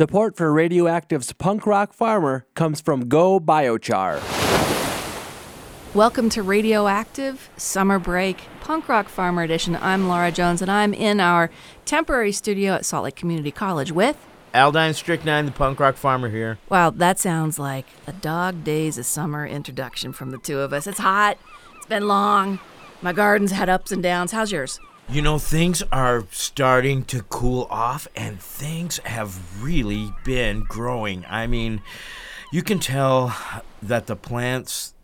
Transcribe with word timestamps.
Support 0.00 0.34
for 0.34 0.50
Radioactive's 0.50 1.34
punk 1.34 1.66
rock 1.66 1.92
farmer 1.92 2.46
comes 2.54 2.80
from 2.80 3.06
Go 3.06 3.38
Biochar. 3.38 4.18
Welcome 5.94 6.30
to 6.30 6.42
Radioactive 6.42 7.50
Summer 7.58 7.98
Break 7.98 8.38
Punk 8.62 8.88
Rock 8.88 9.10
Farmer 9.10 9.42
Edition. 9.42 9.76
I'm 9.76 10.08
Laura 10.08 10.32
Jones, 10.32 10.62
and 10.62 10.70
I'm 10.70 10.94
in 10.94 11.20
our 11.20 11.50
temporary 11.84 12.32
studio 12.32 12.72
at 12.72 12.86
Salt 12.86 13.04
Lake 13.04 13.14
Community 13.14 13.50
College 13.50 13.92
with 13.92 14.16
Aldine 14.54 14.94
Strychnine, 14.94 15.44
the 15.44 15.52
punk 15.52 15.78
rock 15.78 15.96
farmer 15.96 16.30
here. 16.30 16.56
Wow, 16.70 16.88
that 16.88 17.18
sounds 17.18 17.58
like 17.58 17.84
a 18.06 18.12
dog 18.14 18.64
days 18.64 18.96
of 18.96 19.04
summer 19.04 19.46
introduction 19.46 20.14
from 20.14 20.30
the 20.30 20.38
two 20.38 20.60
of 20.60 20.72
us. 20.72 20.86
It's 20.86 21.00
hot. 21.00 21.36
It's 21.76 21.84
been 21.84 22.08
long. 22.08 22.58
My 23.02 23.12
garden's 23.12 23.52
had 23.52 23.68
ups 23.68 23.92
and 23.92 24.02
downs. 24.02 24.32
How's 24.32 24.50
yours? 24.50 24.80
You 25.12 25.22
know, 25.22 25.40
things 25.40 25.82
are 25.90 26.24
starting 26.30 27.04
to 27.06 27.24
cool 27.24 27.66
off, 27.68 28.06
and 28.14 28.40
things 28.40 28.98
have 28.98 29.60
really 29.60 30.14
been 30.22 30.60
growing. 30.68 31.24
I 31.28 31.48
mean, 31.48 31.82
you 32.52 32.62
can 32.62 32.78
tell 32.78 33.36
that 33.82 34.06
the 34.06 34.14
plants 34.14 34.94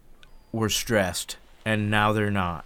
were 0.52 0.68
stressed, 0.68 1.38
and 1.64 1.90
now 1.90 2.12
they're 2.12 2.30
not. 2.30 2.64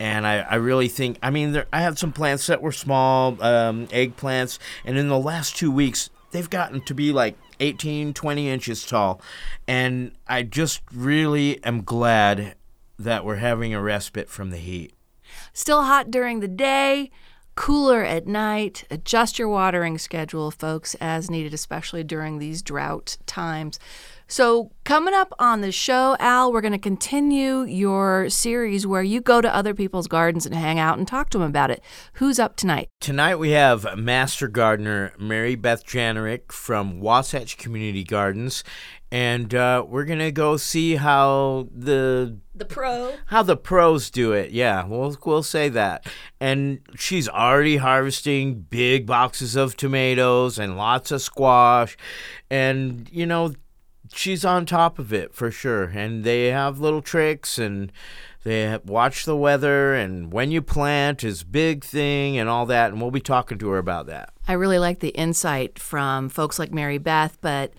And 0.00 0.26
I, 0.26 0.38
I 0.40 0.56
really 0.56 0.88
think, 0.88 1.16
I 1.22 1.30
mean, 1.30 1.52
there, 1.52 1.66
I 1.72 1.80
had 1.80 1.96
some 1.96 2.10
plants 2.12 2.48
that 2.48 2.60
were 2.60 2.72
small, 2.72 3.40
um, 3.40 3.86
eggplants, 3.86 4.58
and 4.84 4.98
in 4.98 5.06
the 5.06 5.16
last 5.16 5.56
two 5.56 5.70
weeks, 5.70 6.10
they've 6.32 6.50
gotten 6.50 6.80
to 6.86 6.94
be 6.94 7.12
like 7.12 7.36
18, 7.60 8.14
20 8.14 8.48
inches 8.48 8.84
tall. 8.84 9.22
And 9.68 10.10
I 10.26 10.42
just 10.42 10.80
really 10.92 11.62
am 11.62 11.82
glad 11.82 12.56
that 12.98 13.24
we're 13.24 13.36
having 13.36 13.74
a 13.74 13.80
respite 13.80 14.28
from 14.28 14.50
the 14.50 14.58
heat. 14.58 14.92
Still 15.52 15.84
hot 15.84 16.10
during 16.10 16.40
the 16.40 16.48
day, 16.48 17.10
cooler 17.54 18.02
at 18.02 18.26
night. 18.26 18.84
Adjust 18.90 19.38
your 19.38 19.48
watering 19.48 19.98
schedule, 19.98 20.50
folks, 20.50 20.94
as 21.00 21.30
needed, 21.30 21.52
especially 21.52 22.04
during 22.04 22.38
these 22.38 22.62
drought 22.62 23.18
times. 23.26 23.78
So, 24.30 24.70
coming 24.84 25.12
up 25.12 25.34
on 25.40 25.60
the 25.60 25.72
show, 25.72 26.16
Al, 26.20 26.52
we're 26.52 26.60
going 26.60 26.70
to 26.70 26.78
continue 26.78 27.62
your 27.62 28.30
series 28.30 28.86
where 28.86 29.02
you 29.02 29.20
go 29.20 29.40
to 29.40 29.52
other 29.52 29.74
people's 29.74 30.06
gardens 30.06 30.46
and 30.46 30.54
hang 30.54 30.78
out 30.78 30.98
and 30.98 31.08
talk 31.08 31.30
to 31.30 31.38
them 31.38 31.48
about 31.48 31.72
it. 31.72 31.82
Who's 32.14 32.38
up 32.38 32.54
tonight? 32.54 32.86
Tonight 33.00 33.40
we 33.40 33.50
have 33.50 33.98
Master 33.98 34.46
Gardener 34.46 35.14
Mary 35.18 35.56
Beth 35.56 35.84
Janerick 35.84 36.52
from 36.52 37.00
Wasatch 37.00 37.58
Community 37.58 38.04
Gardens, 38.04 38.62
and 39.12 39.54
uh, 39.54 39.84
we're 39.88 40.04
gonna 40.04 40.30
go 40.30 40.56
see 40.56 40.96
how 40.96 41.68
the 41.74 42.36
the 42.54 42.64
pro 42.64 43.14
how 43.26 43.42
the 43.42 43.56
pros 43.56 44.10
do 44.10 44.32
it. 44.32 44.50
Yeah, 44.50 44.84
we'll 44.84 45.16
we'll 45.24 45.42
say 45.42 45.68
that. 45.70 46.06
And 46.40 46.80
she's 46.96 47.28
already 47.28 47.78
harvesting 47.78 48.60
big 48.60 49.06
boxes 49.06 49.56
of 49.56 49.76
tomatoes 49.76 50.58
and 50.58 50.76
lots 50.76 51.10
of 51.10 51.22
squash, 51.22 51.96
and 52.50 53.08
you 53.12 53.26
know 53.26 53.52
she's 54.12 54.44
on 54.44 54.66
top 54.66 54.98
of 54.98 55.12
it 55.12 55.34
for 55.34 55.50
sure. 55.50 55.84
And 55.84 56.24
they 56.24 56.46
have 56.46 56.80
little 56.80 57.02
tricks 57.02 57.58
and 57.58 57.92
they 58.42 58.78
watch 58.84 59.24
the 59.24 59.36
weather 59.36 59.94
and 59.94 60.32
when 60.32 60.50
you 60.50 60.62
plant 60.62 61.22
is 61.22 61.44
big 61.44 61.84
thing 61.84 62.38
and 62.38 62.48
all 62.48 62.66
that. 62.66 62.92
And 62.92 63.00
we'll 63.00 63.10
be 63.10 63.20
talking 63.20 63.58
to 63.58 63.68
her 63.70 63.78
about 63.78 64.06
that. 64.06 64.32
I 64.48 64.54
really 64.54 64.78
like 64.78 65.00
the 65.00 65.10
insight 65.10 65.78
from 65.78 66.28
folks 66.28 66.58
like 66.58 66.72
Mary 66.72 66.98
Beth, 66.98 67.38
but 67.40 67.72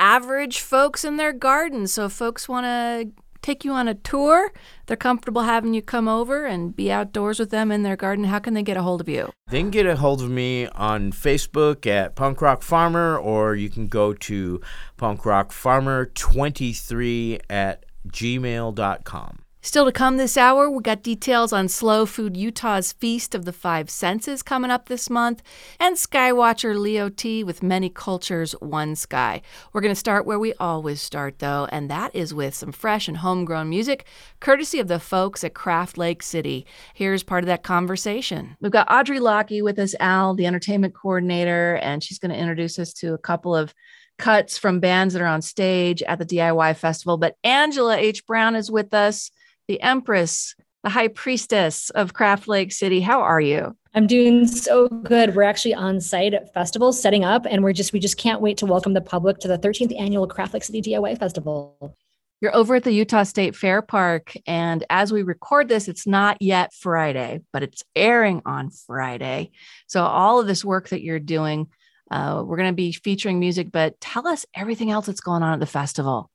average 0.00 0.60
folks 0.60 1.04
in 1.04 1.16
their 1.16 1.32
gardens. 1.32 1.92
So 1.92 2.06
if 2.06 2.12
folks 2.12 2.48
want 2.48 2.64
to 2.64 3.12
take 3.42 3.64
you 3.64 3.72
on 3.72 3.88
a 3.88 3.94
tour. 3.94 4.52
They're 4.86 4.96
comfortable 4.96 5.42
having 5.42 5.74
you 5.74 5.82
come 5.82 6.08
over 6.08 6.46
and 6.46 6.74
be 6.74 6.90
outdoors 6.90 7.38
with 7.38 7.50
them 7.50 7.72
in 7.72 7.82
their 7.82 7.96
garden. 7.96 8.24
How 8.24 8.38
can 8.38 8.54
they 8.54 8.62
get 8.62 8.76
a 8.76 8.82
hold 8.82 9.00
of 9.00 9.08
you? 9.08 9.30
They 9.48 9.60
can 9.60 9.70
get 9.70 9.86
a 9.86 9.96
hold 9.96 10.20
of 10.22 10.30
me 10.30 10.66
on 10.68 11.12
Facebook 11.12 11.86
at 11.86 12.14
Punk 12.16 12.40
Rock 12.40 12.62
Farmer, 12.62 13.16
or 13.16 13.54
you 13.54 13.70
can 13.70 13.86
go 13.86 14.12
to 14.12 14.60
Punk 14.96 15.24
Rock 15.24 15.52
Farmer 15.52 16.06
23 16.06 17.40
at 17.48 17.84
gmail.com. 18.08 19.38
Still 19.62 19.84
to 19.84 19.92
come 19.92 20.16
this 20.16 20.38
hour, 20.38 20.70
we 20.70 20.82
got 20.82 21.02
details 21.02 21.52
on 21.52 21.68
Slow 21.68 22.06
Food 22.06 22.34
Utah's 22.34 22.94
Feast 22.94 23.34
of 23.34 23.44
the 23.44 23.52
Five 23.52 23.90
Senses 23.90 24.42
coming 24.42 24.70
up 24.70 24.88
this 24.88 25.10
month, 25.10 25.42
and 25.78 25.96
Skywatcher 25.96 26.74
Leo 26.78 27.10
T 27.10 27.44
with 27.44 27.62
Many 27.62 27.90
Cultures, 27.90 28.52
One 28.60 28.96
Sky. 28.96 29.42
We're 29.74 29.82
going 29.82 29.92
to 29.92 30.00
start 30.00 30.24
where 30.24 30.38
we 30.38 30.54
always 30.54 31.02
start, 31.02 31.40
though, 31.40 31.68
and 31.70 31.90
that 31.90 32.16
is 32.16 32.32
with 32.32 32.54
some 32.54 32.72
fresh 32.72 33.06
and 33.06 33.18
homegrown 33.18 33.68
music, 33.68 34.06
courtesy 34.40 34.80
of 34.80 34.88
the 34.88 34.98
folks 34.98 35.44
at 35.44 35.52
Craft 35.52 35.98
Lake 35.98 36.22
City. 36.22 36.64
Here's 36.94 37.22
part 37.22 37.44
of 37.44 37.48
that 37.48 37.62
conversation. 37.62 38.56
We've 38.62 38.72
got 38.72 38.90
Audrey 38.90 39.20
Lockie 39.20 39.60
with 39.60 39.78
us, 39.78 39.94
Al, 40.00 40.34
the 40.34 40.46
entertainment 40.46 40.94
coordinator, 40.94 41.76
and 41.82 42.02
she's 42.02 42.18
going 42.18 42.32
to 42.32 42.40
introduce 42.40 42.78
us 42.78 42.94
to 42.94 43.12
a 43.12 43.18
couple 43.18 43.54
of 43.54 43.74
cuts 44.16 44.56
from 44.56 44.80
bands 44.80 45.12
that 45.12 45.22
are 45.22 45.26
on 45.26 45.42
stage 45.42 46.02
at 46.04 46.18
the 46.18 46.24
DIY 46.24 46.76
festival. 46.76 47.18
But 47.18 47.36
Angela 47.44 47.98
H. 47.98 48.26
Brown 48.26 48.56
is 48.56 48.70
with 48.70 48.94
us 48.94 49.30
the 49.70 49.80
Empress, 49.82 50.56
the 50.82 50.90
High 50.90 51.06
Priestess 51.06 51.90
of 51.90 52.12
Craft 52.12 52.48
Lake 52.48 52.72
City. 52.72 53.00
How 53.00 53.20
are 53.20 53.40
you? 53.40 53.76
I'm 53.94 54.08
doing 54.08 54.48
so 54.48 54.88
good. 54.88 55.36
We're 55.36 55.44
actually 55.44 55.74
on 55.74 56.00
site 56.00 56.34
at 56.34 56.52
festivals 56.52 57.00
setting 57.00 57.24
up, 57.24 57.46
and 57.48 57.62
we're 57.62 57.72
just 57.72 57.92
we 57.92 58.00
just 58.00 58.16
can't 58.16 58.40
wait 58.40 58.56
to 58.56 58.66
welcome 58.66 58.94
the 58.94 59.00
public 59.00 59.38
to 59.38 59.46
the 59.46 59.56
13th 59.56 59.96
annual 59.96 60.26
Craft 60.26 60.54
Lake 60.54 60.64
City 60.64 60.82
DIY 60.82 61.20
Festival. 61.20 61.96
You're 62.40 62.56
over 62.56 62.74
at 62.74 62.82
the 62.82 62.90
Utah 62.90 63.22
State 63.22 63.54
Fair 63.54 63.80
Park, 63.80 64.32
and 64.44 64.82
as 64.90 65.12
we 65.12 65.22
record 65.22 65.68
this, 65.68 65.86
it's 65.86 66.04
not 66.04 66.36
yet 66.40 66.74
Friday, 66.74 67.38
but 67.52 67.62
it's 67.62 67.84
airing 67.94 68.42
on 68.44 68.70
Friday. 68.70 69.52
So 69.86 70.02
all 70.02 70.40
of 70.40 70.48
this 70.48 70.64
work 70.64 70.88
that 70.88 71.02
you're 71.02 71.20
doing, 71.20 71.68
uh, 72.10 72.42
we're 72.44 72.56
going 72.56 72.72
to 72.72 72.74
be 72.74 72.90
featuring 72.90 73.38
music, 73.38 73.70
but 73.70 74.00
tell 74.00 74.26
us 74.26 74.44
everything 74.52 74.90
else 74.90 75.06
that's 75.06 75.20
going 75.20 75.44
on 75.44 75.54
at 75.54 75.60
the 75.60 75.66
festival. 75.66 76.28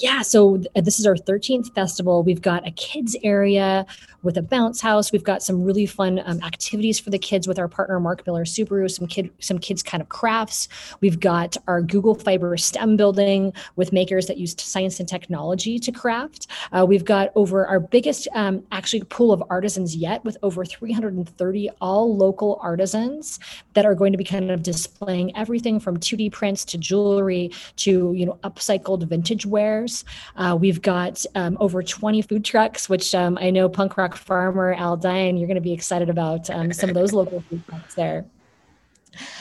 Yeah, 0.00 0.22
so 0.22 0.58
th- 0.58 0.84
this 0.84 1.00
is 1.00 1.06
our 1.06 1.16
13th 1.16 1.74
festival. 1.74 2.22
We've 2.22 2.40
got 2.40 2.66
a 2.66 2.70
kids 2.70 3.16
area 3.24 3.84
with 4.22 4.36
a 4.36 4.42
bounce 4.42 4.80
house. 4.80 5.10
We've 5.10 5.24
got 5.24 5.42
some 5.42 5.62
really 5.62 5.86
fun 5.86 6.20
um, 6.24 6.40
activities 6.42 7.00
for 7.00 7.10
the 7.10 7.18
kids 7.18 7.48
with 7.48 7.58
our 7.58 7.68
partner 7.68 7.98
Mark 7.98 8.26
Miller 8.26 8.44
Subaru. 8.44 8.90
Some 8.90 9.06
kid, 9.06 9.30
some 9.40 9.58
kids 9.58 9.82
kind 9.82 10.00
of 10.00 10.08
crafts. 10.08 10.68
We've 11.00 11.18
got 11.18 11.56
our 11.66 11.82
Google 11.82 12.14
Fiber 12.14 12.56
STEM 12.56 12.96
building 12.96 13.52
with 13.76 13.92
makers 13.92 14.26
that 14.26 14.36
use 14.36 14.54
science 14.58 15.00
and 15.00 15.08
technology 15.08 15.78
to 15.80 15.90
craft. 15.90 16.46
Uh, 16.72 16.84
we've 16.88 17.04
got 17.04 17.30
over 17.34 17.66
our 17.66 17.80
biggest 17.80 18.28
um, 18.34 18.62
actually 18.70 19.02
pool 19.04 19.32
of 19.32 19.42
artisans 19.50 19.96
yet, 19.96 20.24
with 20.24 20.36
over 20.42 20.64
330 20.64 21.70
all 21.80 22.16
local 22.16 22.58
artisans 22.62 23.40
that 23.74 23.84
are 23.84 23.94
going 23.94 24.12
to 24.12 24.18
be 24.18 24.24
kind 24.24 24.50
of 24.50 24.62
displaying 24.62 25.36
everything 25.36 25.80
from 25.80 25.96
2D 25.96 26.32
prints 26.32 26.64
to 26.64 26.78
jewelry 26.78 27.50
to 27.76 28.12
you 28.14 28.26
know 28.26 28.38
upcycled 28.44 29.06
vintage 29.08 29.46
wares. 29.88 30.04
Uh, 30.36 30.56
we've 30.56 30.82
got 30.82 31.24
um, 31.34 31.56
over 31.60 31.82
20 31.82 32.22
food 32.22 32.44
trucks, 32.44 32.88
which 32.88 33.14
um, 33.14 33.38
I 33.40 33.50
know 33.50 33.68
Punk 33.68 33.96
Rock 33.96 34.16
Farmer 34.16 34.74
Aldine, 34.74 35.38
you're 35.38 35.48
going 35.48 35.56
to 35.56 35.60
be 35.60 35.72
excited 35.72 36.08
about 36.08 36.48
um, 36.50 36.72
some 36.72 36.90
of 36.90 36.94
those 36.94 37.12
local 37.20 37.40
food 37.42 37.62
trucks 37.68 37.94
there. 37.94 38.24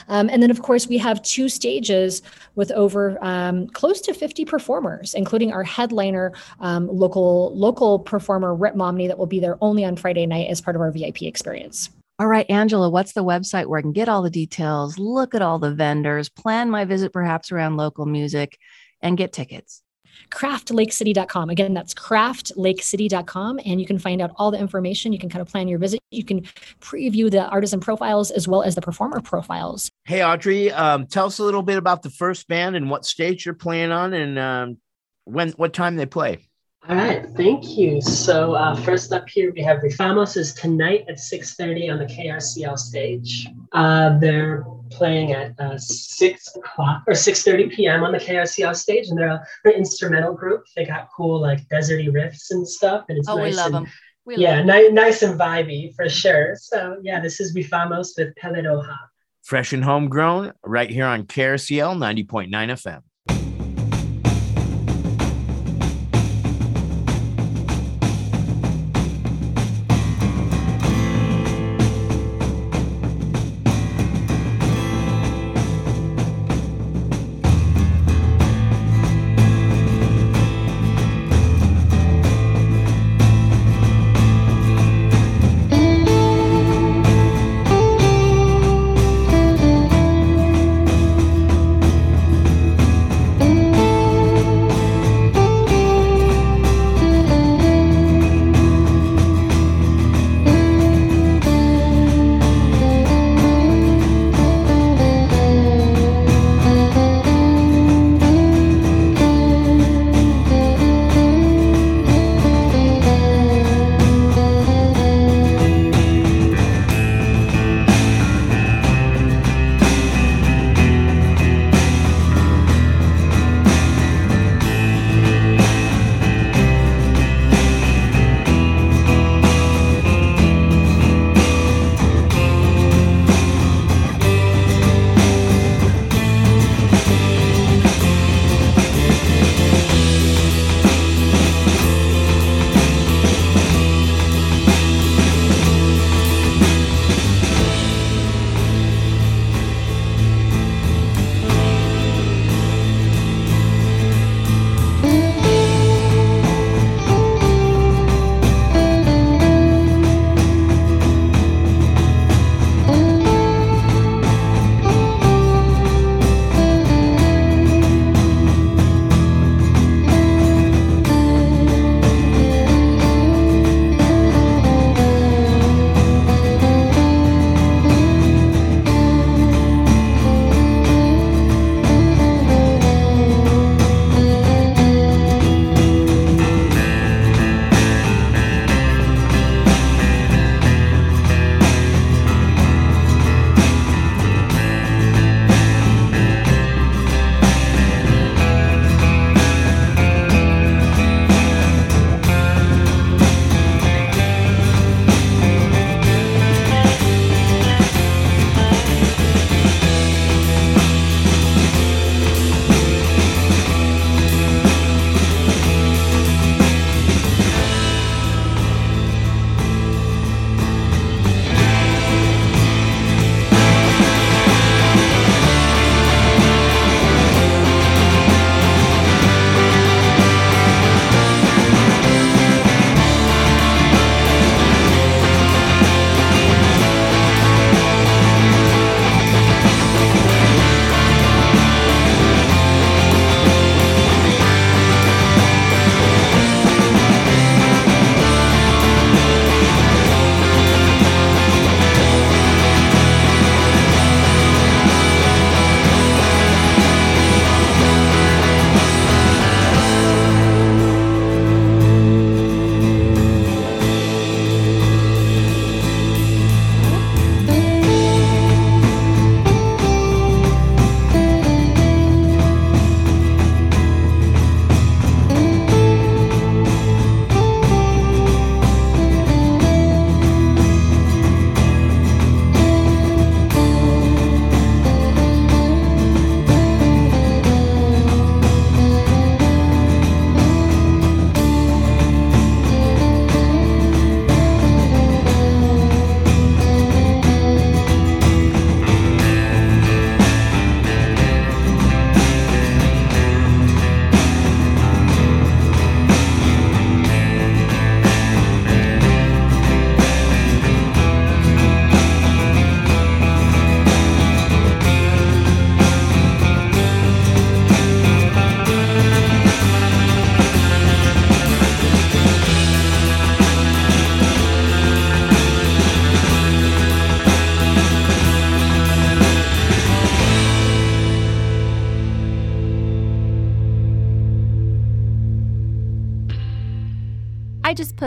Um, 0.07 0.29
and 0.29 0.41
then, 0.41 0.49
of 0.49 0.61
course, 0.61 0.87
we 0.87 0.97
have 0.97 1.21
two 1.21 1.49
stages 1.49 2.23
with 2.55 2.71
over 2.71 3.23
um, 3.23 3.67
close 3.67 4.01
to 4.01 4.13
50 4.13 4.45
performers, 4.45 5.13
including 5.13 5.51
our 5.51 5.63
headliner, 5.63 6.33
um, 6.61 6.87
local 6.87 7.55
local 7.55 7.99
performer 7.99 8.55
Rip 8.55 8.73
Momney, 8.73 9.07
that 9.07 9.19
will 9.19 9.27
be 9.27 9.39
there 9.39 9.57
only 9.61 9.85
on 9.85 9.95
Friday 9.95 10.25
night 10.25 10.47
as 10.49 10.61
part 10.61 10.75
of 10.75 10.81
our 10.81 10.91
VIP 10.91 11.23
experience. 11.23 11.91
All 12.17 12.27
right, 12.27 12.49
Angela, 12.49 12.89
what's 12.89 13.13
the 13.13 13.23
website 13.23 13.67
where 13.67 13.77
I 13.77 13.83
can 13.83 13.91
get 13.91 14.09
all 14.09 14.23
the 14.23 14.31
details, 14.31 14.97
look 14.97 15.35
at 15.35 15.43
all 15.43 15.59
the 15.59 15.75
vendors, 15.75 16.29
plan 16.29 16.71
my 16.71 16.83
visit 16.83 17.13
perhaps 17.13 17.51
around 17.51 17.77
local 17.77 18.07
music, 18.07 18.57
and 19.01 19.17
get 19.17 19.33
tickets? 19.33 19.83
craftlakecity.com. 20.29 21.49
Again, 21.49 21.73
that's 21.73 21.93
craftlakecity.com. 21.93 23.59
And 23.65 23.79
you 23.79 23.87
can 23.87 23.99
find 23.99 24.21
out 24.21 24.31
all 24.35 24.51
the 24.51 24.59
information. 24.59 25.13
You 25.13 25.19
can 25.19 25.29
kind 25.29 25.41
of 25.41 25.47
plan 25.47 25.67
your 25.67 25.79
visit. 25.79 25.99
You 26.11 26.23
can 26.23 26.41
preview 26.81 27.29
the 27.29 27.47
artisan 27.47 27.79
profiles 27.79 28.31
as 28.31 28.47
well 28.47 28.63
as 28.63 28.75
the 28.75 28.81
performer 28.81 29.21
profiles. 29.21 29.89
Hey, 30.05 30.23
Audrey, 30.23 30.71
um, 30.71 31.07
tell 31.07 31.25
us 31.25 31.39
a 31.39 31.43
little 31.43 31.63
bit 31.63 31.77
about 31.77 32.01
the 32.01 32.09
first 32.09 32.47
band 32.47 32.75
and 32.75 32.89
what 32.89 33.05
stage 33.05 33.45
you're 33.45 33.55
playing 33.55 33.91
on 33.91 34.13
and 34.13 34.39
um, 34.39 34.77
when 35.25 35.49
what 35.51 35.73
time 35.73 35.95
they 35.95 36.05
play. 36.05 36.47
All 36.89 36.95
right, 36.95 37.27
thank 37.35 37.77
you. 37.77 37.99
So 37.99 38.53
uh, 38.53 38.73
first 38.73 39.11
up 39.11 39.27
here, 39.27 39.51
we 39.51 39.61
have 39.61 39.79
Rifamos 39.79 40.37
is 40.37 40.53
tonight 40.53 41.03
at 41.09 41.17
6.30 41.17 41.91
on 41.91 41.99
the 41.99 42.05
KRCL 42.05 42.79
stage. 42.79 43.49
Uh, 43.73 44.17
they're 44.19 44.63
playing 44.89 45.33
at 45.33 45.59
uh, 45.59 45.77
6 45.77 46.55
o'clock 46.55 47.03
or 47.07 47.13
6.30 47.13 47.73
p.m. 47.73 48.03
on 48.03 48.11
the 48.11 48.17
KRCL 48.17 48.75
stage, 48.75 49.07
and 49.09 49.17
they're, 49.17 49.27
a, 49.27 49.47
they're 49.63 49.73
an 49.73 49.79
instrumental 49.79 50.33
group. 50.33 50.65
They 50.75 50.85
got 50.85 51.09
cool 51.15 51.39
like 51.39 51.67
deserty 51.69 52.09
riffs 52.09 52.51
and 52.51 52.67
stuff, 52.67 53.05
and 53.09 53.17
it's 53.17 53.29
oh, 53.29 53.37
nice 53.37 53.51
we 53.51 53.57
love 53.57 53.65
and, 53.67 53.75
them. 53.75 53.87
We 54.25 54.37
yeah, 54.37 54.57
love 54.57 54.65
ni- 54.65 54.91
nice 54.91 55.21
and 55.21 55.39
vibey 55.39 55.95
for 55.95 56.09
sure. 56.09 56.55
So 56.59 56.97
yeah, 57.01 57.19
this 57.19 57.39
is 57.39 57.55
Rifamos 57.55 58.09
with 58.17 58.35
Peledoha. 58.35 58.97
Fresh 59.43 59.71
and 59.71 59.83
homegrown, 59.83 60.53
right 60.65 60.89
here 60.89 61.05
on 61.05 61.23
KRCL 61.23 61.95
90.9 62.27 62.49
FM. 62.49 63.01
I 63.01 63.05
just 63.05 63.06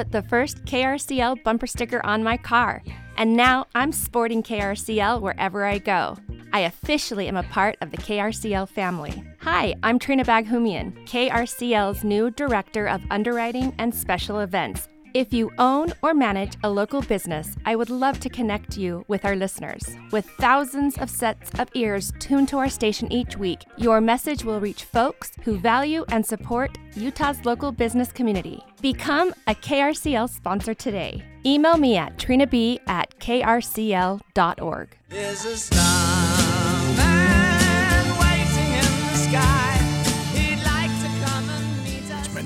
put 0.00 0.12
the 0.12 0.22
first 0.22 0.64
KRCL 0.64 1.42
bumper 1.42 1.66
sticker 1.66 2.00
on 2.06 2.24
my 2.24 2.34
car, 2.34 2.82
and 3.18 3.36
now 3.36 3.66
I'm 3.74 3.92
sporting 3.92 4.42
KRCL 4.42 5.20
wherever 5.20 5.66
I 5.66 5.76
go. 5.76 6.16
I 6.54 6.60
officially 6.60 7.28
am 7.28 7.36
a 7.36 7.42
part 7.42 7.76
of 7.82 7.90
the 7.90 7.98
KRCL 7.98 8.70
family. 8.70 9.22
Hi, 9.42 9.74
I'm 9.82 9.98
Trina 9.98 10.24
Baghumian, 10.24 11.06
KRCL's 11.06 12.02
new 12.02 12.30
Director 12.30 12.88
of 12.88 13.02
Underwriting 13.10 13.74
and 13.76 13.94
Special 13.94 14.40
Events. 14.40 14.88
If 15.12 15.32
you 15.32 15.50
own 15.58 15.92
or 16.02 16.14
manage 16.14 16.52
a 16.62 16.70
local 16.70 17.02
business, 17.02 17.56
I 17.64 17.74
would 17.74 17.90
love 17.90 18.20
to 18.20 18.28
connect 18.28 18.76
you 18.76 19.04
with 19.08 19.24
our 19.24 19.34
listeners. 19.34 19.82
With 20.12 20.24
thousands 20.38 20.98
of 20.98 21.10
sets 21.10 21.50
of 21.58 21.68
ears 21.74 22.12
tuned 22.20 22.48
to 22.50 22.58
our 22.58 22.68
station 22.68 23.12
each 23.12 23.36
week, 23.36 23.64
your 23.76 24.00
message 24.00 24.44
will 24.44 24.60
reach 24.60 24.84
folks 24.84 25.32
who 25.42 25.58
value 25.58 26.04
and 26.10 26.24
support 26.24 26.78
Utah's 26.94 27.44
local 27.44 27.72
business 27.72 28.12
community. 28.12 28.62
Become 28.80 29.34
a 29.48 29.54
KRCL 29.54 30.30
sponsor 30.30 30.74
today. 30.74 31.24
Email 31.44 31.76
me 31.76 31.96
at 31.96 32.16
trinab 32.16 32.78
at 32.86 33.18
krcl.org. 33.18 34.96
There's 35.08 35.44
a 35.44 35.56
starman 35.56 37.49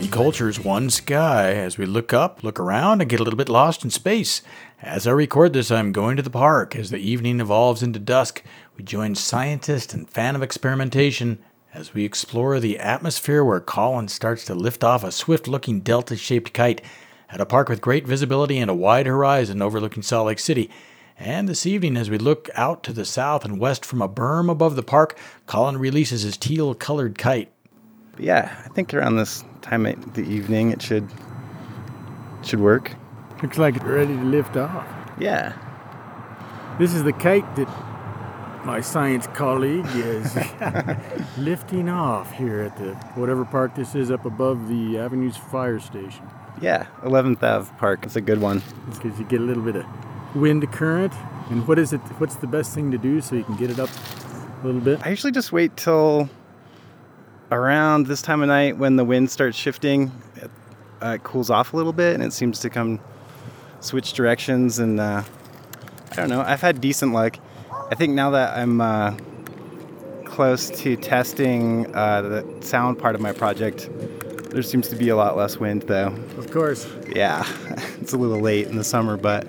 cultures, 0.09 0.59
one 0.59 0.91
sky. 0.91 1.53
As 1.53 1.79
we 1.79 1.87
look 1.87 2.13
up, 2.13 2.43
look 2.43 2.59
around, 2.59 3.01
and 3.01 3.11
get 3.11 3.21
a 3.21 3.23
little 3.23 3.37
bit 3.37 3.49
lost 3.49 3.85
in 3.85 3.91
space. 3.91 4.43
As 4.83 5.07
I 5.07 5.13
record 5.13 5.53
this, 5.53 5.71
I'm 5.71 5.93
going 5.93 6.17
to 6.17 6.23
the 6.23 6.31
park. 6.31 6.77
As 6.77 6.91
the 6.91 6.99
evening 6.99 7.41
evolves 7.41 7.83
into 7.83 7.99
dusk, 7.99 8.43
we 8.77 8.85
join 8.85 9.15
scientist 9.15 9.95
and 9.95 10.09
fan 10.09 10.37
of 10.37 10.43
experimentation 10.43 11.39
as 11.73 11.95
we 11.95 12.05
explore 12.05 12.61
the 12.61 12.79
atmosphere 12.79 13.45
where 13.45 13.61
Colin 13.61 14.09
starts 14.09 14.45
to 14.45 14.55
lift 14.55 14.85
off 14.85 15.05
a 15.05 15.11
swift 15.11 15.49
looking 15.49 15.81
delta 15.81 16.17
shaped 16.17 16.53
kite 16.53 16.81
at 17.31 17.41
a 17.41 17.47
park 17.47 17.69
with 17.69 17.81
great 17.81 18.07
visibility 18.07 18.59
and 18.59 18.71
a 18.71 18.75
wide 18.75 19.07
horizon 19.07 19.61
overlooking 19.61 20.03
Salt 20.03 20.27
Lake 20.27 20.39
City. 20.39 20.71
And 21.19 21.49
this 21.49 21.67
evening, 21.67 21.97
as 21.97 22.11
we 22.11 22.19
look 22.19 22.49
out 22.55 22.83
to 22.85 22.93
the 22.93 23.05
south 23.05 23.45
and 23.45 23.59
west 23.59 23.85
from 23.85 24.03
a 24.03 24.09
berm 24.09 24.51
above 24.51 24.77
the 24.77 24.83
park, 24.83 25.19
Colin 25.47 25.79
releases 25.79 26.23
his 26.23 26.37
teal 26.37 26.75
colored 26.75 27.19
kite. 27.19 27.51
yeah, 28.19 28.55
I 28.65 28.69
think 28.69 28.93
around 28.95 29.17
this 29.17 29.45
time 29.65 29.87
of 29.87 30.15
the 30.15 30.23
evening 30.23 30.71
it 30.71 30.83
should 30.83 31.09
should 32.43 32.61
work. 32.61 32.95
Looks 33.43 33.59
like 33.59 33.77
it's 33.77 33.85
ready 33.85 34.15
to 34.15 34.23
lift 34.23 34.57
off. 34.57 34.87
Yeah. 35.19 35.55
This 36.79 36.93
is 36.95 37.03
the 37.03 37.13
cake 37.13 37.45
that 37.57 37.69
my 38.65 38.81
science 38.81 39.27
colleague 39.29 39.87
is 39.95 40.37
lifting 41.39 41.89
off 41.89 42.33
here 42.33 42.61
at 42.61 42.77
the 42.77 42.95
whatever 43.15 43.45
park 43.45 43.75
this 43.75 43.95
is 43.95 44.11
up 44.11 44.25
above 44.25 44.69
the 44.69 44.99
Avenues 44.99 45.37
Fire 45.37 45.79
Station. 45.79 46.29
Yeah, 46.61 46.87
11th 47.03 47.43
Ave 47.43 47.73
Park. 47.79 48.05
It's 48.05 48.17
a 48.17 48.21
good 48.21 48.41
one. 48.41 48.63
Because 48.91 49.19
you 49.19 49.25
get 49.25 49.41
a 49.41 49.45
little 49.45 49.63
bit 49.63 49.77
of 49.77 49.87
wind 50.35 50.71
current. 50.73 51.13
And 51.51 51.67
what 51.67 51.79
is 51.79 51.93
it? 51.93 52.01
What's 52.19 52.37
the 52.37 52.47
best 52.47 52.75
thing 52.75 52.91
to 52.91 52.99
do 52.99 53.21
so 53.21 53.37
you 53.37 53.45
can 53.45 53.57
get 53.57 53.71
it 53.71 53.79
up 53.79 53.91
a 54.63 54.67
little 54.67 54.81
bit? 54.81 55.05
I 55.05 55.11
usually 55.11 55.33
just 55.33 55.53
wait 55.53 55.77
till 55.77 56.29
around 57.55 58.07
this 58.07 58.21
time 58.21 58.43
of 58.43 58.49
night 58.49 58.77
when 58.77 58.97
the 58.97 59.05
wind 59.05 59.31
starts 59.31 59.57
shifting. 59.57 60.11
It, 60.37 60.51
uh, 61.03 61.13
it 61.15 61.23
cools 61.23 61.51
off 61.51 61.73
a 61.73 61.77
little 61.77 61.93
bit 61.93 62.15
and 62.15 62.23
it 62.23 62.33
seems 62.33 62.59
to 62.61 62.71
come 62.71 63.01
switch 63.81 64.13
directions. 64.13 64.79
And 64.79 65.01
uh, 65.01 65.23
I 66.11 66.17
don't 66.17 66.29
know, 66.29 66.41
I've 66.41 66.61
had 66.61 66.81
decent 66.81 67.13
luck. 67.13 67.39
I 67.91 67.95
think 67.95 68.15
now 68.15 68.31
that 68.31 68.59
I'm 68.59 68.81
uh, 68.81 69.17
close 70.25 70.71
to 70.83 70.97
testing 70.97 71.95
uh, 71.95 72.23
the 72.23 72.57
sound 72.61 72.99
part 72.99 73.15
of 73.15 73.21
my 73.21 73.33
project, 73.33 73.89
there 74.51 74.63
seems 74.63 74.89
to 74.89 74.97
be 74.97 75.09
a 75.11 75.17
lot 75.17 75.37
less 75.37 75.59
wind 75.59 75.83
though. 75.83 76.09
Of 76.39 76.51
course, 76.51 76.89
Yeah, 77.15 77.45
it's 78.01 78.13
a 78.13 78.17
little 78.17 78.41
late 78.41 78.67
in 78.67 78.77
the 78.77 78.85
summer, 78.85 79.17
but 79.17 79.47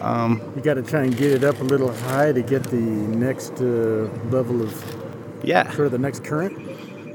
um, 0.00 0.40
you 0.54 0.62
got 0.62 0.74
to 0.74 0.82
try 0.82 1.02
and 1.02 1.16
get 1.16 1.32
it 1.32 1.44
up 1.44 1.60
a 1.60 1.64
little 1.64 1.92
high 1.92 2.32
to 2.32 2.42
get 2.42 2.62
the 2.64 2.76
next 2.76 3.60
uh, 3.60 4.08
level 4.30 4.62
of 4.62 4.72
yeah. 5.42 5.70
sort 5.72 5.86
of 5.86 5.92
the 5.92 5.98
next 5.98 6.24
current. 6.24 6.67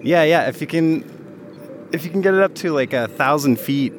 Yeah, 0.03 0.23
yeah. 0.23 0.47
If 0.47 0.61
you 0.61 0.67
can, 0.67 1.89
if 1.91 2.03
you 2.03 2.11
can 2.11 2.21
get 2.21 2.33
it 2.33 2.41
up 2.41 2.53
to 2.55 2.71
like 2.71 2.93
a 2.93 3.07
thousand 3.07 3.59
feet, 3.59 3.93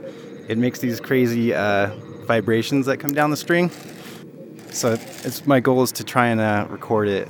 it 0.49 0.59
makes 0.59 0.79
these 0.79 1.01
crazy 1.01 1.55
uh, 1.55 1.91
vibrations 2.27 2.87
that 2.87 2.99
come 2.99 3.13
down 3.13 3.31
the 3.31 3.37
string. 3.37 3.71
So 4.71 4.93
it's 4.93 5.47
my 5.47 5.61
goal 5.61 5.83
is 5.83 5.93
to 5.93 6.05
try 6.05 6.27
and 6.27 6.41
uh, 6.41 6.67
record 6.69 7.09
it. 7.09 7.29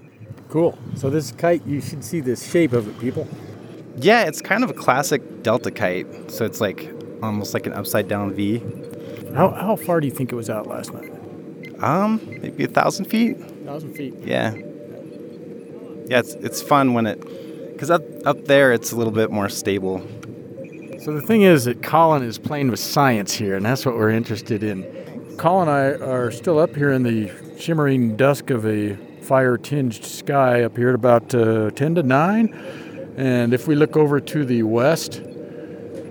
Cool. 0.48 0.78
So 0.96 1.10
this 1.10 1.32
kite, 1.32 1.64
you 1.66 1.80
should 1.80 2.04
see 2.04 2.20
the 2.20 2.36
shape 2.36 2.72
of 2.72 2.88
it, 2.88 2.98
people. 3.00 3.28
Yeah, 3.96 4.24
it's 4.24 4.40
kind 4.40 4.64
of 4.64 4.70
a 4.70 4.74
classic 4.74 5.42
delta 5.42 5.70
kite. 5.70 6.30
So 6.30 6.44
it's 6.44 6.60
like 6.60 6.92
almost 7.22 7.54
like 7.54 7.66
an 7.66 7.72
upside 7.72 8.08
down 8.08 8.32
V. 8.34 8.62
How, 9.34 9.50
how 9.50 9.76
far 9.76 10.00
do 10.00 10.06
you 10.06 10.12
think 10.12 10.32
it 10.32 10.36
was 10.36 10.48
out 10.50 10.66
last 10.66 10.92
night? 10.92 11.10
Um, 11.82 12.20
maybe 12.24 12.64
a 12.64 12.68
thousand 12.68 13.06
feet. 13.06 13.36
A 13.36 13.44
Thousand 13.64 13.94
feet. 13.94 14.14
Yeah. 14.22 14.54
Yeah, 16.06 16.18
it's 16.18 16.34
it's 16.34 16.62
fun 16.62 16.94
when 16.94 17.06
it, 17.06 17.22
because 17.74 17.90
up 17.90 18.02
up 18.24 18.46
there 18.46 18.72
it's 18.72 18.92
a 18.92 18.96
little 18.96 19.12
bit 19.12 19.30
more 19.30 19.50
stable. 19.50 19.98
So 21.00 21.12
the 21.12 21.20
thing 21.20 21.42
is 21.42 21.66
that 21.66 21.82
Colin 21.82 22.22
is 22.22 22.38
playing 22.38 22.70
with 22.70 22.80
science 22.80 23.34
here, 23.34 23.56
and 23.56 23.66
that's 23.66 23.84
what 23.84 23.94
we're 23.94 24.08
interested 24.08 24.62
in. 24.62 25.36
Colin 25.36 25.68
and 25.68 25.76
I 25.76 26.06
are 26.06 26.30
still 26.30 26.58
up 26.58 26.74
here 26.74 26.92
in 26.92 27.02
the 27.02 27.30
shimmering 27.58 28.16
dusk 28.16 28.48
of 28.48 28.64
a 28.64 28.96
fire-tinged 29.20 30.02
sky 30.04 30.62
up 30.62 30.76
here 30.76 30.90
at 30.90 30.94
about 30.94 31.34
uh, 31.34 31.70
10 31.72 31.96
to 31.96 32.02
9. 32.02 33.14
And 33.16 33.52
if 33.52 33.66
we 33.66 33.74
look 33.74 33.96
over 33.96 34.20
to 34.20 34.44
the 34.44 34.62
west, 34.62 35.20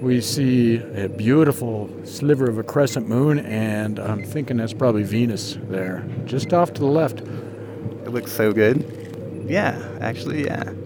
we 0.02 0.20
see 0.20 0.78
a 0.78 1.08
beautiful 1.08 1.90
sliver 2.06 2.50
of 2.50 2.58
a 2.58 2.64
crescent 2.64 3.08
moon, 3.08 3.40
and 3.40 4.00
I'm 4.00 4.24
thinking 4.24 4.58
that's 4.58 4.74
probably 4.74 5.04
Venus 5.04 5.58
there, 5.70 6.06
just 6.26 6.54
off 6.54 6.74
to 6.74 6.82
the 6.82 6.88
left. 6.88 7.22
It 7.22 8.10
looks 8.10 8.32
so 8.32 8.52
good. 8.52 9.46
Yeah, 9.48 9.82
actually, 10.02 10.46
yeah, 10.46 10.64
The 10.64 10.83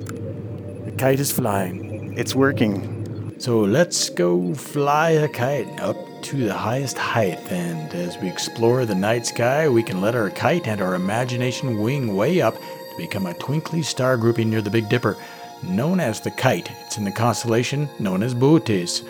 kite 0.98 1.20
is 1.20 1.32
flying. 1.32 2.18
it's 2.18 2.34
working. 2.34 3.36
So 3.39 3.60
let's 3.60 4.10
go 4.10 4.56
fly 4.56 5.12
a 5.12 5.27
kite 5.27 5.68
up 5.80 5.96
to 6.24 6.46
the 6.46 6.54
highest 6.54 6.98
height, 6.98 7.39
and 7.51 7.94
as 7.94 8.18
we 8.18 8.27
explore 8.27 8.84
the 8.84 8.96
night 8.96 9.27
sky, 9.27 9.70
we 9.70 9.84
can 9.84 10.01
let 10.01 10.16
our 10.16 10.32
kite 10.32 10.68
and 10.68 10.82
our 10.82 10.96
imagination 10.96 11.80
wing 11.80 12.16
way 12.16 12.42
up 12.42 12.56
to 12.56 12.98
become 12.98 13.27
a 13.27 13.36
twinkly 13.36 13.84
star 13.84 14.18
grouping 14.18 14.50
near 14.50 14.63
the 14.63 14.72
Big 14.72 14.89
Dipper, 14.89 15.16
known 15.62 16.00
as 16.00 16.20
the 16.20 16.32
Kite. 16.32 16.72
It's 16.88 16.98
in 16.98 17.04
the 17.04 17.12
constellation 17.12 17.88
known 18.00 18.24
as 18.24 18.34
Bootes. 18.34 19.04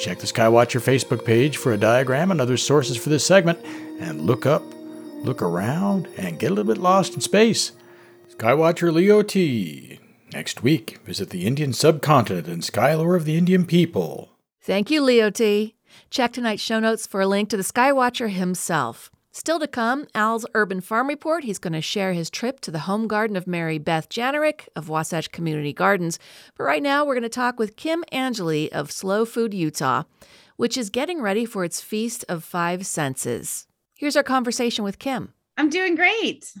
Check 0.00 0.18
the 0.18 0.28
Skywatcher 0.28 0.80
Facebook 0.80 1.24
page 1.24 1.56
for 1.56 1.72
a 1.72 1.76
diagram 1.76 2.30
and 2.30 2.40
other 2.40 2.56
sources 2.56 2.96
for 2.96 3.08
this 3.08 3.26
segment, 3.26 3.58
and 3.98 4.20
look 4.20 4.46
up, 4.46 4.62
look 5.24 5.42
around, 5.42 6.06
and 6.16 6.38
get 6.38 6.52
a 6.52 6.54
little 6.54 6.72
bit 6.72 6.80
lost 6.80 7.14
in 7.14 7.20
space. 7.20 7.72
Skywatcher 8.36 8.92
Leo 8.92 9.22
T. 9.22 9.98
Next 10.34 10.64
week, 10.64 10.98
visit 11.04 11.30
the 11.30 11.46
Indian 11.46 11.72
subcontinent 11.72 12.48
and 12.48 12.60
skylore 12.60 13.14
of 13.14 13.24
the 13.24 13.36
Indian 13.38 13.64
people. 13.64 14.30
Thank 14.60 14.90
you, 14.90 15.00
Leo 15.00 15.30
T. 15.30 15.76
Check 16.10 16.32
tonight's 16.32 16.60
show 16.60 16.80
notes 16.80 17.06
for 17.06 17.20
a 17.20 17.26
link 17.28 17.48
to 17.50 17.56
the 17.56 17.62
Skywatcher 17.62 18.28
himself. 18.30 19.12
Still 19.30 19.60
to 19.60 19.68
come, 19.68 20.08
Al's 20.12 20.44
Urban 20.54 20.80
Farm 20.80 21.06
Report. 21.06 21.44
He's 21.44 21.60
going 21.60 21.72
to 21.74 21.80
share 21.80 22.14
his 22.14 22.30
trip 22.30 22.58
to 22.62 22.72
the 22.72 22.80
home 22.80 23.06
garden 23.06 23.36
of 23.36 23.46
Mary 23.46 23.78
Beth 23.78 24.08
Janerick 24.08 24.66
of 24.74 24.88
Wasatch 24.88 25.30
Community 25.30 25.72
Gardens. 25.72 26.18
But 26.56 26.64
right 26.64 26.82
now, 26.82 27.04
we're 27.04 27.14
going 27.14 27.22
to 27.22 27.28
talk 27.28 27.60
with 27.60 27.76
Kim 27.76 28.02
Angeli 28.10 28.72
of 28.72 28.90
Slow 28.90 29.24
Food 29.24 29.54
Utah, 29.54 30.02
which 30.56 30.76
is 30.76 30.90
getting 30.90 31.20
ready 31.22 31.44
for 31.44 31.62
its 31.62 31.80
Feast 31.80 32.24
of 32.28 32.42
Five 32.42 32.86
Senses. 32.86 33.68
Here's 33.96 34.16
our 34.16 34.24
conversation 34.24 34.82
with 34.82 34.98
Kim. 34.98 35.32
I'm 35.56 35.70
doing 35.70 35.94
great. 35.94 36.52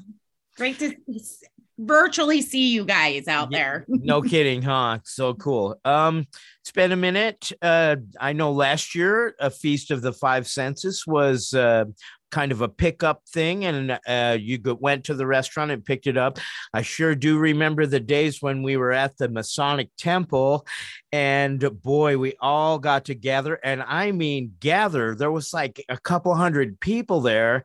Great 0.56 0.78
to 0.78 0.94
s- 1.12 1.42
virtually 1.78 2.42
see 2.42 2.70
you 2.70 2.84
guys 2.84 3.28
out 3.28 3.50
there. 3.50 3.84
no 3.88 4.22
kidding, 4.22 4.62
huh? 4.62 4.98
So 5.04 5.34
cool. 5.34 5.78
Um, 5.84 6.26
it's 6.60 6.72
been 6.72 6.92
a 6.92 6.96
minute. 6.96 7.52
Uh, 7.60 7.96
I 8.20 8.32
know 8.32 8.52
last 8.52 8.94
year 8.94 9.34
a 9.38 9.50
feast 9.50 9.90
of 9.90 10.02
the 10.02 10.12
five 10.12 10.46
senses 10.46 11.04
was 11.06 11.52
uh, 11.54 11.84
kind 12.34 12.50
of 12.50 12.62
a 12.62 12.68
pickup 12.68 13.22
thing, 13.32 13.64
and 13.64 13.96
uh, 14.08 14.36
you 14.38 14.58
went 14.80 15.04
to 15.04 15.14
the 15.14 15.24
restaurant 15.24 15.70
and 15.70 15.84
picked 15.84 16.08
it 16.08 16.16
up. 16.16 16.40
I 16.74 16.82
sure 16.82 17.14
do 17.14 17.38
remember 17.38 17.86
the 17.86 18.00
days 18.00 18.42
when 18.42 18.64
we 18.64 18.76
were 18.76 18.90
at 18.90 19.16
the 19.18 19.28
Masonic 19.28 19.90
Temple, 19.96 20.66
and 21.12 21.60
boy, 21.80 22.18
we 22.18 22.34
all 22.40 22.80
got 22.80 23.04
together, 23.04 23.60
and 23.62 23.84
I 23.84 24.10
mean 24.10 24.54
gather. 24.58 25.14
There 25.14 25.30
was 25.30 25.54
like 25.54 25.84
a 25.88 25.96
couple 25.96 26.34
hundred 26.34 26.80
people 26.80 27.20
there, 27.20 27.62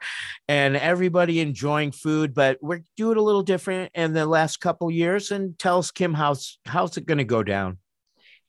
and 0.47 0.77
everybody 0.77 1.39
enjoying 1.39 1.91
food. 1.91 2.35
But 2.35 2.59
we're 2.61 2.83
doing 2.95 3.17
a 3.17 3.23
little 3.23 3.41
different 3.41 3.91
in 3.95 4.13
the 4.13 4.27
last 4.27 4.57
couple 4.57 4.91
years. 4.91 5.31
And 5.31 5.57
tell 5.57 5.79
us, 5.79 5.89
Kim, 5.89 6.13
how's 6.13 6.59
how's 6.67 6.95
it 6.95 7.07
going 7.07 7.17
to 7.17 7.23
go 7.23 7.41
down? 7.41 7.79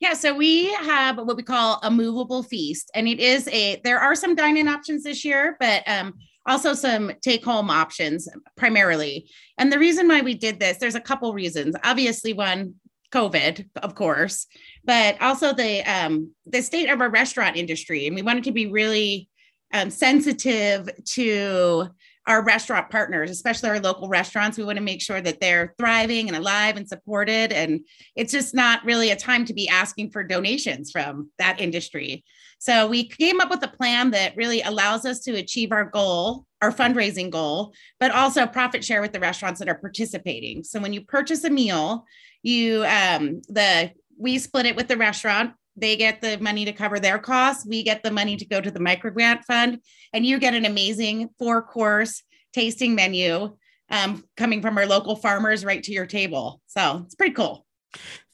Yeah, 0.00 0.14
so 0.14 0.34
we 0.34 0.72
have 0.72 1.18
what 1.18 1.36
we 1.36 1.42
call 1.42 1.78
a 1.82 1.90
movable 1.90 2.42
feast, 2.42 2.90
and 2.94 3.06
it 3.06 3.20
is 3.20 3.46
a. 3.48 3.80
There 3.84 3.98
are 3.98 4.14
some 4.14 4.34
dining 4.34 4.66
options 4.66 5.04
this 5.04 5.26
year, 5.26 5.58
but 5.60 5.86
um, 5.86 6.14
also 6.46 6.72
some 6.72 7.12
take-home 7.20 7.68
options 7.68 8.26
primarily. 8.56 9.28
And 9.58 9.70
the 9.70 9.78
reason 9.78 10.08
why 10.08 10.22
we 10.22 10.34
did 10.34 10.58
this, 10.58 10.78
there's 10.78 10.94
a 10.94 11.00
couple 11.00 11.34
reasons. 11.34 11.76
Obviously, 11.84 12.32
one, 12.32 12.76
COVID, 13.12 13.68
of 13.82 13.94
course, 13.94 14.46
but 14.84 15.20
also 15.20 15.52
the 15.52 15.82
um, 15.82 16.32
the 16.46 16.62
state 16.62 16.88
of 16.88 17.02
our 17.02 17.10
restaurant 17.10 17.58
industry, 17.58 18.06
and 18.06 18.16
we 18.16 18.22
wanted 18.22 18.44
to 18.44 18.52
be 18.52 18.68
really 18.68 19.28
um, 19.74 19.90
sensitive 19.90 20.88
to 21.12 21.88
our 22.26 22.44
restaurant 22.44 22.90
partners, 22.90 23.30
especially 23.30 23.70
our 23.70 23.80
local 23.80 24.08
restaurants. 24.08 24.58
We 24.58 24.64
want 24.64 24.78
to 24.78 24.84
make 24.84 25.00
sure 25.00 25.20
that 25.20 25.40
they're 25.40 25.74
thriving 25.78 26.28
and 26.28 26.36
alive 26.36 26.76
and 26.76 26.88
supported. 26.88 27.52
And 27.52 27.80
it's 28.14 28.32
just 28.32 28.54
not 28.54 28.84
really 28.84 29.10
a 29.10 29.16
time 29.16 29.44
to 29.46 29.54
be 29.54 29.68
asking 29.68 30.10
for 30.10 30.22
donations 30.22 30.90
from 30.90 31.30
that 31.38 31.60
industry. 31.60 32.24
So 32.58 32.86
we 32.86 33.08
came 33.08 33.40
up 33.40 33.48
with 33.48 33.64
a 33.64 33.68
plan 33.68 34.10
that 34.10 34.36
really 34.36 34.60
allows 34.60 35.06
us 35.06 35.20
to 35.20 35.32
achieve 35.32 35.72
our 35.72 35.86
goal, 35.86 36.46
our 36.60 36.70
fundraising 36.70 37.30
goal, 37.30 37.72
but 37.98 38.12
also 38.12 38.46
profit 38.46 38.84
share 38.84 39.00
with 39.00 39.12
the 39.12 39.20
restaurants 39.20 39.60
that 39.60 39.68
are 39.68 39.78
participating. 39.78 40.62
So 40.62 40.78
when 40.78 40.92
you 40.92 41.00
purchase 41.00 41.42
a 41.44 41.50
meal, 41.50 42.04
you 42.42 42.84
um, 42.84 43.40
the 43.48 43.92
we 44.18 44.38
split 44.38 44.66
it 44.66 44.76
with 44.76 44.88
the 44.88 44.98
restaurant 44.98 45.54
they 45.80 45.96
get 45.96 46.20
the 46.20 46.38
money 46.38 46.64
to 46.64 46.72
cover 46.72 47.00
their 47.00 47.18
costs. 47.18 47.66
We 47.66 47.82
get 47.82 48.02
the 48.02 48.10
money 48.10 48.36
to 48.36 48.44
go 48.44 48.60
to 48.60 48.70
the 48.70 48.80
micro 48.80 49.10
grant 49.10 49.44
fund, 49.44 49.80
and 50.12 50.24
you 50.24 50.38
get 50.38 50.54
an 50.54 50.64
amazing 50.64 51.30
four 51.38 51.62
course 51.62 52.22
tasting 52.52 52.94
menu 52.94 53.56
um, 53.90 54.24
coming 54.36 54.62
from 54.62 54.78
our 54.78 54.86
local 54.86 55.16
farmers 55.16 55.64
right 55.64 55.82
to 55.82 55.92
your 55.92 56.06
table. 56.06 56.60
So 56.66 57.02
it's 57.04 57.14
pretty 57.14 57.34
cool. 57.34 57.66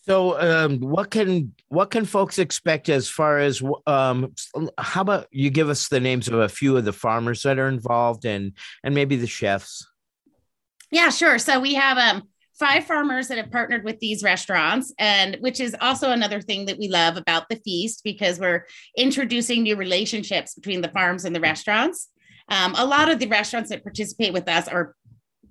So, 0.02 0.40
um, 0.40 0.78
what 0.78 1.10
can 1.10 1.52
what 1.68 1.90
can 1.90 2.04
folks 2.04 2.38
expect 2.38 2.88
as 2.88 3.08
far 3.08 3.38
as 3.38 3.60
um, 3.88 4.34
how 4.78 5.00
about 5.00 5.26
you 5.32 5.50
give 5.50 5.68
us 5.68 5.88
the 5.88 5.98
names 5.98 6.28
of 6.28 6.34
a 6.34 6.48
few 6.48 6.76
of 6.76 6.84
the 6.84 6.92
farmers 6.92 7.42
that 7.42 7.58
are 7.58 7.68
involved 7.68 8.24
and 8.24 8.52
and 8.84 8.94
maybe 8.94 9.16
the 9.16 9.26
chefs? 9.26 9.84
Yeah, 10.92 11.10
sure. 11.10 11.38
So 11.38 11.58
we 11.58 11.74
have 11.74 11.98
um 11.98 12.28
five 12.58 12.84
farmers 12.84 13.28
that 13.28 13.36
have 13.36 13.50
partnered 13.50 13.84
with 13.84 13.98
these 14.00 14.22
restaurants 14.22 14.92
and 14.98 15.36
which 15.40 15.60
is 15.60 15.76
also 15.80 16.10
another 16.10 16.40
thing 16.40 16.66
that 16.66 16.78
we 16.78 16.88
love 16.88 17.16
about 17.16 17.48
the 17.48 17.56
feast 17.56 18.02
because 18.02 18.40
we're 18.40 18.66
introducing 18.96 19.62
new 19.62 19.76
relationships 19.76 20.54
between 20.54 20.80
the 20.80 20.88
farms 20.88 21.25
and 21.25 21.36
the 21.36 21.40
restaurants. 21.40 22.08
Um, 22.48 22.75
a 22.76 22.86
lot 22.86 23.10
of 23.10 23.18
the 23.18 23.26
restaurants 23.26 23.70
that 23.70 23.82
participate 23.82 24.32
with 24.32 24.48
us 24.48 24.68
are 24.68 24.94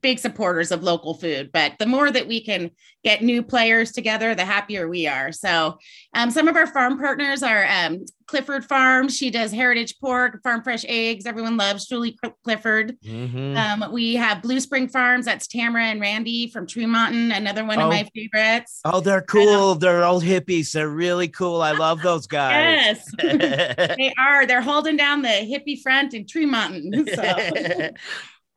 big 0.01 0.19
supporters 0.19 0.71
of 0.71 0.83
local 0.83 1.13
food, 1.15 1.51
but 1.51 1.73
the 1.79 1.85
more 1.85 2.11
that 2.11 2.27
we 2.27 2.43
can 2.43 2.71
get 3.03 3.21
new 3.21 3.43
players 3.43 3.91
together, 3.91 4.33
the 4.33 4.45
happier 4.45 4.87
we 4.87 5.07
are. 5.07 5.31
So, 5.31 5.77
um, 6.13 6.31
some 6.31 6.47
of 6.47 6.55
our 6.55 6.67
farm 6.67 6.97
partners 6.97 7.43
are 7.43 7.65
um, 7.65 8.05
Clifford 8.27 8.65
Farms. 8.65 9.15
She 9.15 9.29
does 9.29 9.51
heritage 9.51 9.99
pork, 9.99 10.41
farm 10.41 10.63
fresh 10.63 10.83
eggs. 10.87 11.25
Everyone 11.25 11.57
loves 11.57 11.85
Julie 11.85 12.17
Clifford. 12.43 12.97
Mm-hmm. 13.01 13.55
Um, 13.55 13.91
we 13.91 14.15
have 14.15 14.41
Blue 14.41 14.59
Spring 14.59 14.87
Farms. 14.87 15.25
That's 15.25 15.47
Tamara 15.47 15.85
and 15.85 16.01
Randy 16.01 16.49
from 16.49 16.65
Tremonton, 16.65 17.35
another 17.35 17.63
one 17.63 17.79
oh. 17.79 17.83
of 17.83 17.89
my 17.89 18.09
favorites. 18.15 18.81
Oh, 18.85 18.99
they're 18.99 19.21
cool. 19.21 19.75
they're 19.75 20.03
old 20.03 20.23
hippies. 20.23 20.71
They're 20.71 20.89
really 20.89 21.27
cool. 21.27 21.61
I 21.61 21.71
love 21.73 22.01
those 22.01 22.25
guys. 22.25 22.55
Yes, 22.55 23.11
they 23.97 24.13
are. 24.17 24.47
They're 24.47 24.61
holding 24.61 24.97
down 24.97 25.21
the 25.21 25.29
hippie 25.29 25.81
front 25.81 26.13
in 26.13 26.25
Tremonton. 26.25 27.07
So. 27.15 27.89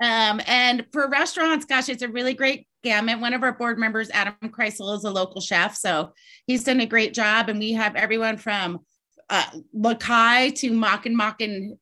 Um, 0.00 0.40
and 0.46 0.86
for 0.92 1.08
restaurants, 1.08 1.64
gosh, 1.64 1.88
it's 1.88 2.02
a 2.02 2.08
really 2.08 2.34
great 2.34 2.66
gamut. 2.84 3.20
One 3.20 3.34
of 3.34 3.42
our 3.42 3.52
board 3.52 3.78
members, 3.78 4.10
Adam 4.10 4.34
Kreisel, 4.44 4.96
is 4.96 5.04
a 5.04 5.10
local 5.10 5.40
chef. 5.40 5.76
So 5.76 6.12
he's 6.46 6.64
done 6.64 6.80
a 6.80 6.86
great 6.86 7.14
job. 7.14 7.48
And 7.48 7.58
we 7.58 7.72
have 7.72 7.96
everyone 7.96 8.36
from 8.36 8.80
uh, 9.28 9.46
Lakai 9.76 10.54
to 10.56 10.72
Mockin 10.72 11.16
Mockin 11.16 11.78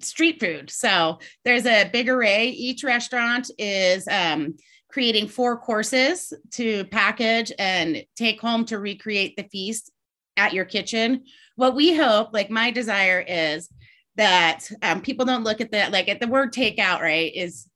street 0.00 0.40
food. 0.40 0.70
So 0.70 1.18
there's 1.44 1.66
a 1.66 1.88
big 1.90 2.08
array. 2.08 2.48
Each 2.48 2.84
restaurant 2.84 3.50
is 3.58 4.06
um, 4.08 4.56
creating 4.90 5.28
four 5.28 5.58
courses 5.58 6.32
to 6.52 6.84
package 6.86 7.52
and 7.58 8.04
take 8.16 8.40
home 8.40 8.64
to 8.66 8.78
recreate 8.78 9.36
the 9.36 9.44
feast 9.44 9.90
at 10.36 10.52
your 10.52 10.64
kitchen. 10.64 11.24
What 11.56 11.74
we 11.74 11.94
hope, 11.94 12.32
like 12.32 12.50
my 12.50 12.70
desire 12.70 13.24
is 13.26 13.68
that 14.16 14.70
um, 14.82 15.00
people 15.00 15.24
don't 15.24 15.44
look 15.44 15.60
at 15.60 15.72
that 15.72 15.92
like 15.92 16.08
at 16.08 16.20
the 16.20 16.26
word 16.26 16.52
takeout 16.52 17.00
right 17.00 17.32
is 17.34 17.68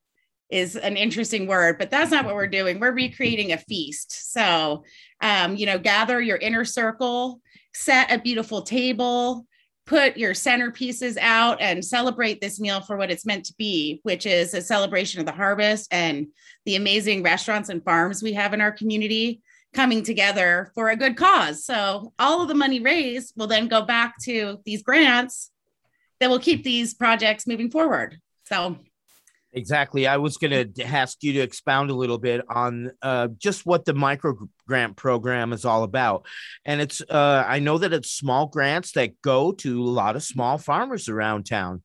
is 0.50 0.74
an 0.74 0.96
interesting 0.96 1.46
word 1.46 1.78
but 1.78 1.90
that's 1.90 2.10
not 2.10 2.24
what 2.24 2.34
we're 2.34 2.46
doing. 2.46 2.80
We're 2.80 2.92
recreating 2.92 3.52
a 3.52 3.58
feast. 3.58 4.32
So 4.32 4.84
um, 5.20 5.56
you 5.56 5.66
know 5.66 5.78
gather 5.78 6.20
your 6.20 6.38
inner 6.38 6.64
circle 6.64 7.40
set 7.74 8.10
a 8.10 8.18
beautiful 8.18 8.62
table 8.62 9.46
put 9.86 10.16
your 10.16 10.34
centerpieces 10.34 11.16
out 11.20 11.60
and 11.60 11.84
celebrate 11.84 12.40
this 12.40 12.60
meal 12.60 12.80
for 12.80 12.96
what 12.96 13.10
it's 13.10 13.26
meant 13.26 13.44
to 13.44 13.54
be 13.56 14.00
which 14.02 14.26
is 14.26 14.54
a 14.54 14.60
celebration 14.60 15.20
of 15.20 15.26
the 15.26 15.32
harvest 15.32 15.88
and 15.92 16.26
the 16.64 16.76
amazing 16.76 17.22
restaurants 17.22 17.68
and 17.68 17.84
farms 17.84 18.22
we 18.22 18.32
have 18.32 18.52
in 18.52 18.60
our 18.60 18.72
community 18.72 19.40
coming 19.72 20.02
together 20.02 20.72
for 20.74 20.88
a 20.88 20.96
good 20.96 21.16
cause. 21.16 21.64
So 21.64 22.12
all 22.18 22.42
of 22.42 22.48
the 22.48 22.54
money 22.54 22.80
raised 22.80 23.34
will 23.36 23.46
then 23.46 23.68
go 23.68 23.82
back 23.82 24.14
to 24.24 24.58
these 24.64 24.82
grants 24.82 25.49
that 26.20 26.30
will 26.30 26.38
keep 26.38 26.62
these 26.62 26.94
projects 26.94 27.46
moving 27.46 27.70
forward. 27.70 28.18
So 28.44 28.76
Exactly. 29.52 30.06
I 30.06 30.18
was 30.18 30.36
going 30.36 30.72
to 30.72 30.84
ask 30.84 31.22
you 31.22 31.32
to 31.32 31.40
expound 31.40 31.90
a 31.90 31.94
little 31.94 32.18
bit 32.18 32.44
on 32.48 32.92
uh, 33.02 33.28
just 33.36 33.66
what 33.66 33.84
the 33.84 33.94
micro 33.94 34.36
grant 34.68 34.96
program 34.96 35.52
is 35.52 35.64
all 35.64 35.82
about. 35.82 36.24
And 36.64 36.80
it's, 36.80 37.00
uh, 37.00 37.44
I 37.46 37.58
know 37.58 37.78
that 37.78 37.92
it's 37.92 38.12
small 38.12 38.46
grants 38.46 38.92
that 38.92 39.20
go 39.22 39.50
to 39.52 39.82
a 39.82 39.90
lot 39.90 40.14
of 40.14 40.22
small 40.22 40.56
farmers 40.56 41.08
around 41.08 41.46
town. 41.46 41.82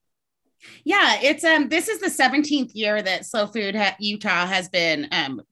Yeah, 0.84 1.20
it's 1.22 1.44
um 1.44 1.70
this 1.70 1.88
is 1.88 2.00
the 2.00 2.08
17th 2.08 2.72
year 2.74 3.00
that 3.00 3.28
Slow 3.28 3.46
Food 3.46 3.76
ha- 3.76 3.96
Utah 4.00 4.48
has 4.48 4.68
been 4.68 5.08
um 5.12 5.44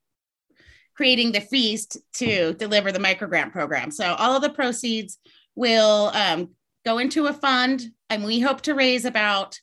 creating 0.96 1.32
the 1.32 1.42
feast 1.42 1.98
to 2.14 2.54
deliver 2.54 2.92
the 2.92 3.00
micro 3.00 3.28
grant 3.28 3.52
program. 3.52 3.92
So 3.92 4.14
all 4.14 4.36
of 4.36 4.42
the 4.42 4.50
proceeds 4.50 5.18
will 5.56 6.12
um, 6.14 6.50
go 6.86 6.98
into 6.98 7.28
a 7.28 7.34
fund 7.34 7.86
and 8.10 8.24
we 8.24 8.40
hope 8.40 8.62
to 8.62 8.74
raise 8.74 9.06
about 9.06 9.60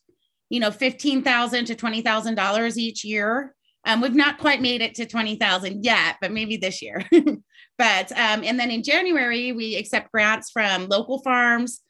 you 0.48 0.60
know 0.60 0.70
15000 0.70 1.64
to 1.66 1.74
$20000 1.74 2.76
each 2.76 3.04
year. 3.04 3.54
Um, 3.84 4.00
we've 4.00 4.14
not 4.14 4.38
quite 4.38 4.60
made 4.60 4.82
it 4.82 4.94
to 4.96 5.06
20000 5.06 5.84
yet 5.84 6.16
but 6.20 6.32
maybe 6.32 6.56
this 6.56 6.82
year. 6.82 7.04
But 7.78 8.12
um, 8.12 8.44
and 8.44 8.60
then 8.60 8.70
in 8.70 8.82
january 8.82 9.52
we 9.52 9.74
accept 9.76 10.12
grants 10.12 10.50
from 10.50 10.88
local 10.88 11.22
farms 11.22 11.80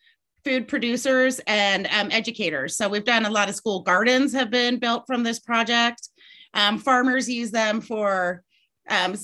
food 0.44 0.68
producers 0.68 1.40
and 1.46 1.86
um, 1.88 2.10
educators. 2.10 2.76
So 2.76 2.88
we've 2.88 3.04
done 3.04 3.26
a 3.26 3.30
lot 3.30 3.48
of 3.48 3.54
school 3.54 3.80
gardens 3.80 4.32
have 4.32 4.50
been 4.50 4.78
built 4.78 5.04
from 5.06 5.22
this 5.22 5.38
project. 5.38 6.08
Um, 6.54 6.78
farmers 6.78 7.28
use 7.28 7.50
them 7.50 7.80
for 7.80 8.42
um, 8.88 9.14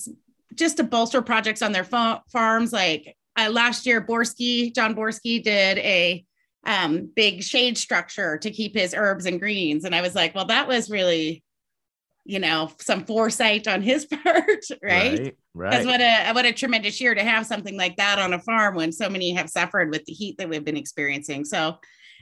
just 0.55 0.77
to 0.79 0.85
bolster 0.85 1.23
projects 1.23 1.63
on 1.63 1.73
their 1.73 1.85
fa- 1.85 2.23
farms 2.31 2.73
like 2.73 3.16
uh, 3.37 3.51
last 3.51 3.87
year, 3.87 4.01
Borski, 4.01 4.71
John 4.71 4.95
Borski 4.95 5.41
did 5.41 5.79
a 5.79 6.25
um, 6.67 7.11
big 7.15 7.43
shade 7.43 7.79
structure 7.79 8.39
to 8.39 8.51
keep 8.51 8.75
his 8.75 8.95
herbs 8.95 9.27
and 9.27 9.41
greens. 9.41 9.85
And 9.85 9.95
I 9.95 10.03
was 10.03 10.15
like, 10.15 10.35
well, 10.35 10.47
that 10.47 10.67
was 10.67 10.91
really, 10.91 11.45
you 12.25 12.41
know, 12.41 12.71
some 12.81 13.05
foresight 13.05 13.69
on 13.69 13.83
his 13.83 14.05
part, 14.25 14.65
right? 14.83 15.19
Right. 15.19 15.37
Right. 15.55 15.87
What 15.87 16.03
a 16.03 16.33
what 16.35 16.45
a 16.45 16.53
tremendous 16.53 17.01
year 17.01 17.15
to 17.15 17.23
have 17.23 17.47
something 17.47 17.79
like 17.79 17.97
that 17.97 18.19
on 18.19 18.35
a 18.35 18.39
farm 18.41 18.75
when 18.75 18.93
so 18.93 19.09
many 19.09 19.33
have 19.33 19.49
suffered 19.49 19.91
with 19.91 20.05
the 20.05 20.13
heat 20.13 20.37
that 20.37 20.51
we've 20.51 20.65
been 20.65 20.77
experiencing. 20.77 21.47
So, 21.47 21.79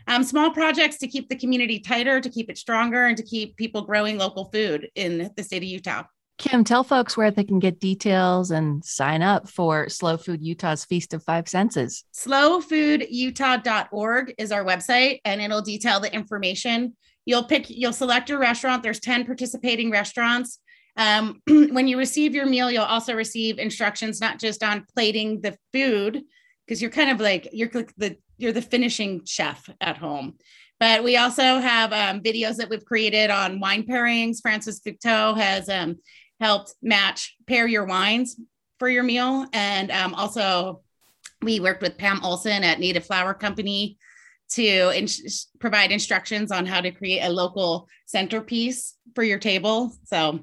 um, 0.07 0.23
small 0.23 0.53
projects 0.53 0.99
to 0.99 1.09
keep 1.09 1.29
the 1.29 1.35
community 1.35 1.81
tighter, 1.81 2.21
to 2.21 2.31
keep 2.31 2.49
it 2.49 2.59
stronger, 2.59 3.07
and 3.07 3.17
to 3.17 3.25
keep 3.25 3.57
people 3.57 3.83
growing 3.83 4.19
local 4.19 4.51
food 4.53 4.89
in 4.95 5.33
the 5.37 5.43
state 5.43 5.65
of 5.65 5.69
Utah. 5.69 6.05
Kim, 6.37 6.65
tell 6.65 6.83
folks 6.83 7.17
where 7.17 7.31
they 7.31 7.45
can 7.45 7.61
get 7.61 7.79
details 7.79 8.51
and 8.51 8.85
sign 8.85 9.23
up 9.23 9.49
for 9.49 9.89
Slow 9.89 10.17
Food 10.17 10.43
Utah's 10.43 10.85
Feast 10.85 11.15
of 11.15 11.23
Five 11.23 11.49
Senses. 11.49 12.03
Slowfoodutah.org 12.13 14.35
is 14.37 14.51
our 14.51 14.65
website, 14.65 15.21
and 15.25 15.41
it'll 15.41 15.63
detail 15.63 16.01
the 16.01 16.13
information. 16.13 16.97
You'll 17.25 17.45
pick, 17.45 17.71
you'll 17.71 17.93
select 17.93 18.29
your 18.29 18.41
restaurant. 18.41 18.83
There's 18.83 18.99
10 19.01 19.27
participating 19.27 19.93
restaurants. 19.93 20.59
Um, 20.97 21.41
when 21.47 21.87
you 21.87 21.99
receive 21.99 22.35
your 22.35 22.47
meal, 22.47 22.71
you'll 22.71 22.83
also 22.83 23.15
receive 23.15 23.59
instructions 23.59 24.21
not 24.21 24.41
just 24.41 24.65
on 24.65 24.87
plating 24.93 25.41
the 25.41 25.57
food, 25.73 26.25
because 26.67 26.83
you're 26.83 26.91
kind 26.91 27.11
of 27.11 27.21
like 27.21 27.49
you're 27.53 27.71
the 27.97 28.17
you're 28.39 28.53
the 28.53 28.63
finishing 28.63 29.25
chef 29.25 29.69
at 29.81 29.97
home. 29.97 30.35
But 30.81 31.05
we 31.05 31.17
also 31.17 31.43
have 31.43 31.93
um, 31.93 32.21
videos 32.21 32.57
that 32.57 32.69
we've 32.69 32.85
created 32.85 33.31
on 33.31 33.61
wine 33.61 33.85
pairings. 33.85 34.41
Francis 34.43 34.81
Fecteau 34.81 35.37
has 35.37 35.69
um, 35.69 35.97
helped 36.41 36.75
match 36.83 37.37
pair 37.47 37.67
your 37.67 37.85
wines 37.85 38.37
for 38.79 38.89
your 38.89 39.03
meal. 39.03 39.47
And 39.53 39.91
um, 39.91 40.15
also, 40.15 40.83
we 41.43 41.61
worked 41.61 41.83
with 41.83 41.99
Pam 41.99 42.21
Olson 42.25 42.65
at 42.65 42.81
Native 42.81 43.07
Flower 43.07 43.35
Company 43.35 43.99
to 44.51 44.91
in- 44.91 45.09
provide 45.59 45.93
instructions 45.93 46.53
on 46.53 46.67
how 46.67 46.81
to 46.81 46.91
create 46.91 47.21
a 47.21 47.31
local 47.31 47.89
centerpiece 48.07 48.97
for 49.15 49.23
your 49.23 49.39
table. 49.39 49.93
So, 50.05 50.41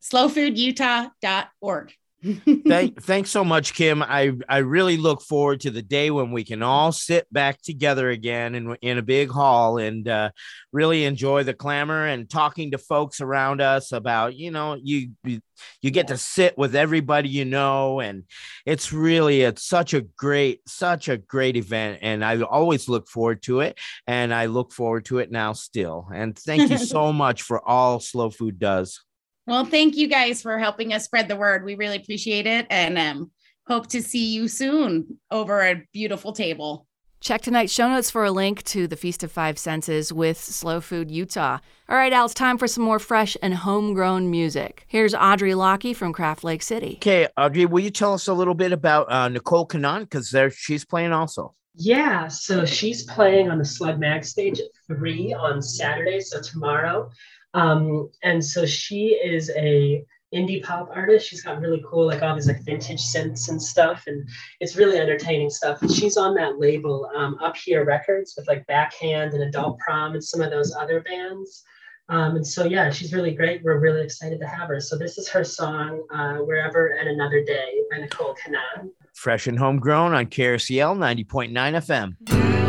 slowfoodutah.org. 0.00 1.92
Thank, 2.22 3.02
thanks 3.02 3.30
so 3.30 3.44
much, 3.44 3.74
Kim. 3.74 4.00
I, 4.02 4.32
I 4.48 4.58
really 4.58 4.96
look 4.96 5.22
forward 5.22 5.60
to 5.60 5.70
the 5.70 5.82
day 5.82 6.10
when 6.10 6.30
we 6.30 6.44
can 6.44 6.62
all 6.62 6.92
sit 6.92 7.26
back 7.32 7.60
together 7.62 8.10
again 8.10 8.54
in, 8.54 8.76
in 8.80 8.98
a 8.98 9.02
big 9.02 9.28
hall 9.28 9.78
and 9.78 10.06
uh, 10.06 10.30
really 10.72 11.04
enjoy 11.04 11.42
the 11.42 11.54
clamor 11.54 12.06
and 12.06 12.30
talking 12.30 12.70
to 12.70 12.78
folks 12.78 13.20
around 13.20 13.60
us 13.60 13.90
about, 13.90 14.36
you 14.36 14.52
know, 14.52 14.78
you, 14.80 15.10
you 15.24 15.40
you 15.80 15.92
get 15.92 16.08
to 16.08 16.16
sit 16.16 16.58
with 16.58 16.74
everybody 16.74 17.28
you 17.28 17.44
know. 17.44 18.00
And 18.00 18.24
it's 18.66 18.92
really 18.92 19.42
it's 19.42 19.64
such 19.64 19.94
a 19.94 20.00
great 20.00 20.60
such 20.68 21.08
a 21.08 21.16
great 21.16 21.56
event. 21.56 22.00
And 22.02 22.24
i 22.24 22.40
always 22.40 22.88
look 22.88 23.08
forward 23.08 23.42
to 23.42 23.60
it. 23.60 23.78
And 24.06 24.32
i 24.32 24.46
look 24.46 24.72
forward 24.72 25.04
to 25.06 25.18
it 25.18 25.30
now 25.30 25.52
still. 25.52 26.08
And 26.14 26.36
thank 26.38 26.70
you 26.70 26.78
so 26.94 27.12
much 27.12 27.42
for 27.42 27.66
all 27.68 28.00
slow 28.00 28.30
food 28.30 28.58
does 28.58 29.00
Well, 29.46 29.64
thank 29.64 29.96
you 29.96 30.06
guys 30.08 30.40
for 30.42 30.58
helping 30.58 30.92
us 30.92 31.04
spread 31.04 31.28
the 31.28 31.36
word. 31.36 31.64
We 31.64 31.74
really 31.74 31.96
appreciate 31.96 32.46
it 32.46 32.66
and 32.70 32.96
um, 32.96 33.30
hope 33.66 33.88
to 33.88 34.00
see 34.02 34.32
you 34.32 34.46
soon 34.48 35.18
over 35.30 35.60
a 35.60 35.82
beautiful 35.92 36.32
table. 36.32 36.86
Check 37.20 37.42
tonight's 37.42 37.72
show 37.72 37.88
notes 37.88 38.10
for 38.10 38.24
a 38.24 38.32
link 38.32 38.64
to 38.64 38.88
the 38.88 38.96
Feast 38.96 39.22
of 39.22 39.30
Five 39.30 39.56
Senses 39.56 40.12
with 40.12 40.36
Slow 40.38 40.80
Food 40.80 41.08
Utah. 41.08 41.58
All 41.88 41.96
right, 41.96 42.12
Al, 42.12 42.24
it's 42.24 42.34
time 42.34 42.58
for 42.58 42.66
some 42.66 42.82
more 42.82 42.98
fresh 42.98 43.36
and 43.40 43.54
homegrown 43.54 44.28
music. 44.28 44.84
Here's 44.88 45.14
Audrey 45.14 45.54
Lockie 45.54 45.94
from 45.94 46.12
Craft 46.12 46.42
Lake 46.42 46.62
City. 46.62 46.96
okay 46.96 47.28
audrey 47.36 47.64
will 47.66 47.80
you 47.80 47.90
tell 47.90 48.12
us 48.14 48.26
a 48.26 48.32
little 48.34 48.54
bit 48.54 48.72
about 48.72 49.10
uh, 49.10 49.28
nicole 49.28 49.66
canan 49.66 50.02
because 50.02 50.30
there 50.32 50.50
she's 50.50 50.84
playing 50.84 51.12
also 51.12 51.54
Yeah, 51.76 52.26
so 52.28 52.64
she's 52.64 53.04
playing 53.04 53.50
on 53.50 53.58
the 53.58 53.64
Slug 53.64 53.98
Mag 54.00 54.24
stage 54.24 54.58
at 54.58 54.66
three 54.88 55.32
on 55.32 55.62
Saturday, 55.62 56.20
so 56.20 56.40
tomorrow. 56.40 57.08
Um, 57.54 58.10
and 58.22 58.44
so 58.44 58.64
she 58.66 59.08
is 59.08 59.50
a 59.56 60.04
indie 60.34 60.62
pop 60.62 60.88
artist. 60.94 61.28
She's 61.28 61.42
got 61.42 61.60
really 61.60 61.84
cool, 61.88 62.06
like 62.06 62.22
all 62.22 62.34
these 62.34 62.48
like 62.48 62.62
vintage 62.64 63.00
synths 63.02 63.48
and 63.50 63.60
stuff, 63.60 64.04
and 64.06 64.26
it's 64.60 64.76
really 64.76 64.98
entertaining 64.98 65.50
stuff. 65.50 65.82
And 65.82 65.90
she's 65.90 66.16
on 66.16 66.34
that 66.36 66.58
label, 66.58 67.10
um, 67.14 67.36
Up 67.42 67.56
Here 67.56 67.84
Records, 67.84 68.34
with 68.36 68.48
like 68.48 68.66
Backhand 68.66 69.34
and 69.34 69.42
Adult 69.42 69.78
Prom 69.78 70.14
and 70.14 70.24
some 70.24 70.40
of 70.40 70.50
those 70.50 70.74
other 70.74 71.00
bands. 71.00 71.62
Um, 72.08 72.36
and 72.36 72.46
so 72.46 72.64
yeah, 72.64 72.90
she's 72.90 73.12
really 73.12 73.32
great. 73.34 73.62
We're 73.62 73.78
really 73.78 74.02
excited 74.02 74.40
to 74.40 74.46
have 74.46 74.68
her. 74.68 74.80
So 74.80 74.98
this 74.98 75.18
is 75.18 75.28
her 75.28 75.44
song, 75.44 76.02
uh, 76.12 76.38
"Wherever 76.38 76.88
and 76.88 77.08
Another 77.08 77.44
Day" 77.44 77.82
by 77.90 77.98
Nicole 77.98 78.34
Canan. 78.34 78.90
fresh 79.14 79.46
and 79.46 79.58
homegrown 79.58 80.14
on 80.14 80.24
krcl 80.26 80.96
90.9 80.96 81.52
fm 81.52 82.61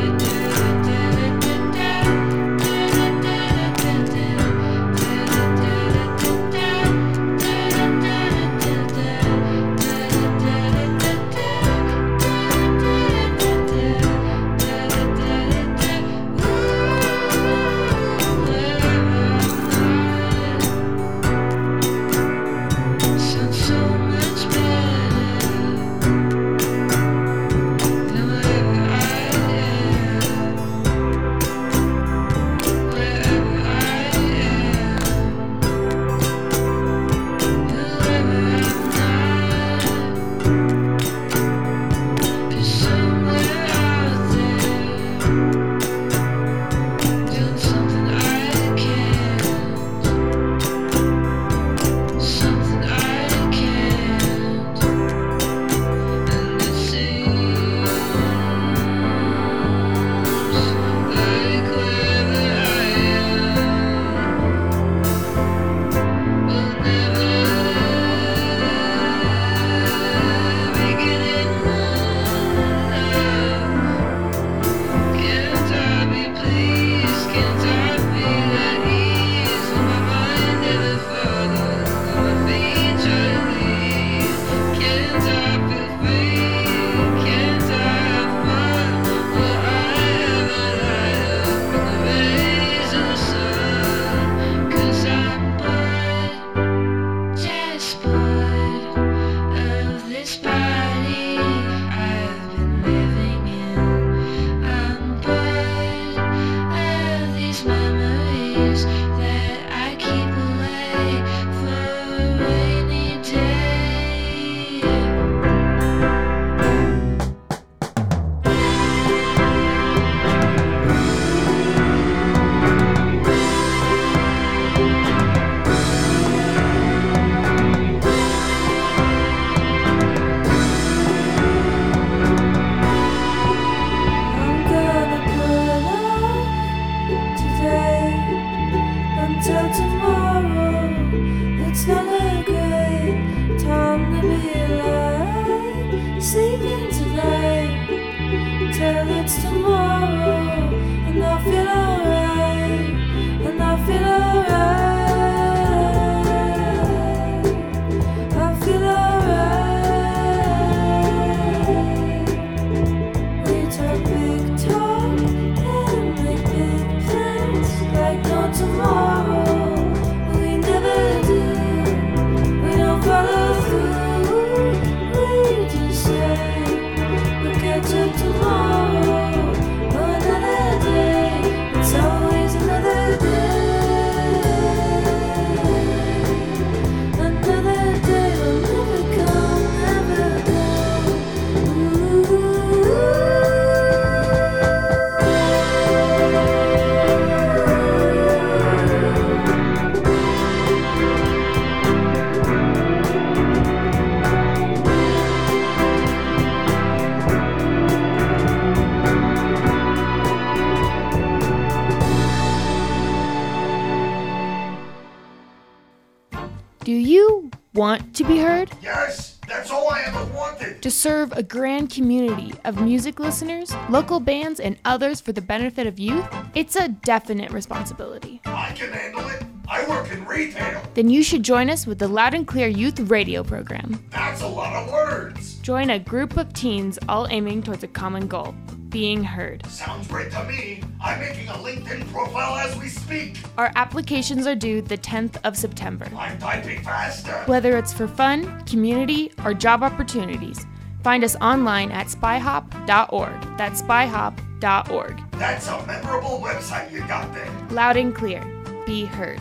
want 217.84 218.16
to 218.16 218.24
be 218.24 218.38
heard? 218.38 218.72
Yes, 218.82 219.38
that's 219.46 219.70
all 219.70 219.90
I 219.90 220.04
ever 220.04 220.24
wanted. 220.34 220.82
to 220.82 220.90
serve 220.90 221.34
a 221.34 221.44
grand 221.44 221.90
community 221.90 222.54
of 222.64 222.82
music 222.82 223.20
listeners, 223.20 223.76
local 223.90 224.22
bands, 224.22 224.62
and 224.62 224.78
others 224.86 225.20
for 225.20 225.34
the 225.34 225.42
benefit 225.42 225.86
of 225.86 226.00
youth, 226.00 226.26
it's 226.56 226.78
a 226.78 226.88
definite 226.88 227.52
responsibility. 227.52 228.40
I 228.46 228.72
can 228.72 228.90
handle 228.94 229.28
it. 229.28 229.44
I 229.68 229.86
work 229.90 230.10
in 230.14 230.24
retail. 230.24 230.82
Then 230.94 231.10
you 231.10 231.24
should 231.24 231.44
join 231.44 231.70
us 231.70 231.86
with 231.86 232.00
the 232.00 232.08
Loud 232.08 232.34
and 232.34 232.48
Clear 232.48 232.68
Youth 232.70 233.02
Radio 233.02 233.44
program. 233.44 234.02
That's 234.12 234.42
a 234.42 234.48
lot 234.48 234.74
of 234.82 234.90
words. 234.90 235.53
Join 235.64 235.92
a 235.92 235.98
group 235.98 236.36
of 236.36 236.52
teens 236.52 237.00
all 237.08 237.26
aiming 237.30 237.64
towards 237.64 237.84
a 237.84 237.88
common 237.88 238.28
goal 238.28 238.54
being 238.90 239.24
heard. 239.24 239.66
Sounds 239.68 240.10
great 240.10 240.30
to 240.34 240.44
me. 240.44 240.84
I'm 241.02 241.22
making 241.22 241.48
a 241.48 241.54
LinkedIn 241.54 242.12
profile 242.12 242.58
as 242.58 242.76
we 242.76 242.90
speak. 242.90 243.38
Our 243.58 243.72
applications 243.78 244.46
are 244.46 244.56
due 244.56 244.82
the 244.82 244.98
10th 244.98 245.38
of 245.46 245.56
September. 245.56 246.06
I'm 246.18 246.38
typing 246.38 246.82
faster. 246.84 247.32
Whether 247.46 247.78
it's 247.78 247.94
for 247.94 248.10
fun, 248.10 248.62
community, 248.66 249.32
or 249.46 249.54
job 249.54 249.84
opportunities, 249.84 250.66
find 251.02 251.24
us 251.24 251.38
online 251.38 251.92
at 251.92 252.08
spyhop.org. 252.08 253.58
That's 253.58 253.82
spyhop.org. 253.82 255.32
That's 255.32 255.68
a 255.70 255.88
memorable 255.88 256.42
website 256.44 256.92
you 256.92 257.00
got 257.08 257.34
there. 257.34 257.50
Loud 257.70 257.96
and 257.96 258.14
clear. 258.14 258.44
Be 258.86 259.06
heard. 259.06 259.40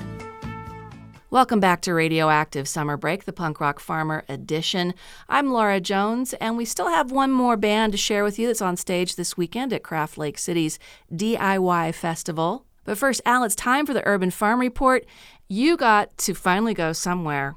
Welcome 1.33 1.61
back 1.61 1.81
to 1.83 1.95
Radioactive 1.95 2.69
Summer 2.69 2.99
Break, 2.99 3.25
the 3.25 3.33
Punk 3.33 3.59
Rock 3.59 3.81
Farmer 3.81 4.23
edition. 4.29 4.93
I'm 5.31 5.51
Laura 5.51 5.81
Jones, 5.81 6.35
and 6.35 6.59
we 6.59 6.67
still 6.67 6.89
have 6.89 7.11
one 7.11 7.33
more 7.33 7.57
band 7.57 7.93
to 7.93 7.97
share 7.97 8.23
with 8.23 8.39
you 8.39 8.49
that's 8.49 8.61
on 8.61 8.77
stage 8.77 9.17
this 9.17 9.35
weekend 9.35 9.73
at 9.73 9.83
Craft 9.83 10.19
Lake 10.19 10.37
City's 10.37 10.79
DIY 11.11 11.95
Festival. 11.95 12.67
But 12.85 12.99
first, 12.99 13.23
Al, 13.25 13.45
it's 13.45 13.55
time 13.55 13.87
for 13.87 13.95
the 13.95 14.07
Urban 14.07 14.31
Farm 14.31 14.61
Report. 14.61 15.07
You 15.49 15.79
got 15.79 16.19
to 16.19 16.35
finally 16.35 16.75
go 16.75 16.93
somewhere 16.93 17.57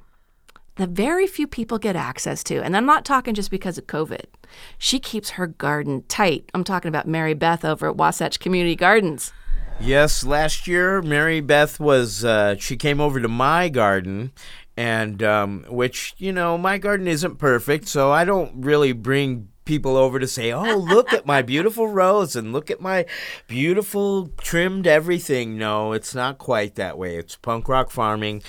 that 0.77 0.91
very 0.91 1.27
few 1.27 1.45
people 1.45 1.77
get 1.77 1.97
access 1.97 2.45
to. 2.45 2.63
And 2.63 2.77
I'm 2.77 2.85
not 2.85 3.03
talking 3.03 3.33
just 3.33 3.51
because 3.51 3.77
of 3.77 3.87
COVID. 3.87 4.23
She 4.77 4.99
keeps 4.99 5.31
her 5.31 5.47
garden 5.47 6.05
tight. 6.07 6.49
I'm 6.53 6.63
talking 6.63 6.87
about 6.87 7.09
Mary 7.09 7.33
Beth 7.33 7.65
over 7.65 7.89
at 7.89 7.97
Wasatch 7.97 8.39
Community 8.39 8.77
Gardens. 8.77 9.33
Yes, 9.79 10.23
last 10.23 10.67
year 10.67 11.01
Mary 11.01 11.41
Beth 11.41 11.79
was 11.79 12.23
uh, 12.23 12.55
she 12.57 12.77
came 12.77 12.99
over 13.01 13.19
to 13.19 13.27
my 13.27 13.69
garden, 13.69 14.31
and 14.77 15.21
um, 15.21 15.65
which 15.69 16.15
you 16.17 16.31
know 16.31 16.57
my 16.57 16.77
garden 16.77 17.07
isn't 17.07 17.37
perfect, 17.37 17.87
so 17.87 18.11
I 18.11 18.25
don't 18.25 18.63
really 18.63 18.93
bring 18.93 19.49
people 19.65 19.97
over 19.97 20.19
to 20.19 20.27
say, 20.27 20.51
"Oh, 20.51 20.77
look 20.77 21.11
at 21.11 21.25
my 21.25 21.41
beautiful 21.41 21.87
rose 22.01 22.35
and 22.35 22.53
look 22.53 22.71
at 22.71 22.79
my 22.79 23.05
beautiful 23.47 24.29
trimmed 24.37 24.87
everything." 24.87 25.57
No, 25.57 25.91
it's 25.91 26.15
not 26.15 26.37
quite 26.37 26.75
that 26.75 26.97
way. 26.97 27.17
It's 27.17 27.35
punk 27.35 27.67
rock 27.67 27.91
farming. 27.91 28.43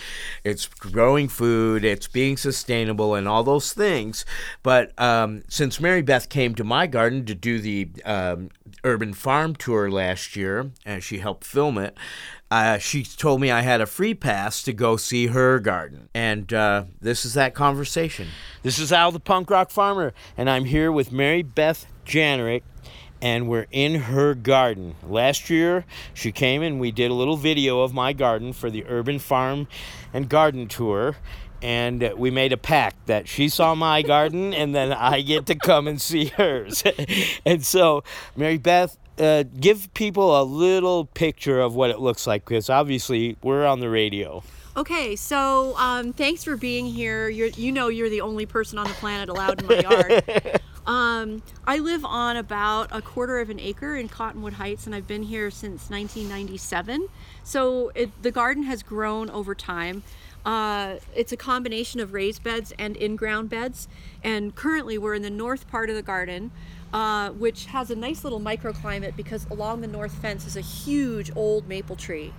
It's 0.44 0.66
growing 0.66 1.28
food, 1.28 1.84
it's 1.84 2.06
being 2.06 2.36
sustainable 2.36 3.14
and 3.14 3.26
all 3.26 3.42
those 3.42 3.72
things. 3.72 4.24
But 4.62 4.98
um, 5.00 5.42
since 5.48 5.80
Mary 5.80 6.02
Beth 6.02 6.28
came 6.28 6.54
to 6.54 6.64
my 6.64 6.86
garden 6.86 7.24
to 7.26 7.34
do 7.34 7.60
the 7.60 7.88
um, 8.04 8.50
urban 8.84 9.14
farm 9.14 9.56
tour 9.56 9.90
last 9.90 10.36
year, 10.36 10.70
and 10.84 11.02
she 11.02 11.18
helped 11.18 11.44
film 11.44 11.78
it. 11.78 11.96
Uh, 12.50 12.78
she 12.78 13.02
told 13.02 13.40
me 13.40 13.50
I 13.50 13.62
had 13.62 13.80
a 13.80 13.86
free 13.86 14.14
pass 14.14 14.62
to 14.62 14.72
go 14.72 14.96
see 14.96 15.28
her 15.28 15.58
garden. 15.58 16.08
And 16.14 16.52
uh, 16.52 16.84
this 17.00 17.24
is 17.24 17.34
that 17.34 17.54
conversation. 17.54 18.28
This 18.62 18.78
is 18.78 18.92
Al 18.92 19.10
the 19.10 19.18
Punk 19.20 19.50
Rock 19.50 19.70
Farmer, 19.70 20.12
and 20.36 20.48
I'm 20.48 20.64
here 20.64 20.92
with 20.92 21.10
Mary 21.10 21.42
Beth 21.42 21.86
Janerick, 22.04 22.62
and 23.20 23.48
we're 23.48 23.66
in 23.72 23.96
her 24.02 24.34
garden. 24.34 24.94
Last 25.04 25.50
year, 25.50 25.84
she 26.14 26.30
came 26.30 26.62
and 26.62 26.78
we 26.78 26.92
did 26.92 27.10
a 27.10 27.14
little 27.14 27.36
video 27.36 27.80
of 27.80 27.92
my 27.92 28.12
garden 28.12 28.52
for 28.52 28.70
the 28.70 28.84
Urban 28.86 29.18
Farm 29.18 29.66
and 30.12 30.28
Garden 30.28 30.68
Tour. 30.68 31.16
And 31.62 32.12
we 32.16 32.30
made 32.30 32.52
a 32.52 32.58
pact 32.58 33.06
that 33.06 33.26
she 33.26 33.48
saw 33.48 33.74
my 33.74 34.02
garden 34.02 34.52
and 34.52 34.74
then 34.74 34.92
I 34.92 35.22
get 35.22 35.46
to 35.46 35.54
come 35.54 35.88
and 35.88 36.00
see 36.00 36.26
hers. 36.26 36.84
and 37.46 37.64
so, 37.64 38.04
Mary 38.36 38.58
Beth, 38.58 38.98
uh, 39.18 39.44
give 39.58 39.92
people 39.94 40.40
a 40.40 40.44
little 40.44 41.06
picture 41.06 41.60
of 41.60 41.74
what 41.74 41.90
it 41.90 42.00
looks 42.00 42.26
like 42.26 42.44
because 42.44 42.68
obviously 42.70 43.36
we're 43.42 43.64
on 43.64 43.80
the 43.80 43.88
radio. 43.88 44.42
Okay, 44.76 45.16
so 45.16 45.74
um, 45.78 46.12
thanks 46.12 46.44
for 46.44 46.54
being 46.54 46.84
here. 46.84 47.30
You're, 47.30 47.48
you 47.48 47.72
know, 47.72 47.88
you're 47.88 48.10
the 48.10 48.20
only 48.20 48.44
person 48.44 48.78
on 48.78 48.86
the 48.86 48.92
planet 48.94 49.30
allowed 49.30 49.62
in 49.62 49.68
my 49.68 49.78
yard. 49.78 50.60
um, 50.86 51.42
I 51.66 51.78
live 51.78 52.04
on 52.04 52.36
about 52.36 52.88
a 52.92 53.00
quarter 53.00 53.40
of 53.40 53.48
an 53.48 53.58
acre 53.58 53.96
in 53.96 54.10
Cottonwood 54.10 54.52
Heights, 54.52 54.84
and 54.84 54.94
I've 54.94 55.06
been 55.06 55.22
here 55.22 55.50
since 55.50 55.88
1997. 55.88 57.08
So 57.42 57.90
it, 57.94 58.22
the 58.22 58.30
garden 58.30 58.64
has 58.64 58.82
grown 58.82 59.30
over 59.30 59.54
time. 59.54 60.02
Uh, 60.46 60.94
it's 61.12 61.32
a 61.32 61.36
combination 61.36 61.98
of 61.98 62.12
raised 62.12 62.44
beds 62.44 62.72
and 62.78 62.96
in-ground 62.96 63.50
beds, 63.50 63.88
and 64.22 64.54
currently 64.54 64.96
we're 64.96 65.14
in 65.14 65.22
the 65.22 65.28
north 65.28 65.68
part 65.68 65.90
of 65.90 65.96
the 65.96 66.02
garden, 66.02 66.52
uh, 66.92 67.30
which 67.30 67.66
has 67.66 67.90
a 67.90 67.96
nice 67.96 68.22
little 68.22 68.38
microclimate 68.38 69.16
because 69.16 69.44
along 69.50 69.80
the 69.80 69.88
north 69.88 70.12
fence 70.12 70.46
is 70.46 70.56
a 70.56 70.60
huge 70.60 71.32
old 71.34 71.66
maple 71.66 71.96
tree. 71.96 72.32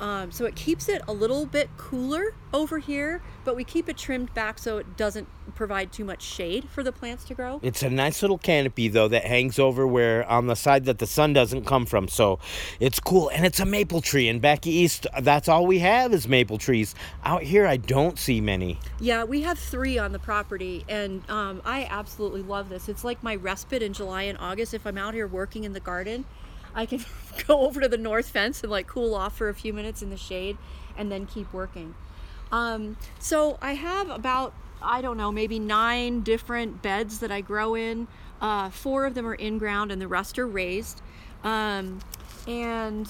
Um, 0.00 0.32
so 0.32 0.46
it 0.46 0.56
keeps 0.56 0.88
it 0.88 1.02
a 1.06 1.12
little 1.12 1.44
bit 1.44 1.68
cooler 1.76 2.34
over 2.52 2.78
here, 2.78 3.22
but 3.44 3.54
we 3.54 3.64
keep 3.64 3.88
it 3.88 3.98
trimmed 3.98 4.32
back 4.34 4.58
so 4.58 4.78
it 4.78 4.96
doesn't 4.96 5.28
provide 5.54 5.92
too 5.92 6.04
much 6.04 6.22
shade 6.22 6.68
for 6.70 6.82
the 6.82 6.90
plants 6.90 7.24
to 7.24 7.34
grow. 7.34 7.60
It's 7.62 7.82
a 7.82 7.90
nice 7.90 8.22
little 8.22 8.38
canopy 8.38 8.88
though 8.88 9.08
that 9.08 9.24
hangs 9.24 9.58
over 9.58 9.86
where 9.86 10.28
on 10.28 10.46
the 10.46 10.56
side 10.56 10.86
that 10.86 10.98
the 10.98 11.06
sun 11.06 11.34
doesn't 11.34 11.66
come 11.66 11.84
from. 11.84 12.08
So 12.08 12.38
it's 12.80 12.98
cool 12.98 13.28
and 13.28 13.44
it's 13.44 13.60
a 13.60 13.66
maple 13.66 14.00
tree. 14.00 14.28
And 14.28 14.40
back 14.40 14.66
east, 14.66 15.06
that's 15.20 15.48
all 15.48 15.66
we 15.66 15.80
have 15.80 16.14
is 16.14 16.26
maple 16.26 16.56
trees. 16.56 16.94
Out 17.24 17.42
here, 17.42 17.66
I 17.66 17.76
don't 17.76 18.18
see 18.18 18.40
many. 18.40 18.78
Yeah, 19.00 19.24
we 19.24 19.42
have 19.42 19.58
three 19.58 19.98
on 19.98 20.12
the 20.12 20.18
property, 20.18 20.84
and 20.88 21.28
um, 21.30 21.60
I 21.64 21.84
absolutely 21.90 22.42
love 22.42 22.68
this. 22.68 22.88
It's 22.88 23.04
like 23.04 23.22
my 23.22 23.36
respite 23.36 23.82
in 23.82 23.92
July 23.92 24.22
and 24.22 24.38
August. 24.38 24.74
If 24.74 24.86
I'm 24.86 24.98
out 24.98 25.14
here 25.14 25.26
working 25.26 25.64
in 25.64 25.72
the 25.72 25.80
garden, 25.80 26.24
I 26.74 26.86
can 26.86 27.04
go 27.46 27.60
over 27.66 27.80
to 27.80 27.88
the 27.88 27.98
north 27.98 28.28
fence 28.28 28.62
and 28.62 28.70
like 28.70 28.86
cool 28.86 29.14
off 29.14 29.36
for 29.36 29.48
a 29.48 29.54
few 29.54 29.72
minutes 29.72 30.02
in 30.02 30.10
the 30.10 30.16
shade 30.16 30.56
and 30.96 31.10
then 31.10 31.26
keep 31.26 31.52
working. 31.52 31.94
Um, 32.52 32.96
so 33.18 33.58
I 33.62 33.74
have 33.74 34.10
about, 34.10 34.54
I 34.82 35.00
don't 35.00 35.16
know, 35.16 35.30
maybe 35.30 35.58
nine 35.58 36.20
different 36.20 36.82
beds 36.82 37.20
that 37.20 37.30
I 37.30 37.40
grow 37.40 37.74
in. 37.74 38.08
Uh, 38.40 38.70
four 38.70 39.06
of 39.06 39.14
them 39.14 39.26
are 39.26 39.34
in 39.34 39.58
ground 39.58 39.92
and 39.92 40.00
the 40.00 40.08
rest 40.08 40.38
are 40.38 40.46
raised. 40.46 41.00
Um, 41.44 42.00
and 42.46 43.08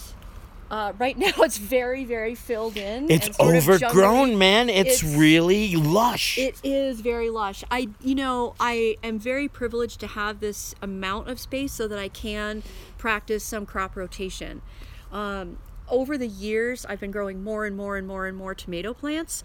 uh, 0.70 0.92
right 0.98 1.18
now 1.18 1.32
it's 1.38 1.58
very, 1.58 2.04
very 2.04 2.34
filled 2.34 2.76
in. 2.76 3.10
It's 3.10 3.26
and 3.38 3.56
overgrown, 3.56 4.38
man. 4.38 4.68
It's, 4.70 5.02
really 5.02 5.74
lush. 5.74 6.38
It 6.38 6.56
is 6.62 7.00
very 7.00 7.30
lush. 7.30 7.64
I, 7.70 7.88
you 8.00 8.14
know, 8.14 8.54
I 8.60 8.96
am 9.02 9.18
very 9.18 9.48
privileged 9.48 10.00
to 10.00 10.06
have 10.06 10.40
this 10.40 10.74
amount 10.80 11.28
of 11.28 11.40
space 11.40 11.72
so 11.72 11.88
that 11.88 11.98
I 11.98 12.08
can 12.08 12.62
practice 12.98 13.42
some 13.42 13.66
crop 13.66 13.96
rotation. 13.96 14.62
Um, 15.10 15.58
over 15.88 16.16
the 16.16 16.28
years, 16.28 16.86
I've 16.86 17.00
been 17.00 17.10
growing 17.10 17.42
more 17.42 17.66
and 17.66 17.76
more 17.76 17.96
and 17.96 18.06
more 18.06 18.26
and 18.26 18.36
more 18.36 18.54
tomato 18.54 18.94
plants, 18.94 19.42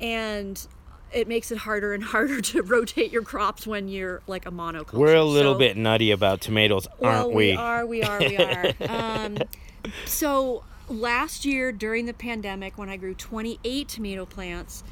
and 0.00 0.66
it 1.12 1.28
makes 1.28 1.52
it 1.52 1.58
harder 1.58 1.92
and 1.92 2.02
harder 2.14 2.40
to 2.40 2.62
rotate 2.62 3.12
your 3.12 3.22
crops 3.22 3.66
when 3.66 3.88
you're 3.88 4.22
like 4.26 4.46
a 4.46 4.50
monoculture. 4.50 4.94
We're 4.94 5.16
a 5.16 5.24
little 5.24 5.54
So- 5.54 5.58
bit 5.58 5.76
nutty 5.76 6.10
about 6.10 6.40
tomatoes, 6.40 6.88
well, 6.98 7.24
aren't 7.24 7.34
we? 7.34 7.48
we 7.50 7.56
are, 7.56 7.84
we 7.84 8.02
are, 8.02 8.18
we 8.20 8.36
are. 8.38 8.72
um, 8.88 9.38
so 10.06 10.64
last 10.88 11.44
year 11.44 11.72
during 11.72 12.06
the 12.06 12.14
pandemic, 12.14 12.78
when 12.78 12.88
I 12.88 12.96
grew 12.96 13.14
28 13.14 13.88
tomato 13.88 14.26
plants, 14.26 14.84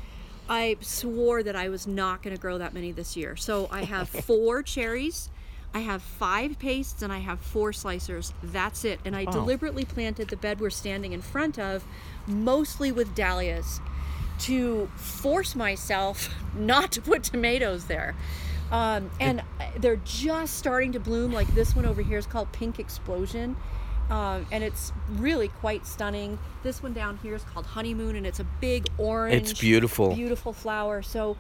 I 0.48 0.76
swore 0.80 1.42
that 1.42 1.54
I 1.54 1.68
was 1.68 1.86
not 1.86 2.22
going 2.22 2.34
to 2.34 2.40
grow 2.40 2.58
that 2.58 2.74
many 2.74 2.92
this 2.92 3.16
year. 3.16 3.36
So 3.36 3.68
I 3.70 3.82
have 3.84 4.08
four 4.26 4.62
cherries, 4.62 5.30
I 5.72 5.80
have 5.80 6.02
five 6.02 6.58
pastes, 6.58 7.02
and 7.02 7.12
I 7.12 7.18
have 7.18 7.38
four 7.40 7.70
slicers. 7.70 8.32
That's 8.42 8.84
it. 8.84 8.98
And 9.04 9.14
I 9.14 9.24
Wow. 9.24 9.32
deliberately 9.32 9.84
planted 9.84 10.28
the 10.28 10.36
bed 10.36 10.60
we're 10.60 10.70
standing 10.70 11.12
in 11.12 11.22
front 11.22 11.58
of 11.58 11.84
mostly 12.26 12.90
with 12.90 13.14
dahlias 13.14 13.80
to 14.40 14.88
force 14.96 15.54
myself 15.54 16.34
not 16.54 16.90
to 16.92 17.00
put 17.02 17.22
tomatoes 17.22 17.84
there. 17.84 18.16
Um, 18.72 19.10
and 19.20 19.42
they're 19.78 20.00
just 20.04 20.56
starting 20.56 20.92
to 20.92 21.00
bloom. 21.00 21.32
Like 21.32 21.52
this 21.54 21.74
one 21.76 21.84
over 21.86 22.02
here 22.02 22.18
is 22.18 22.26
called 22.26 22.50
Pink 22.52 22.78
Explosion. 22.78 23.56
Um, 24.10 24.44
and 24.50 24.64
it's 24.64 24.92
really 25.08 25.48
quite 25.48 25.86
stunning. 25.86 26.38
This 26.62 26.82
one 26.82 26.92
down 26.92 27.18
here 27.22 27.34
is 27.34 27.44
called 27.44 27.66
Honeymoon, 27.66 28.16
and 28.16 28.26
it's 28.26 28.40
a 28.40 28.46
big 28.60 28.88
orange, 28.98 29.60
beautiful. 29.60 30.14
beautiful 30.14 30.52
flower. 30.52 31.00
So, 31.02 31.36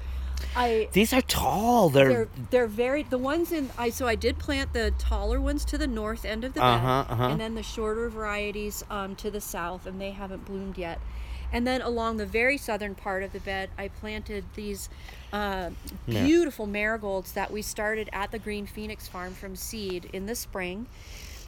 I 0.56 0.88
These 0.92 1.12
are 1.12 1.20
tall. 1.22 1.90
They're, 1.90 2.08
they're 2.08 2.28
they're 2.50 2.66
very 2.66 3.02
the 3.02 3.18
ones 3.18 3.52
in 3.52 3.70
I 3.76 3.90
so 3.90 4.06
I 4.06 4.14
did 4.14 4.38
plant 4.38 4.72
the 4.72 4.92
taller 4.98 5.40
ones 5.40 5.64
to 5.66 5.76
the 5.76 5.86
north 5.86 6.24
end 6.24 6.44
of 6.44 6.54
the 6.54 6.60
bed, 6.60 6.66
Uh-huh, 6.66 7.04
uh-huh. 7.12 7.24
and 7.28 7.40
then 7.40 7.54
the 7.56 7.62
shorter 7.62 8.08
varieties 8.08 8.82
um, 8.88 9.16
to 9.16 9.30
the 9.30 9.40
south, 9.40 9.84
and 9.86 10.00
they 10.00 10.12
haven't 10.12 10.46
bloomed 10.46 10.78
yet. 10.78 10.98
And 11.52 11.66
then 11.66 11.82
along 11.82 12.18
the 12.18 12.26
very 12.26 12.56
southern 12.56 12.94
part 12.94 13.22
of 13.24 13.32
the 13.32 13.40
bed, 13.40 13.70
I 13.76 13.88
planted 13.88 14.44
these 14.54 14.88
uh, 15.32 15.70
Yeah. 16.06 16.24
beautiful 16.24 16.66
marigolds 16.66 17.32
that 17.32 17.50
we 17.50 17.60
started 17.62 18.08
at 18.12 18.30
the 18.30 18.38
Green 18.38 18.66
Phoenix 18.66 19.08
Farm 19.08 19.34
from 19.34 19.56
seed 19.56 20.08
in 20.12 20.26
the 20.26 20.36
spring. 20.36 20.86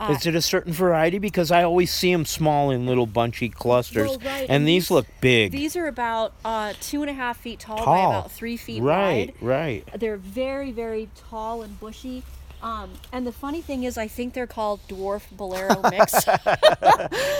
Uh, 0.09 0.12
Is 0.12 0.27
it 0.27 0.35
a 0.35 0.43
certain 0.43 0.73
variety? 0.73 1.19
Because 1.19 1.51
I 1.51 1.62
always 1.62 1.93
see 1.93 2.12
them 2.12 2.25
small 2.25 2.71
in 2.71 2.87
little 2.87 3.07
bunchy 3.07 3.49
clusters, 3.49 4.09
Well, 4.09 4.19
right, 4.19 4.43
and 4.43 4.51
and 4.51 4.67
these 4.69 4.85
these- 4.85 4.91
look 4.91 5.07
big. 5.21 5.53
These 5.53 5.77
are 5.77 5.87
about 5.87 6.33
uh, 6.45 6.73
two 6.81 7.03
and 7.03 7.11
a 7.11 7.15
half 7.15 7.38
feet 7.38 7.61
tall, 7.61 7.85
by 7.85 7.99
about 8.01 8.31
three 8.33 8.57
feet 8.57 8.83
right, 8.83 9.29
wide. 9.29 9.35
right. 9.41 9.85
right. 9.87 10.01
They're 10.01 10.17
very, 10.17 10.73
very 10.73 11.09
tall 11.31 11.62
and 11.62 11.79
bushy. 11.79 12.23
Um, 12.62 12.91
and 13.12 13.27
the 13.27 13.33
funny 13.33 13.61
thing 13.61 13.83
is, 13.83 13.99
I 13.99 14.07
think 14.07 14.35
they're 14.35 14.47
called 14.47 14.81
dwarf 14.87 15.23
bolero 15.33 15.81
mix. 15.91 16.12
so 16.25 16.31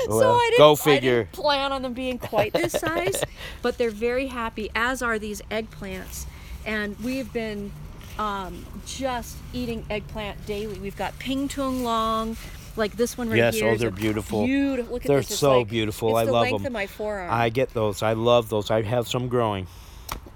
Well, 0.09 0.33
I 0.35 0.46
didn't, 0.51 0.59
go 0.59 0.77
I 0.85 0.98
didn't 0.98 1.33
plan 1.33 1.72
on 1.72 1.83
them 1.83 1.92
being 1.94 2.18
quite 2.18 2.53
this 2.53 2.72
size, 2.72 3.22
but 3.62 3.79
they're 3.79 3.90
very 3.90 4.27
happy, 4.27 4.70
as 4.75 5.01
are 5.03 5.18
these 5.18 5.40
eggplants. 5.42 6.27
And 6.66 6.98
we've 7.01 7.33
been 7.33 7.70
um, 8.18 8.64
just 8.87 9.37
eating 9.53 9.85
eggplant 9.90 10.44
daily. 10.46 10.79
We've 10.79 10.96
got 10.96 11.18
ping 11.18 11.48
tung 11.48 11.83
long, 11.85 12.37
like 12.77 12.96
this 12.96 13.16
one 13.18 13.29
right 13.29 13.37
yes, 13.37 13.57
here. 13.57 13.68
oh, 13.70 13.77
they're 13.77 13.90
beautiful. 13.90 14.44
Beautiful. 14.46 14.92
Look 14.94 15.03
at 15.05 15.09
they're 15.09 15.18
this. 15.18 15.31
It's 15.31 15.40
so 15.40 15.59
like- 15.59 15.68
beautiful. 15.68 16.16
I 16.16 16.25
the 16.25 16.33
love 16.33 16.42
length 16.42 16.59
them. 16.59 16.66
of 16.66 16.72
my 16.72 16.87
forearm. 16.87 17.31
I 17.33 17.48
get 17.48 17.75
those. 17.75 18.03
I 18.03 18.12
love 18.14 18.48
those. 18.48 18.70
I 18.70 18.83
have 18.83 19.07
some 19.09 19.29
growing. 19.29 19.66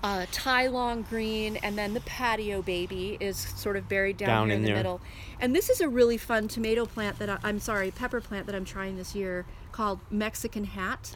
uh, 0.03 0.27
Thai 0.33 0.69
long 0.69 1.03
green, 1.03 1.57
and 1.57 1.77
then 1.77 1.95
the 1.95 2.01
patio 2.01 2.63
baby 2.63 3.17
is 3.21 3.37
sort 3.37 3.77
of 3.77 3.89
buried 3.89 4.17
down, 4.17 4.29
Down 4.29 4.47
here 4.49 4.55
in, 4.57 4.61
in 4.61 4.63
the 4.63 4.69
there. 4.69 4.77
middle. 4.77 5.01
And 5.41 5.55
this 5.55 5.69
is 5.71 5.81
a 5.81 5.89
really 5.89 6.17
fun 6.17 6.49
tomato 6.49 6.87
plant 6.87 7.19
that 7.19 7.29
I, 7.29 7.39
I'm 7.43 7.59
sorry, 7.59 7.91
pepper 7.91 8.21
plant 8.21 8.47
that 8.47 8.55
I'm 8.55 8.65
trying 8.65 8.97
this 8.97 9.15
year 9.15 9.45
called 9.73 9.99
Mexican 10.11 10.65
hat. 10.65 11.15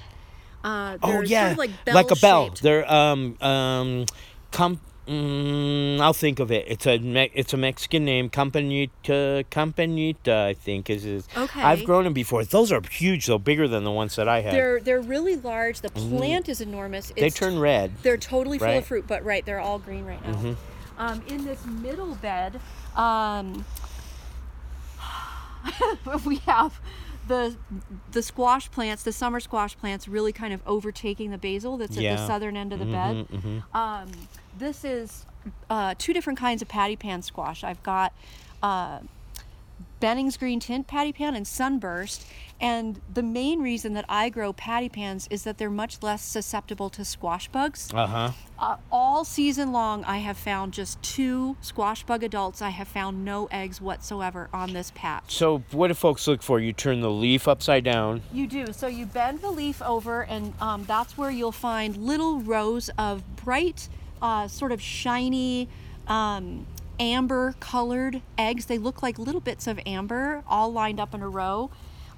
Uh, 0.64 0.99
Oh 1.03 1.09
they're 1.12 1.25
yeah, 1.25 1.40
sort 1.42 1.53
of 1.53 1.59
like, 1.59 1.70
like 1.94 2.11
a 2.11 2.16
bell. 2.16 2.46
bell-shaped. 2.49 2.62
They're 2.62 2.92
um 2.92 3.37
um 3.40 4.07
com. 4.51 4.81
Mm, 5.11 6.01
I'll 6.01 6.12
think 6.12 6.38
of 6.38 6.53
it. 6.53 6.66
It's 6.68 6.87
a 6.87 6.99
me- 6.99 7.33
it's 7.35 7.53
a 7.53 7.57
Mexican 7.57 8.05
name, 8.05 8.31
Campanita 8.31 9.44
Campanita. 9.51 10.44
I 10.46 10.55
think 10.55 10.88
is 10.88 11.05
is. 11.05 11.27
Okay. 11.37 11.61
I've 11.61 11.85
grown 11.85 12.05
them 12.05 12.12
before. 12.12 12.44
Those 12.44 12.70
are 12.70 12.81
huge, 12.88 13.27
though, 13.27 13.38
bigger 13.38 13.66
than 13.66 13.83
the 13.83 13.90
ones 13.90 14.14
that 14.14 14.29
I 14.29 14.40
had. 14.42 14.55
They're 14.55 14.79
they're 14.81 15.01
really 15.01 15.35
large. 15.35 15.81
The 15.81 15.90
Mhm. 15.90 16.16
plant 16.16 16.49
is 16.49 16.61
enormous. 16.61 17.12
They 17.16 17.29
turn 17.31 17.59
red. 17.59 17.92
They're 18.03 18.16
totally 18.16 18.59
full 18.59 18.68
right? 18.68 18.75
of 18.75 18.87
fruit, 18.87 19.07
but 19.09 19.25
right, 19.25 19.44
they're 19.44 19.59
all 19.59 19.81
green 19.81 20.05
right 20.07 20.25
now. 20.25 20.35
Mhm. 20.35 20.57
Um, 20.96 21.23
in 21.27 21.44
this 21.44 21.64
middle 21.66 22.14
bed, 22.16 22.61
um, 22.94 23.64
we 26.25 26.37
have 26.46 26.81
the 27.27 27.57
the 28.12 28.23
squash 28.23 28.70
plants, 28.70 29.03
the 29.03 29.12
summer 29.12 29.40
squash 29.40 29.77
plants, 29.77 30.07
really 30.07 30.33
kind 30.33 30.53
of 30.55 30.62
overtaking 30.66 31.31
the 31.33 31.38
basil 31.38 31.77
that's 31.79 31.96
at 31.96 32.03
Yeah. 32.03 32.14
the 32.16 32.27
southern 32.27 32.57
end 32.57 32.73
of 32.73 32.79
the 32.79 32.85
Mhm, 32.85 32.92
bed. 32.92 33.29
mhm. 33.29 33.75
Um, 33.75 34.09
this 34.58 34.84
is 34.84 35.26
uh, 35.68 35.94
two 35.98 36.12
different 36.12 36.38
kinds 36.38 36.62
of 36.62 36.68
patty 36.68 36.96
pan 36.96 37.22
squash. 37.22 37.64
I've 37.64 37.82
got 37.82 38.12
uh, 38.62 39.00
Benning's 40.00 40.36
green 40.36 40.60
tint 40.60 40.86
patty 40.86 41.12
pan 41.12 41.34
and 41.34 41.46
sunburst. 41.46 42.26
And 42.62 43.00
the 43.12 43.22
main 43.22 43.62
reason 43.62 43.94
that 43.94 44.04
I 44.06 44.28
grow 44.28 44.52
patty 44.52 44.90
pans 44.90 45.26
is 45.30 45.44
that 45.44 45.56
they're 45.56 45.70
much 45.70 46.02
less 46.02 46.22
susceptible 46.22 46.90
to 46.90 47.06
squash 47.06 47.48
bugs. 47.48 47.88
Uh 47.94 48.06
huh. 48.06 48.30
Uh, 48.58 48.76
all 48.92 49.24
season 49.24 49.72
long, 49.72 50.04
I 50.04 50.18
have 50.18 50.36
found 50.36 50.74
just 50.74 51.02
two 51.02 51.56
squash 51.62 52.02
bug 52.02 52.22
adults. 52.22 52.60
I 52.60 52.68
have 52.68 52.88
found 52.88 53.24
no 53.24 53.48
eggs 53.50 53.80
whatsoever 53.80 54.50
on 54.52 54.74
this 54.74 54.92
patch. 54.94 55.34
So 55.34 55.62
what 55.70 55.88
do 55.88 55.94
folks 55.94 56.26
look 56.26 56.42
for? 56.42 56.60
You 56.60 56.74
turn 56.74 57.00
the 57.00 57.10
leaf 57.10 57.48
upside 57.48 57.84
down. 57.84 58.20
You 58.30 58.46
do. 58.46 58.72
So 58.72 58.86
you 58.86 59.06
bend 59.06 59.40
the 59.40 59.50
leaf 59.50 59.80
over, 59.80 60.24
and 60.24 60.52
um, 60.60 60.84
that's 60.84 61.16
where 61.16 61.30
you'll 61.30 61.52
find 61.52 61.96
little 61.96 62.40
rows 62.40 62.90
of 62.98 63.22
bright, 63.36 63.88
uh, 64.22 64.48
sort 64.48 64.72
of 64.72 64.80
shiny, 64.80 65.68
um, 66.06 66.66
amber 66.98 67.54
colored 67.61 68.20
eggs. 68.37 68.66
They 68.66 68.78
look 68.78 69.02
like 69.02 69.18
little 69.18 69.40
bits 69.40 69.66
of 69.66 69.80
amber 69.87 70.42
all 70.46 70.72
lined 70.72 71.00
up 71.00 71.14
in 71.14 71.22
a 71.22 71.28
row. 71.28 71.70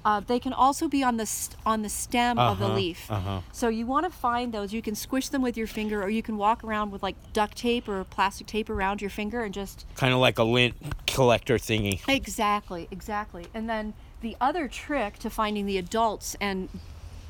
Uh, 0.05 0.19
they 0.19 0.37
can 0.37 0.51
also 0.51 0.89
be 0.89 1.01
on 1.01 1.15
the 1.15 1.25
st- 1.25 1.57
on 1.65 1.81
the 1.81 1.87
stem 1.87 2.37
of 2.37 2.59
the 2.59 2.65
Uh-huh, 2.65 2.73
leaf. 2.75 3.09
uh-huh. 3.09 3.39
So 3.53 3.69
you 3.69 3.85
want 3.85 4.05
to 4.05 4.09
find 4.09 4.53
those. 4.53 4.73
You 4.73 4.81
can 4.81 4.95
squish 4.95 5.29
them 5.29 5.41
with 5.41 5.55
your 5.55 5.65
finger, 5.67 6.03
or 6.03 6.09
you 6.09 6.21
can 6.21 6.35
walk 6.35 6.61
around 6.61 6.91
with 6.91 7.01
like 7.01 7.15
duct 7.31 7.55
tape 7.57 7.87
or 7.87 8.03
plastic 8.03 8.45
tape 8.47 8.69
around 8.69 8.99
your 8.99 9.09
finger 9.09 9.45
and 9.45 9.53
just 9.53 9.85
Kind 9.95 10.13
of 10.13 10.19
like 10.19 10.37
a 10.37 10.43
lint 10.43 10.75
collector 11.07 11.57
thingy. 11.57 12.01
Exactly, 12.09 12.89
exactly. 12.91 13.45
And 13.53 13.69
then 13.69 13.93
the 14.19 14.35
other 14.41 14.67
trick 14.67 15.19
to 15.19 15.29
finding 15.29 15.65
the 15.65 15.77
adults, 15.77 16.35
and 16.41 16.67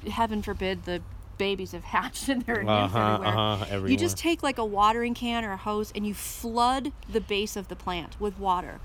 heaven 0.09 0.41
forbid 0.41 0.86
the 0.86 1.03
babies 1.38 1.72
have 1.72 1.84
hatched 1.96 2.30
and 2.30 2.41
they're 2.43 2.67
Uh-huh, 2.67 3.00
everywhere. 3.00 3.28
uh-huh, 3.28 3.86
You 3.88 3.98
just 3.98 4.17
take 4.17 4.43
like 4.43 4.58
a 4.58 4.65
watering 4.65 5.13
can 5.13 5.43
or 5.46 5.52
a 5.54 5.58
hose 5.58 5.91
and 5.96 6.06
you 6.08 6.13
flood 6.13 6.91
the 7.12 7.22
base 7.22 7.56
of 7.56 7.67
the 7.67 7.76
plant 7.76 8.15
with 8.19 8.38
water. 8.39 8.80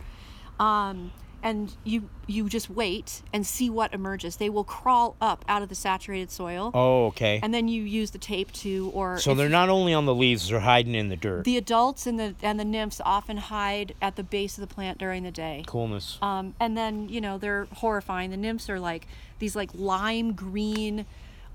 Um, 0.61 1.13
and 1.41 1.77
you 1.85 2.09
you 2.27 2.49
just 2.49 2.69
wait 2.69 3.23
and 3.33 3.47
see 3.47 3.71
what 3.71 3.95
emerges. 3.95 4.37
They 4.39 4.51
will 4.51 4.65
crawl 4.65 5.15
up 5.21 5.45
out 5.47 5.63
of 5.63 5.69
the 5.69 5.77
saturated 5.77 6.33
soil. 6.33 6.73
Oh, 6.75 7.07
okay. 7.07 7.39
And 7.41 7.55
then 7.55 7.69
you 7.69 7.85
use 7.85 8.11
the 8.11 8.19
tape 8.19 8.51
to 8.55 8.91
or 8.93 9.21
So 9.21 9.35
they're 9.37 9.49
not 9.49 9.69
only 9.69 9.95
on 9.95 10.05
the 10.05 10.15
leaves; 10.17 10.49
they're 10.49 10.59
hiding 10.59 10.97
in 10.97 11.11
the 11.11 11.17
dirt. 11.17 11.45
the 11.45 11.57
adults 11.57 12.09
and 12.09 12.19
the 12.19 12.35
and 12.43 12.59
the 12.59 12.65
nymphs 12.65 13.01
often 13.05 13.37
hide 13.37 13.95
at 14.03 14.17
the 14.17 14.25
base 14.25 14.59
of 14.59 14.69
the 14.69 14.75
plant 14.75 14.99
during 14.99 15.23
the 15.23 15.31
day. 15.31 15.63
Coolness. 15.69 16.19
Um, 16.21 16.55
and 16.59 16.77
then 16.77 17.09
you 17.09 17.21
know 17.21 17.39
they're 17.39 17.69
horrifying. 17.73 18.31
The 18.31 18.37
nymphs 18.37 18.69
are 18.69 18.81
like 18.81 19.07
these 19.39 19.55
like 19.55 19.71
lime 19.75 20.33
green 20.33 21.07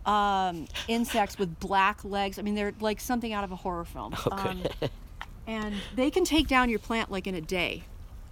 um, 0.06 0.68
insects 0.88 1.38
with 1.38 1.60
black 1.60 2.04
legs. 2.04 2.39
I 2.39 2.42
mean, 2.42 2.56
they're 2.56 2.74
like 2.80 3.00
something 3.00 3.34
out 3.34 3.44
of 3.44 3.52
a 3.52 3.56
horror 3.56 3.86
film. 3.86 4.16
Um, 4.32 4.63
and 5.46 5.76
they 5.96 6.10
can 6.10 6.24
take 6.24 6.48
down 6.48 6.70
your 6.70 6.80
plant 6.80 7.12
like 7.12 7.28
in 7.28 7.36
a 7.36 7.42
day. 7.42 7.84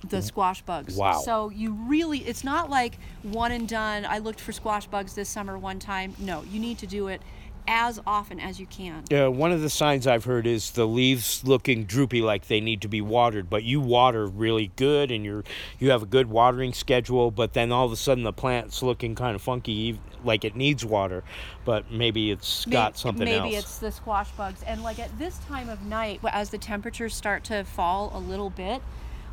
The 0.09 0.21
squash 0.21 0.61
bugs. 0.63 0.95
Wow. 0.95 1.19
So 1.19 1.49
you 1.49 1.73
really, 1.73 2.19
it's 2.19 2.43
not 2.43 2.69
like 2.69 2.97
one 3.21 3.51
and 3.51 3.67
done. 3.67 4.05
I 4.05 4.17
looked 4.17 4.39
for 4.39 4.51
squash 4.51 4.87
bugs 4.87 5.13
this 5.13 5.29
summer 5.29 5.57
one 5.59 5.77
time. 5.77 6.15
No, 6.17 6.43
you 6.43 6.59
need 6.59 6.79
to 6.79 6.87
do 6.87 7.07
it 7.07 7.21
as 7.67 7.99
often 8.05 8.39
as 8.39 8.59
you 8.59 8.65
can. 8.65 9.03
Yeah, 9.09 9.27
one 9.27 9.51
of 9.51 9.61
the 9.61 9.69
signs 9.69 10.07
I've 10.07 10.25
heard 10.25 10.47
is 10.47 10.71
the 10.71 10.85
leaves 10.85 11.43
looking 11.43 11.85
droopy, 11.85 12.21
like 12.21 12.47
they 12.47 12.61
need 12.61 12.81
to 12.81 12.87
be 12.87 13.01
watered. 13.01 13.49
But 13.49 13.63
you 13.63 13.79
water 13.79 14.25
really 14.25 14.71
good, 14.75 15.11
and 15.11 15.23
you're 15.25 15.43
you 15.79 15.91
have 15.91 16.03
a 16.03 16.05
good 16.05 16.29
watering 16.29 16.73
schedule. 16.73 17.31
But 17.31 17.53
then 17.53 17.71
all 17.71 17.85
of 17.85 17.91
a 17.91 17.95
sudden, 17.95 18.23
the 18.23 18.33
plant's 18.33 18.81
looking 18.83 19.15
kind 19.15 19.35
of 19.35 19.41
funky, 19.41 19.99
like 20.23 20.43
it 20.45 20.55
needs 20.55 20.85
water. 20.85 21.23
But 21.65 21.91
maybe 21.91 22.31
it's 22.31 22.65
May- 22.67 22.73
got 22.73 22.97
something 22.97 23.25
maybe 23.25 23.55
else. 23.55 23.65
it's 23.65 23.77
the 23.79 23.91
squash 23.91 24.29
bugs. 24.31 24.63
And 24.63 24.83
like 24.83 24.99
at 24.99 25.17
this 25.19 25.37
time 25.47 25.69
of 25.69 25.83
night, 25.83 26.19
as 26.31 26.49
the 26.49 26.57
temperatures 26.57 27.15
start 27.15 27.43
to 27.45 27.63
fall 27.63 28.11
a 28.13 28.19
little 28.19 28.49
bit, 28.49 28.81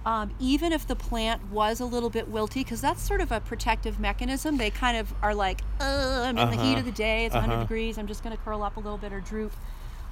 um, 0.08 0.30
even 0.40 0.72
if 0.72 0.86
the 0.86 0.96
plant 0.96 1.40
was 1.52 1.80
a 1.80 1.84
little 1.84 2.08
bit 2.08 2.32
wilty, 2.32 2.54
because 2.64 2.80
that's 2.80 3.02
sort 3.02 3.20
of 3.20 3.30
a 3.30 3.40
protective 3.40 4.00
mechanism, 4.00 4.56
they 4.56 4.70
kind 4.70 4.96
of 4.96 5.12
are 5.22 5.34
like, 5.34 5.60
"Uh, 5.80 6.22
I'm 6.26 6.38
in 6.38 6.48
the 6.50 6.56
heat 6.56 6.70
Uh-huh. 6.70 6.78
of 6.78 6.84
the 6.86 6.92
day. 6.92 7.26
It's 7.26 7.34
100 7.34 7.52
Uh-huh. 7.54 7.62
degrees. 7.64 7.98
I'm 7.98 8.06
just 8.06 8.22
going 8.24 8.34
to 8.34 8.42
curl 8.42 8.62
up 8.62 8.78
a 8.78 8.80
little 8.80 8.96
bit 8.96 9.12
or 9.12 9.20
droop. 9.20 9.52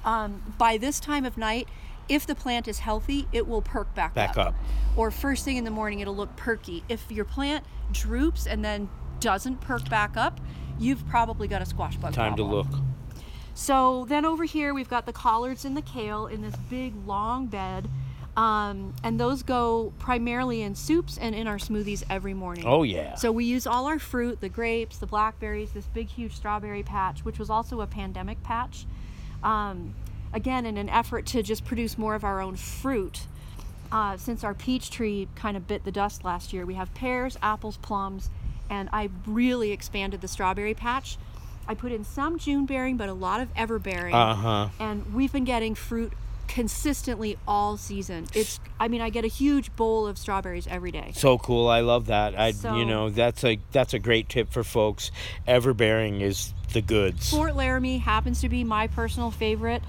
Um, 0.05 0.41
by 0.59 0.77
this 0.77 0.99
time 0.99 1.25
of 1.25 1.35
night, 1.35 1.67
if 2.07 2.27
the 2.27 2.35
plant 2.35 2.67
is 2.67 2.79
healthy, 2.79 3.27
it 3.31 3.47
will 3.47 3.61
perk 3.63 3.93
back, 3.95 4.13
Back 4.13 4.37
up. 4.37 4.53
Or 4.95 5.09
first 5.09 5.43
thing 5.43 5.57
in 5.57 5.63
the 5.63 5.71
morning, 5.71 5.99
it'll 5.99 6.15
look 6.15 6.35
perky. 6.35 6.83
If 6.87 7.11
your 7.11 7.25
plant 7.25 7.65
droops 7.91 8.45
and 8.45 8.63
then 8.63 8.89
doesn't 9.19 9.61
perk 9.61 9.89
back 9.89 10.15
up, 10.15 10.39
you've 10.79 11.07
probably 11.07 11.47
got 11.47 11.61
a 11.63 11.65
squash 11.65 11.97
bug 11.97 12.13
Time 12.13 12.35
to 12.35 12.43
look. 12.43 12.67
So 13.55 14.05
then 14.07 14.25
over 14.25 14.43
here 14.43 14.73
we've 14.75 14.87
got 14.89 15.07
the 15.07 15.11
collards 15.13 15.65
and 15.65 15.75
the 15.75 15.81
kale 15.81 16.27
in 16.27 16.43
this 16.43 16.55
big 16.69 16.93
long 17.07 17.47
bed. 17.47 17.89
Um, 18.37 18.93
and 19.03 19.19
those 19.19 19.41
go 19.41 19.91
primarily 19.97 20.61
in 20.61 20.75
soups 20.75 21.17
and 21.17 21.33
in 21.33 21.47
our 21.47 21.57
smoothies 21.57 22.03
every 22.07 22.35
morning. 22.35 22.65
Oh, 22.67 22.83
yeah. 22.83 23.15
So 23.15 23.31
we 23.31 23.45
use 23.45 23.65
all 23.65 23.87
our 23.87 23.97
fruit, 23.97 24.41
the 24.41 24.49
grapes, 24.49 24.99
the 24.99 25.07
blackberries, 25.07 25.71
this 25.71 25.87
big 25.87 26.07
huge 26.07 26.33
strawberry 26.33 26.83
patch, 26.83 27.25
which 27.25 27.39
was 27.39 27.49
also 27.49 27.81
a 27.81 27.87
pandemic 27.87 28.41
patch. 28.43 28.85
Um, 29.43 29.95
again, 30.33 30.67
in 30.67 30.77
an 30.77 30.87
effort 30.87 31.25
to 31.27 31.41
just 31.41 31.65
produce 31.65 31.97
more 31.97 32.13
of 32.13 32.23
our 32.23 32.39
own 32.39 32.55
fruit. 32.55 33.21
Uh, 33.91 34.17
since 34.17 34.43
our 34.43 34.53
peach 34.53 34.91
tree 34.91 35.27
kind 35.33 35.57
of 35.57 35.65
bit 35.65 35.83
the 35.83 35.91
dust 35.91 36.23
last 36.23 36.53
year, 36.53 36.63
we 36.63 36.75
have 36.75 36.93
pears, 36.93 37.37
apples, 37.41 37.77
plums, 37.77 38.29
and 38.69 38.87
I 38.93 39.09
really 39.25 39.71
expanded 39.71 40.21
the 40.21 40.27
strawberry 40.27 40.75
patch. 40.75 41.17
I 41.67 41.73
put 41.73 41.91
in 41.91 42.03
some 42.03 42.37
June 42.37 42.67
bearing, 42.67 42.97
but 42.97 43.09
a 43.09 43.13
lot 43.13 43.41
of 43.41 43.49
ever 43.55 43.79
bearing. 43.79 44.13
Uh-huh. 44.13 44.69
And 44.79 45.13
we've 45.13 45.31
been 45.31 45.43
getting 45.43 45.73
fruit 45.73 46.13
consistently 46.47 47.37
all 47.47 47.77
season. 47.77 48.27
It's, 48.33 48.59
I 48.79 48.87
mean, 48.87 49.01
I 49.01 49.09
get 49.09 49.23
a 49.25 49.29
huge 49.29 49.75
bowl 49.75 50.07
of 50.07 50.17
strawberries 50.17 50.67
every 50.67 50.91
day. 50.91 51.11
So 51.15 51.37
cool! 51.37 51.67
I 51.67 51.81
love 51.81 52.07
that. 52.07 52.37
I, 52.37 52.51
So- 52.51 52.75
you 52.75 52.85
know, 52.85 53.09
that's 53.09 53.43
a 53.43 53.59
that's 53.71 53.93
a 53.93 53.99
great 53.99 54.29
tip 54.29 54.51
for 54.51 54.63
folks. 54.63 55.11
Everbearing 55.47 56.21
is 56.21 56.53
the 56.73 56.81
goods. 56.81 57.29
Fort 57.31 57.55
Laramie 57.55 57.97
happens 57.99 58.41
to 58.41 58.49
be 58.49 58.63
my 58.63 58.87
personal 58.87 59.31
favorite. 59.31 59.83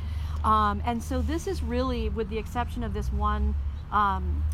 Um, 0.44 0.82
and 0.86 1.02
so 1.02 1.20
this 1.20 1.46
is 1.48 1.62
really, 1.62 2.08
with 2.08 2.28
the 2.30 2.38
exception 2.38 2.84
of 2.84 2.94
this 2.94 3.12
one 3.12 3.56
um, 3.90 4.44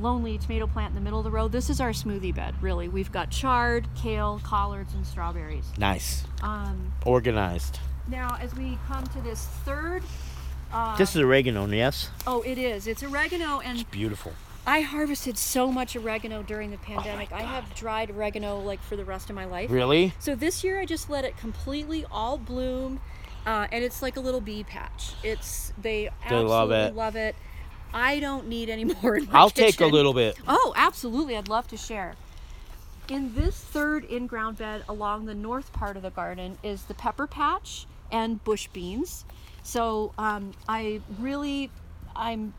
lonely 0.00 0.36
tomato 0.36 0.66
plant 0.66 0.88
in 0.90 0.94
the 0.96 1.00
middle 1.00 1.20
of 1.20 1.24
the 1.24 1.30
road, 1.30 1.52
this 1.52 1.70
is 1.70 1.80
our 1.80 1.90
smoothie 1.90 2.34
bed, 2.34 2.54
really. 2.60 2.88
We've 2.88 3.12
got 3.12 3.30
chard, 3.30 3.86
kale, 3.94 4.40
collards, 4.42 4.94
and 4.94 5.06
strawberries. 5.06 5.64
Nice, 5.78 6.24
Um, 6.42 6.92
organized. 7.06 7.78
now, 8.08 8.36
as 8.40 8.52
we 8.56 8.76
come 8.88 9.04
to 9.06 9.20
this 9.20 9.44
third. 9.64 10.02
Uh, 10.72 10.96
This 10.96 11.14
is 11.16 11.22
oregano, 11.22 11.66
yes. 11.66 12.10
Oh, 12.26 12.42
it 12.42 12.58
is. 12.58 12.86
It's 12.86 13.02
oregano, 13.02 13.60
and 13.60 13.80
It's 13.80 13.90
Beautiful. 13.90 14.32
I 14.66 14.82
harvested 14.82 15.38
so 15.38 15.72
much 15.72 15.96
oregano 15.96 16.42
during 16.42 16.70
the 16.70 16.76
pandemic. 16.76 17.32
I 17.32 17.40
have 17.40 17.74
dried 17.74 18.10
oregano 18.10 18.58
like 18.60 18.82
for 18.82 18.96
the 18.96 19.04
rest 19.04 19.30
of 19.30 19.36
my 19.36 19.46
life. 19.46 19.70
Really? 19.70 20.12
So 20.18 20.34
this 20.34 20.62
year 20.62 20.78
I 20.78 20.84
just 20.84 21.08
let 21.08 21.24
it 21.24 21.38
completely 21.38 22.04
all 22.10 22.36
bloom, 22.36 23.00
uh, 23.46 23.66
and 23.72 23.82
it's 23.82 24.02
like 24.02 24.18
a 24.18 24.20
little 24.20 24.42
bee 24.42 24.64
patch. 24.64 25.14
It's 25.22 25.72
they 25.80 26.10
They 26.28 26.34
love 26.36 26.70
absolutely 26.70 26.76
it. 26.88 26.94
love 26.96 27.16
it. 27.16 27.36
I 27.94 28.20
don't 28.20 28.46
need 28.46 28.68
any 28.68 28.84
more 29.02 29.16
in 29.16 29.24
my 29.24 29.38
I'll 29.38 29.48
take 29.48 29.80
a 29.80 29.86
little 29.86 30.12
bit. 30.12 30.36
Oh, 30.46 30.74
absolutely! 30.76 31.34
I'd 31.38 31.48
love 31.48 31.66
to 31.68 31.78
share. 31.78 32.16
In 33.08 33.34
this 33.34 33.56
third 33.56 34.04
in-ground 34.04 34.58
bed 34.58 34.84
along 34.86 35.24
the 35.24 35.34
north 35.34 35.72
part 35.72 35.96
of 35.96 36.02
the 36.02 36.10
garden 36.10 36.58
is 36.62 36.82
the 36.82 36.94
pepper 36.94 37.26
patch 37.26 37.86
and 38.12 38.44
bush 38.44 38.68
beans. 38.74 39.24
So 39.62 40.12
um, 40.18 40.52
I 40.68 41.00
really, 41.18 41.70
I'm, 42.16 42.54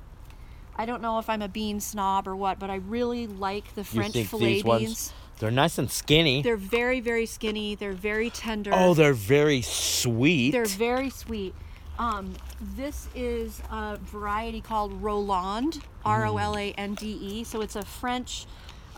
I 0.75 0.85
don't 0.85 1.01
know 1.01 1.19
if 1.19 1.29
I'm 1.29 1.41
a 1.41 1.47
bean 1.47 1.79
snob 1.79 2.27
or 2.27 2.35
what, 2.35 2.59
but 2.59 2.69
I 2.69 2.75
really 2.75 3.27
like 3.27 3.73
the 3.75 3.81
You 3.81 3.85
French 3.85 4.13
think 4.13 4.29
fillet 4.29 4.45
these 4.45 4.63
beans. 4.63 4.65
ones? 4.65 5.13
They're 5.39 5.51
nice 5.51 5.77
and 5.77 5.89
skinny. 5.89 6.41
They're 6.41 6.57
very, 6.57 6.99
very 6.99 7.25
skinny. 7.25 7.75
They're 7.75 7.93
very 7.93 8.29
tender. 8.29 8.71
oh, 8.73 8.93
they're 8.93 9.13
very 9.13 9.61
sweet. 9.61 10.51
They're 10.51 10.65
very 10.65 11.09
sweet. 11.09 11.55
Um, 11.97 12.33
this 12.61 13.07
is 13.15 13.61
a 13.71 13.97
variety 13.97 14.61
called 14.61 15.01
Rolande, 15.01 15.79
R 16.05 16.25
O 16.25 16.37
L 16.37 16.57
A 16.57 16.71
N 16.73 16.93
D 16.95 17.07
E. 17.21 17.43
So 17.45 17.61
it's 17.61 17.75
a 17.75 17.83
French 17.83 18.45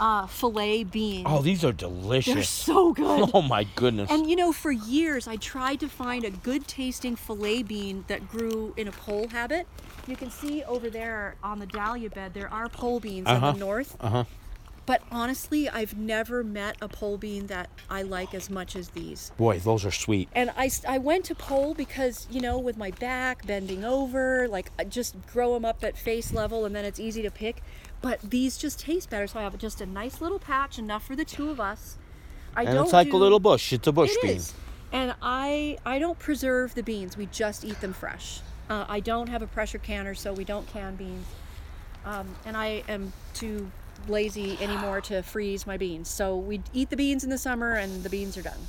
uh, 0.01 0.25
filet 0.25 0.83
bean. 0.83 1.23
oh, 1.27 1.41
these 1.41 1.63
are 1.63 1.71
delicious. 1.71 2.33
They're 2.33 2.43
so 2.43 2.91
good. 2.91 3.29
Oh 3.33 3.41
my 3.43 3.63
goodness. 3.75 4.09
And 4.11 4.29
you 4.29 4.35
know, 4.35 4.51
for 4.51 4.71
years 4.71 5.27
I 5.27 5.35
tried 5.37 5.79
to 5.81 5.87
find 5.87 6.25
a 6.25 6.31
good 6.31 6.67
tasting 6.67 7.15
filet 7.15 7.61
bean 7.63 8.03
that 8.07 8.27
grew 8.27 8.73
in 8.75 8.87
a 8.87 8.91
pole 8.91 9.27
habit. 9.29 9.67
You 10.07 10.15
can 10.15 10.31
see 10.31 10.63
over 10.63 10.89
there 10.89 11.35
on 11.43 11.59
the 11.59 11.67
dahlia 11.67 12.09
bed, 12.09 12.33
there 12.33 12.51
are 12.51 12.67
pole 12.67 12.99
beans 12.99 13.27
Uh-huh. 13.27 13.47
in 13.49 13.53
the 13.53 13.59
north. 13.59 13.95
Uh 14.01 14.09
huh. 14.09 14.23
But 14.87 15.03
honestly, 15.11 15.69
I've 15.69 15.95
never 15.95 16.43
met 16.43 16.75
a 16.81 16.87
pole 16.87 17.17
bean 17.19 17.45
that 17.47 17.69
I 17.89 18.01
like 18.01 18.33
as 18.33 18.49
much 18.49 18.75
as 18.75 18.89
these. 18.89 19.31
Boy, 19.37 19.59
those 19.59 19.85
are 19.85 19.91
sweet. 19.91 20.27
And 20.33 20.49
I, 20.57 20.71
I 20.89 20.97
went 20.97 21.23
to 21.25 21.35
pole 21.35 21.75
because, 21.75 22.27
you 22.31 22.41
know, 22.41 22.57
with 22.57 22.77
my 22.77 22.89
back 22.91 23.45
bending 23.45 23.85
over, 23.85 24.47
like 24.47 24.71
I 24.79 24.83
just 24.85 25.15
grow 25.31 25.53
them 25.53 25.65
up 25.65 25.83
at 25.83 25.95
face 25.97 26.33
level 26.33 26.65
and 26.65 26.75
then 26.75 26.83
it's 26.83 26.99
easy 26.99 27.21
to 27.21 27.29
pick. 27.29 27.61
But 28.01 28.19
these 28.21 28.57
just 28.57 28.79
taste 28.79 29.09
better. 29.09 29.27
So 29.27 29.39
I 29.39 29.43
have 29.43 29.57
just 29.57 29.81
a 29.81 29.85
nice 29.85 30.21
little 30.21 30.39
patch, 30.39 30.79
enough 30.79 31.05
for 31.05 31.15
the 31.15 31.25
two 31.25 31.49
of 31.49 31.59
us. 31.59 31.97
I 32.55 32.63
and 32.63 32.73
don't 32.73 32.83
it's 32.85 32.93
like 32.93 33.11
do- 33.11 33.17
a 33.17 33.19
little 33.19 33.39
bush. 33.39 33.71
It's 33.73 33.87
a 33.87 33.91
bush 33.91 34.11
It 34.11 34.21
bean. 34.21 34.37
is. 34.37 34.53
And 34.91 35.15
I 35.21 35.77
I 35.85 35.99
don't 35.99 36.19
preserve 36.19 36.75
the 36.75 36.83
beans. 36.83 37.15
We 37.15 37.27
just 37.27 37.63
eat 37.63 37.79
them 37.79 37.93
fresh. 37.93 38.41
Uh, 38.69 38.85
I 38.87 38.99
don't 38.99 39.27
have 39.29 39.41
a 39.41 39.47
pressure 39.47 39.77
canner, 39.77 40.15
so 40.15 40.33
we 40.33 40.43
don't 40.43 40.67
can 40.67 40.95
beans. 40.95 41.27
Um, 42.05 42.27
and 42.45 42.57
I 42.57 42.83
am 42.87 43.13
too 43.33 43.69
lazy 44.07 44.57
anymore 44.61 45.01
to 45.01 45.21
freeze 45.21 45.67
my 45.67 45.77
beans. 45.77 46.09
So 46.09 46.35
we 46.35 46.61
eat 46.73 46.89
the 46.89 46.97
beans 46.97 47.23
in 47.23 47.29
the 47.29 47.37
summer, 47.37 47.73
and 47.73 48.03
the 48.03 48.09
beans 48.09 48.37
are 48.37 48.41
done. 48.41 48.59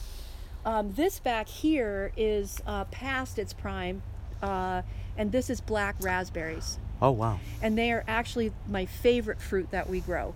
Um, 0.64 0.92
this 0.92 1.18
back 1.18 1.48
here 1.48 2.12
is 2.16 2.60
uh, 2.66 2.84
past 2.84 3.38
its 3.38 3.52
prime, 3.52 4.02
uh, 4.42 4.82
and 5.16 5.32
this 5.32 5.50
is 5.50 5.60
black 5.60 5.96
raspberries 6.00 6.78
Oh 7.02 7.10
wow. 7.10 7.40
and 7.60 7.76
they 7.76 7.90
are 7.92 8.04
actually 8.08 8.52
my 8.68 8.86
favorite 8.86 9.40
fruit 9.40 9.70
that 9.72 9.90
we 9.90 10.00
grow. 10.00 10.34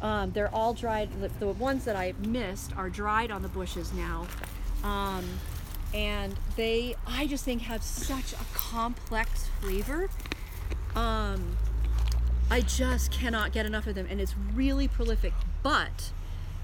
Um, 0.00 0.32
they're 0.32 0.54
all 0.54 0.72
dried. 0.74 1.08
The, 1.20 1.28
the 1.40 1.48
ones 1.48 1.84
that 1.86 1.96
I 1.96 2.14
missed 2.26 2.76
are 2.76 2.88
dried 2.88 3.30
on 3.30 3.42
the 3.42 3.48
bushes 3.48 3.92
now, 3.92 4.26
um, 4.82 5.24
and 5.92 6.34
they 6.56 6.94
I 7.06 7.26
just 7.26 7.44
think 7.44 7.62
have 7.62 7.82
such 7.82 8.32
a 8.32 8.44
complex 8.54 9.48
flavor. 9.60 10.08
Um, 10.94 11.56
I 12.50 12.60
just 12.60 13.10
cannot 13.10 13.52
get 13.52 13.66
enough 13.66 13.86
of 13.86 13.94
them, 13.94 14.06
and 14.08 14.20
it's 14.20 14.34
really 14.54 14.86
prolific. 14.88 15.32
But 15.62 16.12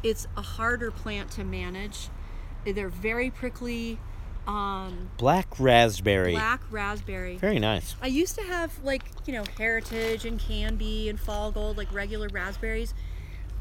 it's 0.03 0.27
a 0.37 0.43
harder 0.43 0.91
plant 0.91 1.31
to 1.33 1.45
manage. 1.45 2.09
They're 2.67 2.89
very 2.89 3.31
prickly. 3.31 3.99
Um, 4.47 5.11
Black 5.19 5.47
raspberry. 5.61 6.33
black 6.33 6.61
raspberry. 6.71 7.37
Very 7.37 7.59
nice. 7.59 7.95
I 8.03 8.07
used 8.09 8.35
to 8.37 8.43
have 8.43 8.83
like, 8.83 9.03
you 9.27 9.33
know, 9.33 9.45
Heritage 9.59 10.25
and 10.25 10.39
Canby 10.39 11.09
and 11.09 11.19
Fall 11.19 11.51
Gold, 11.51 11.77
like 11.77 11.93
regular 11.93 12.29
raspberries, 12.29 12.95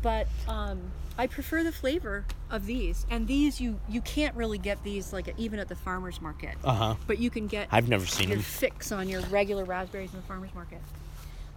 but 0.01 0.28
um, 0.47 0.91
I 1.18 1.28
prefer 1.28 1.64
the 1.64 1.72
flavor 1.72 2.26
of 2.49 2.66
these. 2.66 3.05
And 3.10 3.28
these, 3.28 3.60
you 3.60 3.80
you 3.89 4.01
can't 4.01 4.36
really 4.36 4.57
get 4.57 4.84
these 4.84 5.12
like 5.12 5.34
even 5.38 5.60
at 5.60 5.68
the 5.68 5.76
farmers 5.76 6.22
market. 6.22 6.55
Uh 6.64 6.74
huh. 6.74 6.95
But 7.07 7.20
you 7.20 7.30
can 7.30 7.47
get. 7.47 7.68
I've 7.72 7.89
never 7.89 8.05
seen 8.05 8.30
your 8.30 8.38
them. 8.38 8.43
fix 8.43 8.91
on 8.91 9.10
your 9.10 9.22
regular 9.24 9.66
raspberries 9.66 10.14
in 10.14 10.22
the 10.22 10.26
farmers 10.26 10.53
market. 10.55 10.80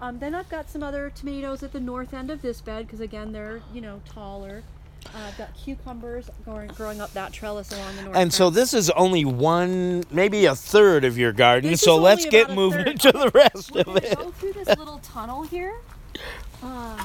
Um, 0.01 0.19
then 0.19 0.35
I've 0.35 0.49
got 0.49 0.69
some 0.69 0.83
other 0.83 1.11
tomatoes 1.11 1.63
at 1.63 1.73
the 1.73 1.79
north 1.79 2.13
end 2.13 2.31
of 2.31 2.43
this 2.43 2.61
bed 2.61 2.87
because 2.87 3.01
again 3.01 3.33
they're 3.33 3.63
you 3.73 3.81
know 3.81 4.01
taller. 4.05 4.65
Uh, 5.07 5.19
I've 5.29 5.39
got 5.39 5.55
cucumbers 5.57 6.31
growing, 6.45 6.69
growing 6.69 7.01
up 7.01 7.13
that 7.13 7.33
trellis 7.33 7.71
along 7.73 7.97
the 7.97 8.03
north. 8.03 8.17
And 8.17 8.33
so 8.33 8.51
this 8.51 8.73
is 8.73 8.91
only 8.91 9.25
one, 9.25 10.05
maybe 10.11 10.47
a 10.47 10.55
third 10.55 11.05
of 11.05 11.19
your 11.19 11.33
garden. 11.33 11.71
This 11.71 11.81
so 11.81 11.97
let's 11.97 12.27
get 12.27 12.51
moving 12.51 12.97
to 12.99 13.13
the 13.13 13.31
rest 13.35 13.73
We're 13.73 13.83
of 13.83 13.97
it. 13.97 14.17
Go 14.17 14.31
through 14.31 14.53
this 14.55 14.69
little 14.79 14.99
tunnel 14.99 15.43
here 15.43 15.75
um, 16.63 16.99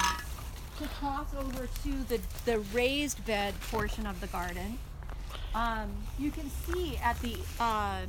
to 0.78 0.88
cross 1.00 1.28
over 1.34 1.68
to 1.84 2.04
the, 2.08 2.20
the 2.44 2.60
raised 2.72 3.24
bed 3.26 3.54
portion 3.70 4.06
of 4.06 4.20
the 4.20 4.26
garden. 4.28 4.78
Um, 5.54 5.90
you 6.18 6.30
can 6.30 6.50
see 6.50 6.96
at 6.98 7.18
the 7.20 7.36
uh, 7.58 8.02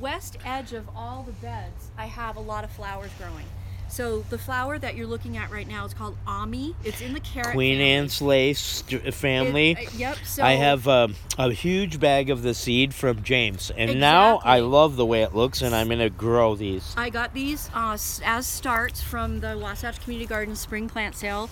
west 0.00 0.38
edge 0.44 0.72
of 0.72 0.88
all 0.96 1.22
the 1.22 1.32
beds, 1.32 1.90
I 1.98 2.06
have 2.06 2.36
a 2.36 2.40
lot 2.40 2.64
of 2.64 2.70
flowers 2.70 3.10
growing. 3.18 3.46
So 3.88 4.20
the 4.30 4.38
flower 4.38 4.78
that 4.78 4.96
you're 4.96 5.06
looking 5.06 5.36
at 5.36 5.50
right 5.50 5.66
now 5.66 5.84
is 5.84 5.94
called 5.94 6.16
Ammi. 6.26 6.74
It's 6.84 7.00
in 7.00 7.12
the 7.14 7.20
carrot 7.20 7.52
Queen 7.54 7.76
family. 7.78 7.92
Anne's 7.92 8.20
lace 8.20 8.82
family. 9.12 9.70
It- 9.72 9.88
uh, 9.88 9.90
yep, 9.96 10.18
I 10.40 10.52
have 10.52 10.86
um, 10.88 11.14
a 11.38 11.50
huge 11.52 11.98
bag 12.00 12.30
of 12.30 12.42
the 12.42 12.52
seed 12.54 12.94
from 12.94 13.22
James, 13.22 13.70
and 13.76 13.98
now 14.00 14.40
I 14.44 14.60
love 14.60 14.96
the 14.96 15.06
way 15.06 15.22
it 15.22 15.34
looks, 15.34 15.62
and 15.62 15.74
I'm 15.74 15.88
gonna 15.88 16.10
grow 16.10 16.54
these. 16.56 16.94
I 16.96 17.10
got 17.10 17.32
these 17.34 17.70
uh, 17.74 17.96
as 18.24 18.46
starts 18.46 19.02
from 19.02 19.40
the 19.40 19.56
Wasatch 19.58 20.00
Community 20.02 20.26
Garden 20.26 20.56
spring 20.56 20.88
plant 20.88 21.14
sale, 21.14 21.48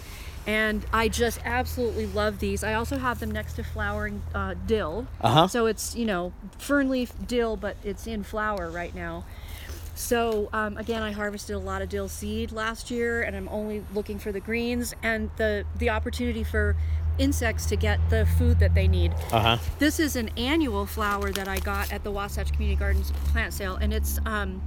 and 0.47 0.85
I 0.93 1.09
just 1.09 1.41
absolutely 1.45 2.07
love 2.07 2.39
these. 2.41 2.62
I 2.64 2.74
also 2.74 2.99
have 2.99 3.20
them 3.20 3.30
next 3.30 3.55
to 3.55 3.64
flowering 3.64 4.22
uh, 4.35 4.55
dill. 4.66 5.07
Uh-huh. 5.20 5.47
So 5.49 5.66
it's 5.66 5.95
you 5.97 6.05
know 6.05 6.32
fern 6.59 6.91
leaf 6.91 7.12
dill, 7.26 7.57
but 7.57 7.76
it's 7.85 8.07
in 8.07 8.22
flower 8.22 8.70
right 8.70 8.95
now. 8.95 9.24
So 9.95 10.49
um, 10.53 10.76
again, 10.76 11.03
I 11.03 11.12
harvested 11.12 11.55
a 11.55 11.59
lot 11.59 11.80
of 11.82 11.88
dill 11.88 12.09
seed 12.09 12.53
last 12.53 12.90
year, 12.90 13.22
and 13.22 13.36
I'm 13.36 13.49
only 13.49 13.84
looking 13.95 14.18
for 14.18 14.32
the 14.32 14.40
greens 14.40 14.95
and 15.03 15.30
the 15.36 15.64
the 15.78 15.90
opportunity 15.90 16.42
for 16.45 16.76
insects 17.18 17.66
to 17.66 17.76
get 17.76 18.01
the 18.11 18.26
food 18.38 18.59
that 18.59 18.74
they 18.74 18.88
need. 18.88 19.12
Uh 19.30 19.40
huh. 19.40 19.59
This 19.78 20.01
is 20.01 20.16
an 20.16 20.30
annual 20.36 20.84
flower 20.84 21.30
that 21.30 21.47
I 21.47 21.59
got 21.61 21.92
at 21.92 22.03
the 22.03 22.11
Wasatch 22.11 22.53
Community 22.53 22.76
Gardens 22.78 23.12
plant 23.26 23.55
sale, 23.55 23.76
and 23.76 23.92
it's 23.95 24.18
um, 24.26 24.61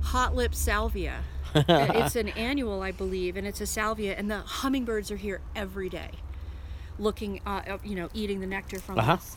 hot 0.00 0.34
lip 0.36 0.54
salvia. 0.54 1.24
it's 1.54 2.16
an 2.16 2.28
annual, 2.30 2.80
I 2.82 2.92
believe, 2.92 3.36
and 3.36 3.46
it's 3.46 3.60
a 3.60 3.66
salvia, 3.66 4.14
and 4.16 4.30
the 4.30 4.38
hummingbirds 4.38 5.10
are 5.10 5.16
here 5.16 5.40
every 5.56 5.88
day, 5.90 6.08
looking, 6.98 7.40
uh, 7.44 7.60
uh, 7.68 7.78
you 7.84 7.94
know, 7.94 8.08
eating 8.14 8.40
the 8.40 8.46
nectar 8.46 8.78
from 8.78 8.98
Uh-huh. 8.98 9.16
this. 9.16 9.36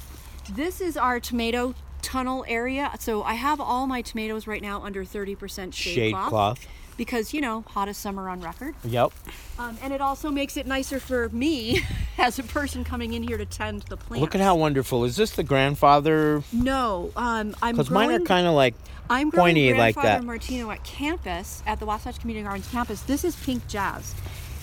This 0.55 0.80
is 0.82 0.95
our 0.95 1.19
tomato 1.19 1.73
tunnel 2.06 2.45
area. 2.47 2.91
So 2.99 3.24
I 3.24 3.34
have 3.34 3.60
all 3.60 3.88
my 3.88 4.01
tomatoes 4.01 4.45
right 4.47 4.62
now 4.62 4.82
under 4.84 5.03
30% 5.03 5.74
shade, 5.74 5.93
Shade 5.95 6.12
cloth, 6.14 6.30
cloth. 6.30 6.68
because 6.97 7.34
you 7.34 7.41
know, 7.41 7.64
hottest 7.68 7.99
summer 7.99 8.30
on 8.30 8.41
record. 8.41 8.76
Yep. 8.84 9.12
Um, 9.58 9.78
and 9.82 9.91
it 9.91 10.01
also 10.01 10.30
makes 10.30 10.56
it 10.56 10.68
nicer 10.68 10.99
for 10.99 11.30
me 11.30 11.82
as 12.20 12.38
a 12.38 12.43
person 12.43 12.84
coming 12.84 13.14
in 13.14 13.24
here 13.24 13.38
to 13.38 13.45
tend 13.45 13.82
the 13.84 13.97
plants. 13.97 14.22
Look 14.22 14.36
at 14.36 14.41
how 14.41 14.56
wonderful. 14.56 15.03
Is 15.03 15.16
this 15.16 15.32
the 15.32 15.43
grandfather? 15.43 16.43
No, 16.53 17.12
um, 17.16 17.56
I'm 17.62 17.76
Because 17.76 17.89
mine 17.89 18.12
are 18.12 18.20
kind 18.20 18.45
of 18.45 18.53
like 18.53 18.76
I'm 19.10 19.30
growing 19.32 19.56
pointy 19.56 19.74
like 19.74 19.95
Grandfather 19.95 20.22
that. 20.22 20.26
Martino 20.26 20.72
at 20.72 20.84
campus 20.84 21.64
at 21.66 21.80
the 21.80 21.86
Wasatch 21.86 22.20
Community 22.20 22.43
Gardens 22.43 22.68
campus. 22.70 23.01
This 23.01 23.24
is 23.24 23.36
pink 23.38 23.68
jazz, 23.68 24.14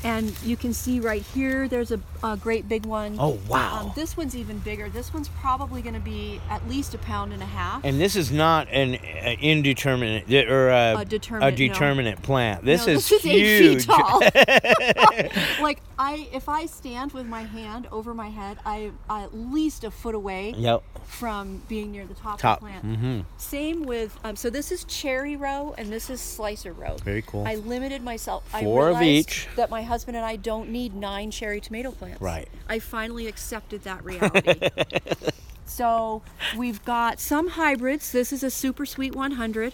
and 0.05 0.34
you 0.42 0.57
can 0.57 0.72
see 0.72 1.00
right 1.00 1.22
here. 1.22 1.68
There's 1.68 1.92
a, 1.92 2.00
a 2.22 2.36
great 2.36 2.68
big 2.68 2.86
one. 2.86 3.16
Oh, 3.18 3.38
wow. 3.48 3.80
Um, 3.86 3.92
this 3.94 4.16
one's 4.16 4.36
even 4.36 4.59
bigger. 4.61 4.88
This 4.88 5.12
one's 5.14 5.28
probably 5.28 5.82
going 5.82 5.94
to 5.94 6.00
be 6.00 6.40
at 6.50 6.66
least 6.68 6.94
a 6.94 6.98
pound 6.98 7.32
and 7.32 7.42
a 7.42 7.46
half. 7.46 7.84
And 7.84 8.00
this 8.00 8.16
is 8.16 8.30
not 8.32 8.68
an 8.68 8.94
uh, 8.96 9.36
indeterminate 9.40 10.48
or 10.50 10.70
a, 10.70 10.96
A 10.98 11.05
determinate, 11.05 11.53
no. 11.59 11.68
determinate 11.68 12.22
plant. 12.22 12.64
This 12.64 12.86
No, 12.86 12.94
is 12.94 13.09
this 13.09 13.20
is 13.20 13.26
eight 13.26 13.61
huge. 13.61 13.86
feet 13.86 13.94
tall. 13.94 14.20
like 15.62 15.78
I, 16.03 16.28
if 16.32 16.48
I 16.48 16.66
stand 16.66 17.12
with 17.12 17.26
my 17.26 17.44
hand 17.44 17.86
over 17.92 18.12
my 18.12 18.28
head, 18.28 18.59
I 18.66 18.90
at 19.09 19.36
least 19.36 19.84
a 19.84 19.90
foot 19.92 20.16
away. 20.16 20.53
Yep. 20.57 20.82
From 21.05 21.62
being 21.68 21.92
near 21.92 22.07
the 22.07 22.14
top, 22.14 22.40
Top. 22.40 22.61
of 22.61 22.66
the 22.66 22.72
plant. 22.72 23.00
Mhm. 23.00 23.24
Same 23.38 23.84
with 23.84 24.18
um, 24.24 24.34
so 24.34 24.50
this 24.50 24.72
is 24.72 24.82
cherry 24.84 25.36
row 25.36 25.74
and 25.78 25.92
this 25.92 26.11
is 26.11 26.20
slicer 26.20 26.72
row. 26.72 26.96
Very 27.05 27.22
cool. 27.22 27.46
I 27.46 27.55
limited 27.55 28.03
myself. 28.03 28.48
Four 28.50 28.88
I 28.88 28.96
of 28.96 29.03
each. 29.03 29.46
That 29.55 29.70
my 29.70 29.82
husband 29.82 30.16
and 30.16 30.26
I 30.26 30.34
don't 30.34 30.70
need 30.70 30.94
nine 30.94 31.30
cherry 31.30 31.61
tomato 31.61 31.92
plants. 31.92 32.20
Right. 32.20 32.48
I 32.68 32.80
finally 32.80 33.28
accepted 33.28 33.84
that 33.84 34.05
reality. 34.05 34.68
so 35.66 36.22
we've 36.57 36.84
got 36.84 37.20
some 37.20 37.50
hybrids. 37.50 38.11
This 38.11 38.32
is 38.32 38.42
a 38.42 38.50
super 38.50 38.86
sweet 38.86 39.14
100. 39.14 39.72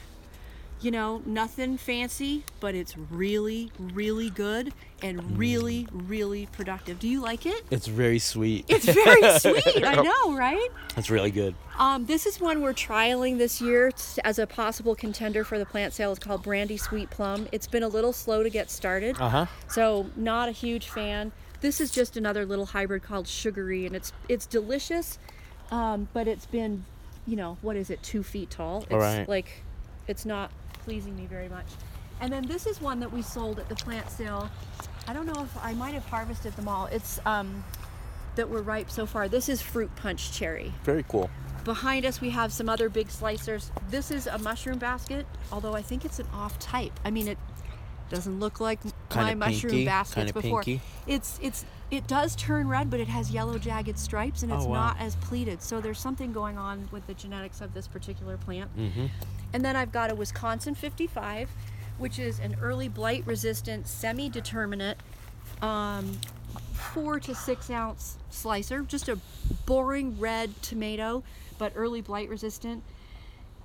You 0.80 0.92
know, 0.92 1.22
nothing 1.26 1.76
fancy, 1.76 2.44
but 2.60 2.76
it's 2.76 2.96
really, 2.96 3.72
really 3.78 4.30
good 4.30 4.72
and 5.02 5.36
really, 5.36 5.88
really 5.92 6.46
productive. 6.46 7.00
Do 7.00 7.08
you 7.08 7.20
like 7.20 7.46
it? 7.46 7.64
It's 7.70 7.88
very 7.88 8.20
sweet. 8.20 8.64
It's 8.68 8.84
very 8.84 9.38
sweet. 9.40 9.84
I 9.84 9.96
know, 10.02 10.36
right? 10.36 10.68
It's 10.96 11.10
really 11.10 11.32
good. 11.32 11.56
Um, 11.78 12.06
this 12.06 12.26
is 12.26 12.40
one 12.40 12.60
we're 12.62 12.74
trialing 12.74 13.38
this 13.38 13.60
year 13.60 13.90
as 14.24 14.38
a 14.38 14.46
possible 14.46 14.94
contender 14.94 15.42
for 15.42 15.58
the 15.58 15.66
plant 15.66 15.94
sale. 15.94 16.12
It's 16.12 16.20
called 16.24 16.44
Brandy 16.44 16.76
Sweet 16.76 17.10
Plum. 17.10 17.48
It's 17.50 17.66
been 17.66 17.82
a 17.82 17.88
little 17.88 18.12
slow 18.12 18.44
to 18.44 18.50
get 18.50 18.70
started, 18.70 19.16
Uh 19.20 19.28
huh. 19.28 19.46
so 19.66 20.06
not 20.14 20.48
a 20.48 20.52
huge 20.52 20.88
fan. 20.88 21.32
This 21.60 21.80
is 21.80 21.90
just 21.90 22.16
another 22.16 22.46
little 22.46 22.66
hybrid 22.66 23.02
called 23.02 23.26
Sugary, 23.26 23.84
and 23.84 23.96
it's 23.96 24.12
it's 24.28 24.46
delicious, 24.46 25.18
um, 25.72 26.06
but 26.12 26.28
it's 26.28 26.46
been, 26.46 26.84
you 27.26 27.34
know, 27.34 27.58
what 27.62 27.74
is 27.74 27.90
it, 27.90 28.00
two 28.04 28.22
feet 28.22 28.48
tall? 28.50 28.82
It's 28.84 28.92
Alright. 28.92 29.28
like, 29.28 29.64
it's 30.06 30.24
not 30.24 30.52
pleasing 30.88 31.14
me 31.14 31.26
very 31.26 31.50
much. 31.50 31.66
And 32.18 32.32
then 32.32 32.46
this 32.46 32.66
is 32.66 32.80
one 32.80 32.98
that 33.00 33.12
we 33.12 33.20
sold 33.20 33.58
at 33.58 33.68
the 33.68 33.74
plant 33.74 34.08
sale. 34.08 34.48
I 35.06 35.12
don't 35.12 35.26
know 35.26 35.42
if 35.42 35.54
I 35.62 35.74
might 35.74 35.92
have 35.92 36.06
harvested 36.06 36.54
them 36.56 36.66
all. 36.66 36.86
It's 36.86 37.20
um, 37.26 37.62
that 38.36 38.48
were 38.48 38.62
ripe 38.62 38.90
so 38.90 39.04
far. 39.04 39.28
This 39.28 39.50
is 39.50 39.60
fruit 39.60 39.94
punch 39.96 40.32
cherry. 40.32 40.72
Very 40.84 41.04
cool. 41.06 41.28
Behind 41.64 42.06
us, 42.06 42.22
we 42.22 42.30
have 42.30 42.54
some 42.54 42.70
other 42.70 42.88
big 42.88 43.08
slicers. 43.08 43.70
This 43.90 44.10
is 44.10 44.26
a 44.26 44.38
mushroom 44.38 44.78
basket, 44.78 45.26
although 45.52 45.74
I 45.74 45.82
think 45.82 46.06
it's 46.06 46.20
an 46.20 46.26
off 46.32 46.58
type. 46.58 46.98
I 47.04 47.10
mean, 47.10 47.28
it 47.28 47.38
doesn't 48.10 48.40
look 48.40 48.60
like 48.60 48.80
my 49.14 49.34
mushroom 49.34 49.70
pinky, 49.72 49.84
baskets 49.84 50.32
before. 50.32 50.62
pinky. 50.62 50.80
It's 51.06 51.38
it's 51.42 51.64
it 51.90 52.06
does 52.06 52.36
turn 52.36 52.68
red, 52.68 52.90
but 52.90 53.00
it 53.00 53.08
has 53.08 53.30
yellow 53.30 53.58
jagged 53.58 53.98
stripes, 53.98 54.42
and 54.42 54.52
Oh, 54.52 54.56
it's 54.56 54.66
wow. 54.66 54.74
not 54.74 55.00
as 55.00 55.16
pleated. 55.16 55.62
So 55.62 55.80
there's 55.80 55.98
something 55.98 56.32
going 56.32 56.58
on 56.58 56.88
with 56.92 57.06
the 57.06 57.14
genetics 57.14 57.60
of 57.60 57.72
this 57.74 57.88
particular 57.88 58.36
plant. 58.36 58.76
Mm-hmm. 58.76 59.06
And 59.54 59.64
then 59.64 59.74
I've 59.76 59.92
got 59.92 60.10
a 60.10 60.14
Wisconsin 60.14 60.74
55, 60.74 61.48
which 61.96 62.18
is 62.18 62.38
an 62.40 62.56
early 62.60 62.88
blight 62.88 63.26
resistant, 63.26 63.88
semi 63.88 64.28
determinate, 64.28 64.98
um, 65.62 66.18
four 66.74 67.18
to 67.20 67.34
six 67.34 67.70
ounce 67.70 68.18
slicer. 68.28 68.82
Just 68.82 69.08
a 69.08 69.18
boring 69.64 70.18
red 70.20 70.60
tomato, 70.62 71.22
but 71.56 71.72
early 71.74 72.02
blight 72.02 72.28
resistant. 72.28 72.82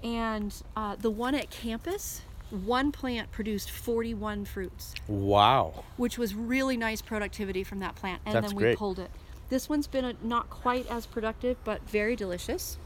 And 0.01 0.53
uh, 0.75 0.95
the 0.97 1.09
one 1.09 1.35
at 1.35 1.49
campus, 1.49 2.21
one 2.53 2.91
plant 2.91 3.31
produced 3.31 3.69
41 3.71 4.45
fruits, 4.45 4.93
Wow. 5.07 5.83
which 5.97 6.17
was 6.17 6.35
really 6.35 6.77
nice 6.77 7.01
productivity 7.01 7.63
from 7.63 7.79
that 7.79 7.95
plant. 7.95 8.21
And 8.25 8.35
That's 8.35 8.47
then 8.47 8.55
we 8.55 8.63
great. 8.63 8.77
pulled 8.77 8.99
it. 8.99 9.09
This 9.49 9.67
one's 9.67 9.87
been 9.87 10.05
a, 10.05 10.13
not 10.23 10.49
quite 10.49 10.89
as 10.89 11.05
productive, 11.05 11.57
but 11.63 11.81
very 11.89 12.15
delicious. 12.15 12.77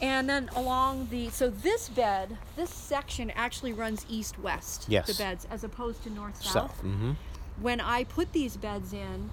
And 0.00 0.28
then 0.28 0.48
along 0.54 1.08
the 1.10 1.28
so 1.30 1.50
this 1.50 1.88
bed, 1.88 2.38
this 2.56 2.70
section 2.70 3.30
actually 3.32 3.72
runs 3.72 4.06
east 4.08 4.38
west. 4.38 4.86
Yes. 4.88 5.06
The 5.08 5.14
beds 5.14 5.46
as 5.50 5.64
opposed 5.64 6.02
to 6.04 6.10
north 6.10 6.36
south. 6.42 6.52
South. 6.52 6.78
Mm-hmm. 6.84 7.12
When 7.60 7.80
I 7.80 8.04
put 8.04 8.32
these 8.32 8.56
beds 8.56 8.92
in, 8.92 9.30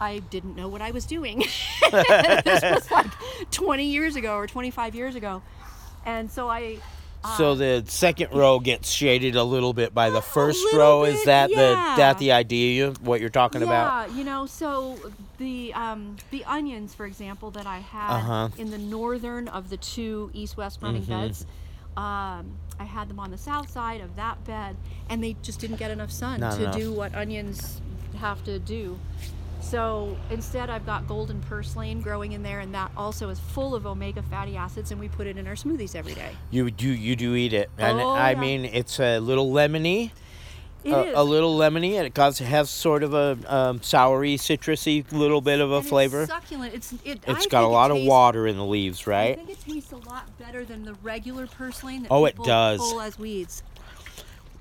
I 0.00 0.18
didn't 0.20 0.54
know 0.54 0.68
what 0.68 0.82
I 0.82 0.92
was 0.92 1.04
doing. 1.04 1.38
this 1.90 2.62
was 2.62 2.90
like 2.90 3.06
20 3.50 3.84
years 3.84 4.14
ago 4.14 4.36
or 4.36 4.46
25 4.46 4.94
years 4.94 5.14
ago, 5.14 5.42
and 6.04 6.30
so 6.30 6.48
I. 6.48 6.78
So 7.36 7.54
the 7.54 7.84
second 7.86 8.32
row 8.32 8.58
gets 8.60 8.90
shaded 8.90 9.36
a 9.36 9.44
little 9.44 9.72
bit 9.72 9.92
by 9.94 10.10
the 10.10 10.20
first 10.22 10.64
row. 10.72 11.04
Is 11.04 11.16
bit, 11.20 11.26
that 11.26 11.48
the 11.50 11.54
that 11.96 12.18
the 12.18 12.32
idea? 12.32 12.74
You 12.88 12.94
what 13.02 13.20
you're 13.20 13.28
talking 13.30 13.62
about? 13.62 14.10
Yeah, 14.10 14.16
you 14.16 14.24
know, 14.24 14.46
so 14.46 14.98
the 15.38 15.72
um, 15.74 16.16
the 16.30 16.44
onions, 16.44 16.94
for 16.94 17.06
example, 17.06 17.50
that 17.52 17.66
I 17.66 17.78
had 17.78 18.10
Uh-huh. 18.16 18.48
in 18.58 18.70
the 18.70 18.78
northern 18.78 19.48
of 19.48 19.68
the 19.70 19.76
two 19.76 20.30
east-west 20.34 20.80
running 20.82 21.02
Mhm. 21.02 21.08
beds, 21.08 21.46
um, 21.96 22.58
I 22.78 22.84
had 22.84 23.08
them 23.08 23.18
on 23.18 23.30
the 23.30 23.38
south 23.38 23.70
side 23.70 24.00
of 24.00 24.16
that 24.16 24.44
bed, 24.44 24.76
and 25.08 25.22
they 25.22 25.36
just 25.42 25.60
didn't 25.60 25.76
get 25.76 25.90
enough 25.90 26.10
sun 26.10 26.40
Not 26.40 26.56
to 26.56 26.62
enough. 26.64 26.76
do 26.76 26.92
what 26.92 27.14
onions 27.14 27.80
have 28.18 28.42
to 28.44 28.58
do. 28.58 28.98
So 29.70 30.16
instead, 30.30 30.70
I've 30.70 30.86
got 30.86 31.08
golden 31.08 31.40
purslane 31.40 32.00
growing 32.00 32.32
in 32.32 32.42
there, 32.44 32.60
and 32.60 32.72
that 32.74 32.92
also 32.96 33.30
is 33.30 33.40
full 33.40 33.74
of 33.74 33.84
omega 33.84 34.22
fatty 34.22 34.56
acids, 34.56 34.92
and 34.92 35.00
we 35.00 35.08
put 35.08 35.26
it 35.26 35.36
in 35.36 35.46
our 35.48 35.54
smoothies 35.54 35.96
every 35.96 36.14
day. 36.14 36.30
You 36.52 36.70
do 36.70 36.88
you 36.88 37.16
do 37.16 37.34
eat 37.34 37.52
it, 37.52 37.68
and 37.76 38.00
Oh, 38.00 38.10
I 38.10 38.30
yeah. 38.32 38.40
mean 38.40 38.64
it's 38.64 39.00
a 39.00 39.18
little 39.18 39.50
lemony. 39.50 40.12
It 40.84 40.92
a, 40.92 41.04
is. 41.06 41.14
a 41.16 41.24
little 41.24 41.58
lemony, 41.58 41.94
and 41.94 42.06
it 42.06 42.14
cause, 42.14 42.38
has 42.38 42.70
sort 42.70 43.02
of 43.02 43.12
a 43.12 43.36
um, 43.48 43.80
soury, 43.80 44.34
citrusy 44.34 45.10
little 45.10 45.40
bit 45.40 45.60
of 45.60 45.72
a 45.72 45.78
And 45.78 45.86
flavor. 45.86 46.22
It's 46.22 46.30
succulent. 46.30 46.72
It's 46.72 46.94
it. 47.04 47.24
It's 47.26 47.46
got 47.46 47.64
a 47.64 47.66
lot 47.66 47.90
of 47.90 48.00
water 48.04 48.46
in 48.46 48.56
the 48.56 48.64
leaves, 48.64 49.04
right? 49.04 49.32
I 49.32 49.34
think 49.34 49.50
it 49.50 49.60
tastes 49.68 49.90
a 49.90 49.96
lot 49.96 50.28
better 50.38 50.64
than 50.64 50.84
the 50.84 50.94
regular 51.02 51.48
purslane 51.48 52.02
that 52.02 52.12
Oh, 52.12 52.24
it 52.26 52.36
does. 52.44 52.78
pull 52.78 53.00
as 53.00 53.18
weeds. 53.18 53.64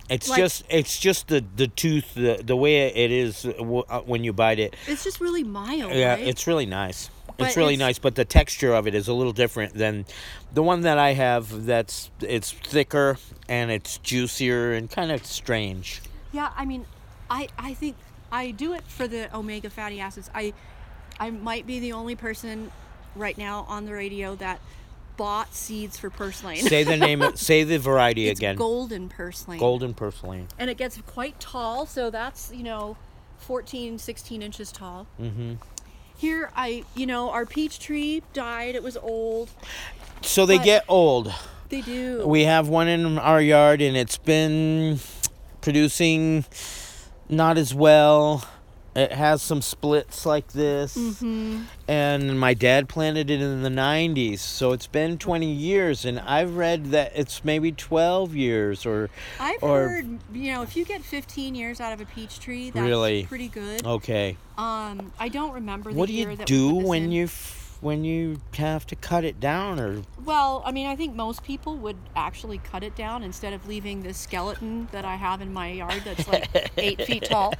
It's 0.10 0.30
like- 0.30 0.40
just 0.40 0.64
it's 0.70 1.00
just 1.00 1.28
the 1.30 1.44
the 1.56 1.68
tooth, 1.68 2.14
the 2.14 2.42
the 2.44 2.56
way 2.56 2.88
it 2.94 3.12
is 3.12 3.46
uh, 3.46 3.52
uh, 3.90 4.02
when 4.02 4.24
you 4.24 4.34
bite 4.34 4.60
it. 4.60 4.76
It's 4.88 5.04
just 5.04 5.20
really 5.20 5.44
mild, 5.44 5.94
Yeah, 5.94 6.14
right? 6.16 6.28
it's 6.28 6.46
really 6.48 6.66
nice. 6.66 7.10
But 7.38 7.48
it's 7.48 7.58
really 7.58 7.74
it's- 7.74 7.86
nice, 7.88 8.00
but 8.00 8.16
the 8.16 8.24
texture 8.24 8.74
of 8.74 8.88
it 8.88 8.96
is 8.96 9.08
a 9.08 9.14
little 9.14 9.34
different 9.34 9.74
than 9.74 10.06
the 10.54 10.64
one 10.64 10.82
that 10.82 10.98
I 10.98 11.14
have. 11.14 11.66
That's 11.66 12.10
it's 12.22 12.52
thicker 12.52 13.18
and 13.50 13.72
it's 13.72 13.98
juicier 13.98 14.74
and 14.74 14.90
kind 14.90 15.12
of 15.12 15.26
strange. 15.26 16.02
yeah. 16.32 16.52
I 16.56 16.66
mean, 16.66 16.86
I 17.30 17.50
I 17.58 17.74
think 17.74 17.96
I 18.32 18.52
do 18.52 18.74
it 18.74 18.84
for 18.88 19.08
the 19.08 19.36
omega 19.36 19.70
fatty 19.70 20.00
acids. 20.00 20.30
I 20.36 20.54
I 21.20 21.32
might 21.32 21.66
be 21.66 21.80
the 21.80 21.94
only 21.94 22.16
person 22.16 22.72
right 23.16 23.38
now 23.38 23.66
on 23.68 23.86
the 23.86 23.94
radio 23.94 24.36
that 24.36 24.60
bought 25.18 25.54
seeds 25.54 25.98
for 25.98 26.10
purslane. 26.10 26.58
Say 26.58 26.84
the 26.84 26.98
name. 26.98 27.24
say 27.36 27.64
the 27.64 27.78
variety 27.78 28.28
it's 28.30 28.40
again. 28.40 28.56
golden 28.56 29.10
purslane. 29.10 29.60
Golden 29.60 29.94
purslane. 29.94 30.48
And 30.60 30.70
it 30.70 30.78
gets 30.78 31.00
quite 31.02 31.40
tall, 31.40 31.86
so 31.86 32.10
that's 32.10 32.52
you 32.54 32.64
know, 32.64 32.98
14, 33.40 33.98
16 33.98 34.42
inches 34.42 34.72
tall. 34.72 35.08
Mm-hmm. 35.20 35.54
Here, 36.18 36.50
I 36.56 36.84
you 36.96 37.06
know, 37.06 37.30
our 37.30 37.46
peach 37.46 37.80
tree 37.80 38.24
died. 38.34 38.76
It 38.76 38.84
was 38.84 38.98
old. 38.98 39.50
So 40.22 40.46
they 40.46 40.58
get 40.58 40.86
old. 40.88 41.34
They 41.70 41.82
do. 41.82 42.26
We 42.26 42.44
have 42.44 42.68
one 42.68 42.88
in 42.88 43.18
our 43.18 43.42
yard, 43.42 43.82
and 43.82 43.98
it's 43.98 44.18
been 44.18 45.00
producing 45.62 46.46
not 47.28 47.58
as 47.58 47.74
well. 47.74 48.48
It 48.96 49.12
has 49.12 49.42
some 49.42 49.62
splits 49.62 50.26
like 50.26 50.54
this. 50.54 50.96
Mm-hmm. 50.98 51.64
And 51.88 52.40
my 52.40 52.54
dad 52.54 52.88
planted 52.88 53.30
it 53.30 53.42
in 53.42 53.62
the 53.62 53.70
90s, 53.70 54.40
so 54.40 54.72
it's 54.72 54.88
been 54.88 55.18
20 55.18 55.52
years, 55.52 56.06
and 56.06 56.20
I've 56.20 56.56
read 56.56 56.86
that 56.92 57.12
it's 57.14 57.44
maybe 57.44 57.72
12 57.74 58.36
years 58.36 58.86
or. 58.86 59.10
I've 59.40 59.62
or, 59.62 59.90
heard, 59.90 60.20
you 60.34 60.54
know, 60.54 60.62
if 60.64 60.76
you 60.78 60.86
get 60.86 61.04
15 61.04 61.56
years 61.56 61.82
out 61.82 61.92
of 61.94 62.00
a 62.02 62.06
peach 62.06 62.40
tree, 62.40 62.70
that's 62.70 62.84
Really? 62.86 63.26
pretty 63.26 63.50
good. 63.50 63.86
Okay. 63.86 64.38
Um, 64.58 65.12
I 65.20 65.28
don't 65.28 65.52
remember 65.54 65.92
the 65.92 66.00
What 66.00 66.08
do 66.08 66.14
year 66.14 66.32
you 66.32 66.38
that 66.38 66.48
do 66.48 66.68
we 66.68 66.74
put 66.74 66.80
this 66.80 66.90
when 66.90 67.04
in. 67.04 67.12
you 67.12 67.24
f- 67.26 67.65
when 67.86 68.04
you 68.04 68.42
have 68.58 68.84
to 68.88 68.96
cut 68.96 69.24
it 69.24 69.40
down 69.40 69.80
or 69.80 70.02
Well, 70.26 70.64
I 70.66 70.72
mean, 70.72 70.88
I 70.88 70.96
think 70.96 71.14
most 71.14 71.44
people 71.44 71.78
would 71.78 71.98
actually 72.16 72.58
cut 72.58 72.84
it 72.84 72.96
down 72.96 73.22
instead 73.22 73.54
of 73.54 73.68
leaving 73.68 74.02
this 74.02 74.18
skeleton 74.18 74.88
that 74.92 75.06
I 75.06 75.18
have 75.18 75.40
in 75.40 75.54
my 75.54 75.72
yard 75.72 76.02
that's 76.04 76.28
like 76.28 76.50
eight 76.78 77.04
feet 77.04 77.26
tall. 77.26 77.54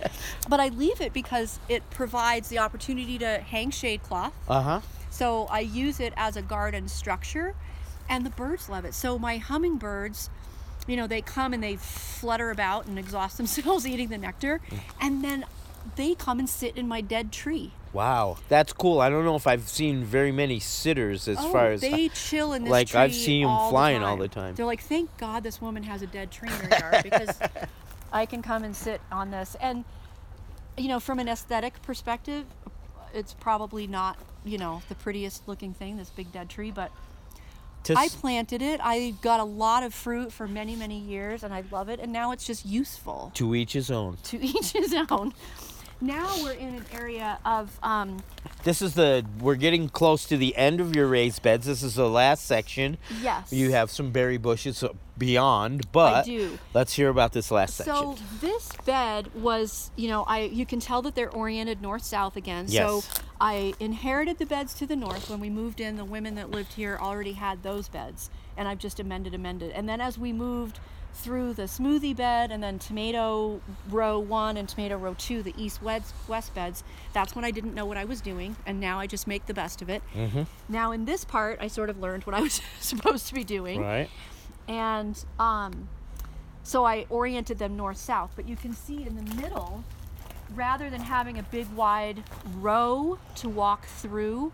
But 0.50 0.60
I 0.60 0.70
leave 0.70 1.00
it 1.00 1.14
because 1.14 1.60
it 1.70 1.88
provides 1.92 2.50
the 2.50 2.58
opportunity 2.58 3.20
to 3.20 3.38
hang 3.38 3.70
shade 3.70 4.02
cloth. 4.02 4.34
uh-huh 4.50 4.82
So 5.12 5.46
I 5.52 5.60
use 5.60 6.00
it 6.00 6.12
as 6.18 6.36
a 6.36 6.42
garden 6.42 6.88
structure, 6.88 7.54
and 8.10 8.26
the 8.26 8.32
birds 8.32 8.68
love 8.68 8.84
it. 8.84 8.96
So 8.96 9.20
my 9.20 9.38
hummingbirds, 9.38 10.32
you 10.88 10.98
know, 10.98 11.06
they 11.06 11.22
come 11.22 11.54
and 11.54 11.64
they 11.64 11.76
flutter 11.76 12.50
about 12.50 12.88
and 12.88 12.98
exhaust 12.98 13.38
themselves 13.42 13.86
eating 13.86 14.08
the 14.08 14.18
nectar, 14.18 14.60
and 15.00 15.24
then 15.24 15.46
they 15.98 16.16
come 16.16 16.40
and 16.40 16.50
sit 16.50 16.76
in 16.76 16.88
my 16.88 17.02
dead 17.02 17.32
tree. 17.32 17.74
Wow, 17.96 18.36
that's 18.50 18.74
cool. 18.74 19.00
I 19.00 19.10
don't 19.10 19.24
know 19.24 19.38
if 19.38 19.48
I've 19.48 19.70
seen 19.70 20.04
very 20.04 20.34
many 20.34 20.60
sitters 20.60 21.30
as 21.30 21.38
oh, 21.40 21.50
far 21.50 21.72
as 21.72 21.80
they 21.80 22.10
chill 22.14 22.52
in 22.52 22.66
this 22.66 22.72
like 22.72 22.88
tree 22.90 23.00
I've 23.00 23.16
seen 23.16 23.48
them 23.48 23.70
flying 23.70 24.02
the 24.02 24.06
all 24.06 24.18
the 24.18 24.28
time. 24.28 24.54
They're 24.54 24.66
like, 24.66 24.82
thank 24.82 25.16
God 25.18 25.44
this 25.44 25.62
woman 25.62 25.82
has 25.84 26.02
a 26.02 26.08
dead 26.08 26.30
tree 26.30 26.50
in 26.50 26.56
her 26.56 26.78
yard 26.78 27.04
because 27.04 27.40
I 28.12 28.26
can 28.26 28.42
come 28.42 28.66
and 28.66 28.76
sit 28.76 29.00
on 29.14 29.32
this. 29.32 29.56
And 29.62 29.86
you 30.78 30.90
know, 30.90 31.00
from 31.00 31.20
an 31.20 31.30
aesthetic 31.30 31.82
perspective, 31.84 32.46
it's 33.14 33.34
probably 33.34 33.88
not 33.88 34.20
you 34.44 34.58
know 34.58 34.82
the 34.90 34.96
prettiest 34.96 35.48
looking 35.48 35.74
thing, 35.74 35.96
this 35.96 36.10
big 36.10 36.32
dead 36.34 36.50
tree, 36.50 36.72
but. 36.72 36.92
I 37.96 38.08
planted 38.08 38.64
it. 38.64 38.80
I 38.84 39.14
got 39.22 39.40
a 39.40 39.44
lot 39.44 39.84
of 39.84 39.94
fruit 39.94 40.34
for 40.34 40.48
many, 40.48 40.76
many 40.76 40.98
years, 40.98 41.44
and 41.44 41.54
I 41.54 41.64
love 41.72 41.88
it. 41.88 42.00
And 42.00 42.12
now 42.12 42.32
it's 42.32 42.44
just 42.48 42.66
useful 42.66 43.32
To 43.36 43.54
each 43.54 43.74
his 43.74 43.92
own. 43.92 44.18
to 44.24 44.38
each 44.44 44.72
his 44.72 44.92
own. 45.12 45.36
Now 46.02 46.36
we're 46.44 46.54
in 46.54 46.76
an 46.76 46.86
area 46.92 47.40
of 47.46 47.78
um, 47.82 48.22
This 48.64 48.82
is 48.82 48.96
the 48.96 49.26
we're 49.40 49.56
getting 49.56 49.90
close 49.90 50.26
to 50.26 50.38
the 50.38 50.56
end 50.56 50.82
of 50.82 50.96
your 50.96 51.08
raised 51.08 51.42
beds. 51.42 51.66
This 51.66 51.84
is 51.84 51.96
the 51.96 52.10
last 52.10 52.46
section. 52.46 52.98
Yes. 53.22 53.54
You 53.54 53.72
have 53.72 53.90
some 53.90 54.12
berry 54.12 54.38
bushes 54.38 54.84
beyond, 55.18 55.92
but 55.92 56.26
do. 56.26 56.60
let's 56.74 56.94
hear 56.94 57.10
about 57.10 57.32
this 57.32 57.50
last 57.52 57.76
section. 57.76 57.94
So 57.96 58.18
this 58.42 58.70
bed 58.86 59.34
was, 59.36 59.92
you 59.96 60.10
know, 60.10 60.24
I 60.24 60.42
you 60.42 60.66
can 60.66 60.80
tell 60.80 61.02
that 61.04 61.16
they're 61.16 61.32
oriented 61.32 61.82
north 61.82 62.04
south 62.04 62.36
again. 62.36 62.66
Yes. 62.68 63.06
So 63.06 63.24
I 63.40 63.74
inherited 63.80 64.38
the 64.38 64.46
beds 64.46 64.74
to 64.76 64.86
the 64.86 64.96
north 64.96 65.30
when 65.30 65.40
we 65.40 65.50
moved 65.50 65.80
in. 65.80 65.96
The 65.96 66.06
women 66.06 66.36
that 66.36 66.52
lived 66.52 66.74
here 66.74 66.98
already 67.00 67.34
had 67.34 67.64
those 67.64 67.88
beds, 67.88 68.30
and 68.58 68.68
I've 68.68 68.80
just 68.80 69.00
amended, 69.00 69.34
amended. 69.34 69.72
And 69.72 69.88
then 69.88 70.02
as 70.02 70.18
we 70.18 70.34
moved 70.34 70.80
through 71.16 71.54
the 71.54 71.64
smoothie 71.64 72.16
bed 72.16 72.52
and 72.52 72.62
then 72.62 72.78
tomato 72.78 73.60
row 73.90 74.20
one 74.20 74.58
and 74.58 74.68
tomato 74.70 74.98
row 74.98 75.16
two, 75.18 75.42
the 75.42 75.54
east 75.58 75.82
west 75.82 76.14
west 76.28 76.54
beds, 76.54 76.84
that's 77.14 77.36
when 77.36 77.44
I 77.46 77.52
didn't 77.52 77.74
know 77.74 77.86
what 77.86 77.98
I 77.98 78.06
was 78.06 78.22
doing, 78.22 78.56
and 78.66 78.80
now 78.80 79.00
I 79.00 79.08
just 79.08 79.26
make 79.26 79.46
the 79.46 79.54
best 79.54 79.82
of 79.82 79.90
it. 79.90 80.04
Mm-hmm. 80.16 80.44
Now 80.70 80.92
in 80.92 81.06
this 81.06 81.24
part, 81.26 81.58
I 81.62 81.68
sort 81.68 81.90
of 81.90 82.00
learned 82.00 82.24
what 82.26 82.36
I 82.36 82.42
was 82.42 82.62
supposed 82.80 83.28
to 83.28 83.34
be 83.34 83.44
doing 83.44 83.82
Right. 83.82 84.10
and 84.68 85.24
um, 85.40 85.88
so 86.64 86.86
I 86.86 87.06
oriented 87.10 87.58
them 87.60 87.76
north 87.78 87.98
south. 87.98 88.32
But 88.36 88.48
you 88.48 88.56
can 88.56 88.74
see 88.74 89.06
in 89.06 89.16
the 89.16 89.36
middle, 89.42 89.84
rather 90.54 90.90
than 90.90 91.02
having 91.02 91.38
a 91.40 91.44
big 91.44 91.68
wide 91.76 92.24
row 92.58 93.18
to 93.36 93.50
walk 93.50 93.86
through, 93.86 94.52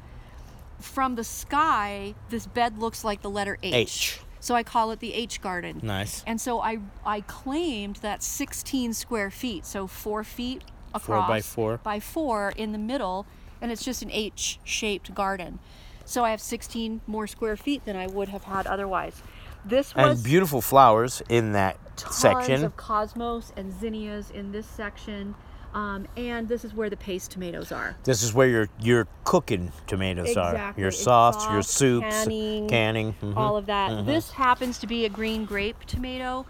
from 0.79 1.15
the 1.15 1.23
sky, 1.23 2.15
this 2.29 2.45
bed 2.47 2.79
looks 2.79 3.03
like 3.03 3.21
the 3.21 3.29
letter 3.29 3.57
H. 3.63 3.73
H. 3.73 4.19
So 4.41 4.55
I 4.55 4.63
call 4.63 4.91
it 4.91 4.99
the 4.99 5.13
H 5.13 5.39
garden. 5.39 5.79
Nice. 5.81 6.23
And 6.27 6.41
so 6.41 6.59
I 6.59 6.79
I 7.05 7.21
claimed 7.21 7.97
that 7.97 8.21
16 8.23 8.93
square 8.93 9.29
feet, 9.31 9.65
so 9.65 9.87
four 9.87 10.23
feet 10.25 10.63
across 10.93 11.05
Four 11.05 11.27
by 11.35 11.41
four. 11.41 11.77
by 11.77 11.99
four 12.01 12.51
in 12.57 12.73
the 12.73 12.77
middle, 12.77 13.25
and 13.61 13.71
it's 13.71 13.85
just 13.85 14.01
an 14.01 14.09
H-shaped 14.11 15.13
garden. 15.15 15.59
So 16.03 16.25
I 16.25 16.31
have 16.31 16.41
16 16.41 16.99
more 17.07 17.27
square 17.27 17.55
feet 17.55 17.85
than 17.85 17.95
I 17.95 18.07
would 18.07 18.27
have 18.29 18.43
had 18.43 18.67
otherwise. 18.67 19.21
This 19.63 19.95
was 19.95 20.17
And 20.17 20.23
beautiful 20.23 20.59
flowers 20.59 21.21
in 21.29 21.53
that 21.53 21.77
tons 21.95 22.15
section. 22.15 22.65
of 22.65 22.75
cosmos 22.75 23.53
and 23.55 23.71
zinnias 23.71 24.31
in 24.31 24.51
this 24.51 24.65
section, 24.65 25.35
um, 25.73 26.07
and 26.17 26.47
this 26.49 26.65
is 26.65 26.73
where 26.73 26.89
the 26.89 26.97
paste 26.97 27.31
tomatoes 27.31 27.71
are. 27.71 27.95
This 28.03 28.23
is 28.23 28.33
where 28.33 28.47
your 28.47 28.69
your 28.79 29.07
cooking 29.23 29.71
tomatoes 29.87 30.35
are. 30.37 30.51
Exactly. 30.51 30.81
Your 30.81 30.89
It's 30.89 31.01
sauce, 31.01 31.49
your 31.49 31.61
soups, 31.61 32.07
canning, 32.09 32.67
canning, 32.67 33.15
mhm, 33.21 33.37
all 33.37 33.55
of 33.57 33.65
that. 33.67 33.91
mhm. 33.91 34.05
This 34.05 34.31
happens 34.31 34.77
to 34.79 34.87
be 34.87 35.05
a 35.05 35.09
green 35.09 35.45
grape 35.45 35.83
tomato 35.85 36.45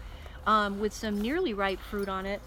um, 0.46 0.80
with 0.80 0.92
some 0.92 1.20
nearly 1.20 1.54
ripe 1.54 1.80
fruit 1.80 2.08
on 2.08 2.26
it. 2.26 2.40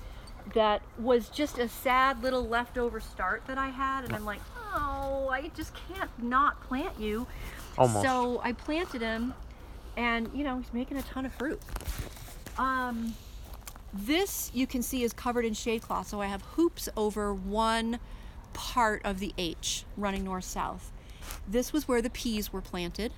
That 0.54 0.82
was 1.00 1.30
just 1.30 1.58
a 1.58 1.68
sad 1.68 2.22
little 2.22 2.46
leftover 2.48 3.00
start 3.00 3.44
that 3.48 3.58
I 3.58 3.70
had, 3.70 4.04
and 4.04 4.14
I'm 4.14 4.26
like, 4.26 4.42
oh, 4.76 5.30
I 5.32 5.50
just 5.56 5.74
can't 5.88 6.12
not 6.22 6.62
plant 6.62 7.00
you. 7.00 7.26
Almost. 7.78 8.06
So 8.06 8.42
I 8.44 8.52
planted 8.52 9.02
him, 9.02 9.34
and 9.98 10.30
you 10.36 10.44
know 10.44 10.58
he's 10.60 10.72
making 10.74 10.98
a 10.98 11.02
ton 11.02 11.26
of 11.26 11.34
fruit. 11.34 11.60
Um, 12.58 13.16
this 13.96 14.52
you 14.54 14.68
can 14.68 14.82
see 14.82 15.04
is 15.04 15.14
covered 15.14 15.46
in 15.46 15.54
shade 15.54 15.82
cloth, 15.82 16.08
so 16.08 16.22
I 16.22 16.28
have 16.28 16.42
hoops 16.42 16.90
over 16.98 17.34
one 17.34 18.00
part 18.54 19.02
of 19.06 19.20
the 19.20 19.34
H 19.38 19.86
running 19.96 20.26
north 20.26 20.44
south. 20.44 20.92
This 21.48 21.72
was 21.72 21.88
where 21.88 22.02
the 22.02 22.10
peas 22.10 22.52
were 22.52 22.62
planted. 22.62 23.14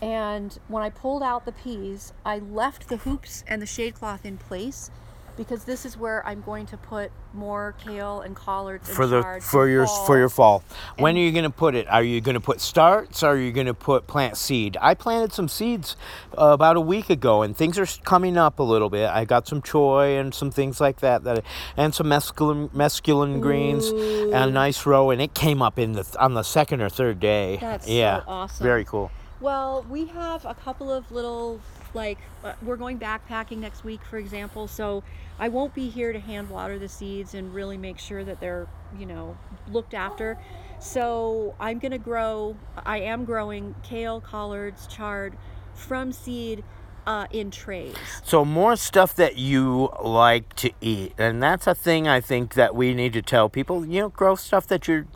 And 0.00 0.58
when 0.66 0.82
I 0.82 0.90
pulled 0.90 1.22
out 1.22 1.44
the 1.44 1.52
peas, 1.52 2.12
I 2.24 2.38
left 2.38 2.88
the 2.88 2.96
hoops 2.96 3.44
and 3.46 3.62
the 3.62 3.66
shade 3.66 3.94
cloth 3.94 4.24
in 4.24 4.38
place 4.38 4.90
because 5.36 5.64
this 5.64 5.84
is 5.84 5.96
where 5.96 6.26
I'm 6.26 6.42
going 6.42 6.66
to 6.66 6.76
put 6.76 7.10
more 7.34 7.74
kale 7.82 8.20
and 8.20 8.36
collards 8.36 8.88
and 8.88 8.96
for 8.96 9.06
the 9.06 9.38
for 9.40 9.68
your 9.68 9.86
fall. 9.86 10.06
for 10.06 10.18
your 10.18 10.28
fall. 10.28 10.64
When 10.98 11.16
are 11.16 11.20
you 11.20 11.32
going 11.32 11.44
to 11.44 11.50
put 11.50 11.74
it? 11.74 11.88
Are 11.88 12.02
you 12.02 12.20
going 12.20 12.34
to 12.34 12.40
put 12.40 12.60
starts? 12.60 13.22
Or 13.22 13.28
are 13.30 13.36
you 13.36 13.52
going 13.52 13.66
to 13.66 13.74
put 13.74 14.06
plant 14.06 14.36
seed? 14.36 14.76
I 14.80 14.94
planted 14.94 15.32
some 15.32 15.48
seeds 15.48 15.96
uh, 16.36 16.46
about 16.46 16.76
a 16.76 16.80
week 16.80 17.10
ago, 17.10 17.42
and 17.42 17.56
things 17.56 17.78
are 17.78 17.86
coming 18.04 18.36
up 18.36 18.58
a 18.58 18.62
little 18.62 18.90
bit. 18.90 19.08
I 19.08 19.24
got 19.24 19.46
some 19.48 19.62
choy 19.62 20.20
and 20.20 20.34
some 20.34 20.50
things 20.50 20.80
like 20.80 21.00
that, 21.00 21.24
that 21.24 21.44
and 21.76 21.94
some 21.94 22.06
mesclun 22.06 22.68
mesclun 22.70 23.40
greens 23.40 23.88
and 23.88 24.34
a 24.34 24.50
nice 24.50 24.84
row, 24.86 25.10
and 25.10 25.20
it 25.22 25.34
came 25.34 25.62
up 25.62 25.78
in 25.78 25.92
the 25.92 26.16
on 26.18 26.34
the 26.34 26.42
second 26.42 26.80
or 26.80 26.88
third 26.88 27.20
day. 27.20 27.58
That's 27.60 27.86
so 27.86 27.92
yeah, 27.92 28.22
awesome. 28.26 28.64
Very 28.64 28.84
cool. 28.84 29.10
Well, 29.42 29.84
we 29.90 30.06
have 30.06 30.44
a 30.44 30.54
couple 30.54 30.92
of 30.92 31.10
little, 31.10 31.60
like, 31.94 32.18
uh, 32.44 32.54
we're 32.62 32.76
going 32.76 32.98
backpacking 32.98 33.58
next 33.58 33.84
week, 33.84 34.00
for 34.02 34.18
example, 34.18 34.68
so 34.68 35.02
I 35.38 35.48
won't 35.48 35.74
be 35.74 35.88
here 35.88 36.12
to 36.12 36.20
hand 36.20 36.50
water 36.50 36.78
the 36.78 36.88
seeds 36.88 37.34
and 37.34 37.54
really 37.54 37.76
make 37.76 37.98
sure 37.98 38.24
that 38.24 38.40
they're, 38.40 38.66
you 38.98 39.06
know, 39.06 39.36
looked 39.70 39.94
after. 39.94 40.38
So 40.78 41.54
I'm 41.60 41.78
going 41.78 41.92
to 41.92 41.98
grow, 41.98 42.56
I 42.84 42.98
am 42.98 43.24
growing 43.24 43.74
kale, 43.82 44.20
collards, 44.20 44.86
chard 44.86 45.36
from 45.74 46.12
seed 46.12 46.64
uh, 47.06 47.26
in 47.30 47.50
trays. 47.50 47.96
So 48.24 48.44
more 48.44 48.76
stuff 48.76 49.14
that 49.16 49.36
you 49.36 49.90
like 50.02 50.54
to 50.56 50.70
eat, 50.80 51.14
and 51.18 51.42
that's 51.42 51.66
a 51.66 51.74
thing 51.74 52.06
I 52.06 52.20
think 52.20 52.54
that 52.54 52.74
we 52.74 52.94
need 52.94 53.12
to 53.14 53.22
tell 53.22 53.48
people. 53.48 53.84
You 53.84 54.02
know, 54.02 54.08
grow 54.08 54.34
stuff 54.34 54.66
that 54.68 54.86
you, 54.88 55.06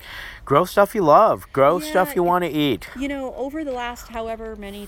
grow 0.45 0.64
stuff 0.64 0.95
you 0.95 1.03
love, 1.03 1.47
grow 1.53 1.79
stuff 1.79 2.16
you 2.16 2.22
want 2.22 2.45
to 2.45 2.51
eat. 2.51 2.89
You 2.99 3.09
know, 3.09 3.35
over 3.35 3.64
the 3.64 3.72
last 3.72 4.09
however 4.09 4.57
many 4.57 4.87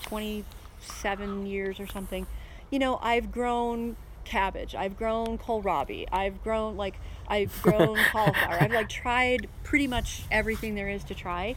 27 0.79 1.45
years 1.45 1.79
or 1.79 1.87
something, 1.87 2.27
you 2.69 2.79
know, 2.79 2.99
I've 3.01 3.31
grown 3.31 3.95
cabbage, 4.25 4.75
I've 4.75 4.97
grown 4.97 5.37
kohlrabi, 5.37 6.05
I've 6.11 6.43
grown 6.43 6.77
like 6.77 6.99
I've 7.27 7.59
grown 7.61 7.97
cauliflower. 8.11 8.57
I've 8.61 8.71
like 8.71 8.89
tried 8.89 9.47
pretty 9.63 9.87
much 9.87 10.23
everything 10.31 10.75
there 10.75 10.89
is 10.89 11.03
to 11.05 11.15
try. 11.15 11.55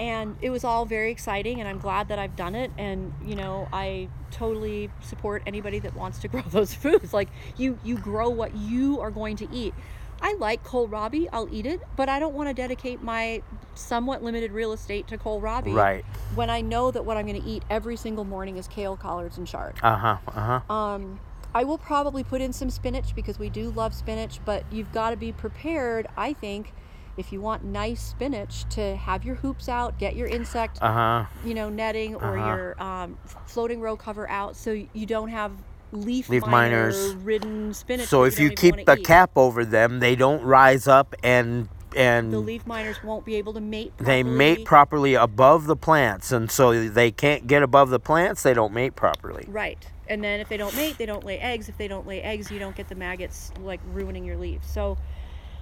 And 0.00 0.36
it 0.40 0.50
was 0.50 0.62
all 0.62 0.84
very 0.84 1.10
exciting 1.10 1.58
and 1.58 1.68
I'm 1.68 1.78
glad 1.78 2.08
that 2.08 2.20
I've 2.20 2.36
done 2.36 2.54
it 2.54 2.70
and 2.78 3.12
you 3.24 3.34
know, 3.34 3.68
I 3.72 4.08
totally 4.30 4.90
support 5.02 5.42
anybody 5.46 5.80
that 5.80 5.96
wants 5.96 6.18
to 6.20 6.28
grow 6.32 6.42
those 6.42 6.74
foods. 6.74 7.12
Like 7.12 7.28
you 7.56 7.78
you 7.84 7.96
grow 7.96 8.28
what 8.28 8.54
you 8.54 9.00
are 9.00 9.10
going 9.10 9.36
to 9.36 9.48
eat. 9.52 9.74
I 10.20 10.36
like 10.38 10.64
kohlrabi, 10.64 11.26
I'll 11.32 11.48
eat 11.50 11.66
it, 11.66 11.80
but 11.96 12.08
I 12.08 12.18
don't 12.18 12.34
want 12.34 12.48
to 12.48 12.54
dedicate 12.54 13.02
my 13.02 13.42
somewhat 13.74 14.22
limited 14.22 14.52
real 14.52 14.72
estate 14.72 15.06
to 15.08 15.18
kohlrabi 15.18 15.74
Right. 15.74 16.04
when 16.34 16.50
I 16.50 16.60
know 16.60 16.90
that 16.90 17.04
what 17.04 17.16
I'm 17.16 17.26
going 17.26 17.40
to 17.40 17.48
eat 17.48 17.64
every 17.70 17.96
single 17.96 18.24
morning 18.24 18.56
is 18.56 18.66
kale, 18.68 18.96
collards, 18.96 19.38
and 19.38 19.46
chard. 19.46 19.74
Uh 19.82 19.96
huh. 19.96 20.16
Uh 20.28 20.60
huh. 20.68 20.74
Um, 20.74 21.20
I 21.54 21.64
will 21.64 21.78
probably 21.78 22.22
put 22.24 22.40
in 22.40 22.52
some 22.52 22.70
spinach 22.70 23.14
because 23.14 23.38
we 23.38 23.48
do 23.48 23.70
love 23.70 23.94
spinach, 23.94 24.40
but 24.44 24.64
you've 24.72 24.92
got 24.92 25.10
to 25.10 25.16
be 25.16 25.32
prepared, 25.32 26.06
I 26.16 26.32
think, 26.34 26.72
if 27.16 27.32
you 27.32 27.40
want 27.40 27.64
nice 27.64 28.00
spinach, 28.00 28.64
to 28.70 28.96
have 28.96 29.24
your 29.24 29.36
hoops 29.36 29.68
out, 29.68 29.98
get 29.98 30.14
your 30.14 30.28
insect, 30.28 30.78
Uh 30.82 30.92
huh. 30.92 31.24
you 31.44 31.54
know, 31.54 31.68
netting 31.68 32.14
or 32.16 32.36
Uh-huh. 32.36 32.48
your 32.48 32.82
um, 32.82 33.18
floating 33.46 33.80
row 33.80 33.96
cover 33.96 34.28
out 34.28 34.56
so 34.56 34.72
you 34.72 35.06
don't 35.06 35.28
have 35.30 35.52
leaf, 35.92 36.28
Leaf 36.28 36.46
miners. 36.46 37.14
ridden 37.16 37.72
spinach. 37.74 38.08
So 38.08 38.24
if 38.24 38.38
you 38.38 38.50
keep 38.50 38.84
the 38.86 38.96
eat. 38.98 39.04
cap 39.04 39.30
over 39.36 39.64
them, 39.64 40.00
they 40.00 40.16
don't 40.16 40.42
rise 40.42 40.86
up 40.86 41.14
and 41.22 41.68
and 41.96 42.32
the 42.32 42.38
leaf 42.38 42.66
miners 42.66 43.02
won't 43.02 43.24
be 43.24 43.36
able 43.36 43.54
to 43.54 43.60
mate. 43.60 43.92
they 43.98 44.22
mate 44.22 44.64
properly 44.64 45.14
above 45.14 45.66
the 45.66 45.76
plants, 45.76 46.32
and 46.32 46.50
so 46.50 46.88
they 46.88 47.10
can't 47.10 47.46
get 47.46 47.62
above 47.62 47.90
the 47.90 47.98
plants. 48.00 48.42
They 48.42 48.54
don't 48.54 48.72
mate 48.72 48.94
properly. 48.94 49.46
Right. 49.48 49.78
And 50.08 50.22
then 50.22 50.40
if 50.40 50.48
they 50.48 50.56
don't 50.56 50.74
mate, 50.76 50.96
they 50.98 51.06
don't 51.06 51.24
lay 51.24 51.38
eggs. 51.38 51.68
If 51.68 51.76
they 51.76 51.88
don't 51.88 52.06
lay 52.06 52.22
eggs, 52.22 52.50
you 52.50 52.58
don't 52.58 52.76
get 52.76 52.88
the 52.88 52.94
maggots 52.94 53.52
like 53.60 53.80
ruining 53.92 54.24
your 54.24 54.36
leaves. 54.36 54.66
So, 54.66 54.96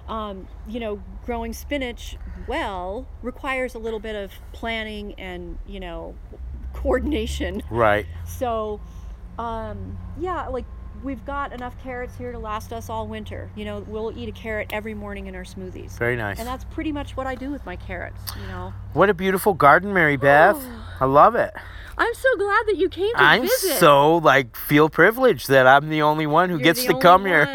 um, 0.07 0.47
you 0.67 0.79
know, 0.79 1.01
growing 1.25 1.53
spinach 1.53 2.17
well 2.47 3.07
requires 3.21 3.75
a 3.75 3.79
little 3.79 3.99
bit 3.99 4.15
of 4.15 4.31
planning 4.53 5.15
and, 5.17 5.57
you 5.67 5.79
know, 5.79 6.15
coordination. 6.73 7.61
Right. 7.69 8.05
So, 8.25 8.79
um, 9.37 9.97
yeah, 10.19 10.47
like 10.47 10.65
we've 11.03 11.23
got 11.25 11.53
enough 11.53 11.75
carrots 11.83 12.17
here 12.17 12.31
to 12.31 12.39
last 12.39 12.73
us 12.73 12.89
all 12.89 13.07
winter. 13.07 13.51
You 13.55 13.65
know, 13.65 13.79
we'll 13.87 14.17
eat 14.17 14.29
a 14.29 14.31
carrot 14.31 14.67
every 14.71 14.93
morning 14.93 15.27
in 15.27 15.35
our 15.35 15.43
smoothies. 15.43 15.97
Very 15.97 16.15
nice. 16.15 16.39
And 16.39 16.47
that's 16.47 16.63
pretty 16.65 16.91
much 16.91 17.15
what 17.15 17.27
I 17.27 17.35
do 17.35 17.51
with 17.51 17.65
my 17.65 17.75
carrots, 17.75 18.19
you 18.41 18.47
know. 18.47 18.73
What 18.93 19.09
a 19.09 19.13
beautiful 19.13 19.53
garden, 19.53 19.93
Mary 19.93 20.17
Beth. 20.17 20.57
I 20.99 21.05
love 21.05 21.35
it. 21.35 21.53
I'm 21.99 22.13
so 22.13 22.35
glad 22.37 22.67
that 22.67 22.77
you 22.77 22.89
came 22.89 23.11
to 23.15 23.21
I'm 23.21 23.41
visit. 23.41 23.77
so 23.79 24.17
like 24.17 24.55
feel 24.55 24.87
privileged 24.87 25.47
that 25.49 25.65
I'm 25.65 25.89
the 25.89 26.03
only 26.03 26.27
one 26.27 26.49
who 26.49 26.55
You're 26.57 26.63
gets 26.63 26.85
to 26.85 26.99
come 26.99 27.25
here. 27.25 27.45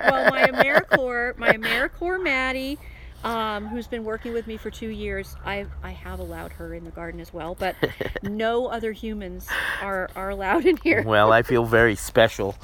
well, 0.00 0.30
my 0.30 0.42
AmeriCorps, 0.52 1.36
my 1.36 1.52
AmeriCorps 1.52 2.22
Maddie, 2.22 2.78
um, 3.24 3.66
who's 3.66 3.86
been 3.86 4.04
working 4.04 4.32
with 4.32 4.46
me 4.46 4.56
for 4.56 4.70
two 4.70 4.88
years, 4.88 5.36
I 5.44 5.66
I 5.82 5.90
have 5.90 6.20
allowed 6.20 6.52
her 6.52 6.74
in 6.74 6.84
the 6.84 6.90
garden 6.90 7.20
as 7.20 7.32
well, 7.32 7.54
but 7.54 7.74
no 8.22 8.66
other 8.66 8.92
humans 8.92 9.48
are 9.82 10.08
are 10.14 10.30
allowed 10.30 10.66
in 10.66 10.76
here. 10.78 11.02
well, 11.02 11.32
I 11.32 11.42
feel 11.42 11.64
very 11.64 11.96
special. 11.96 12.56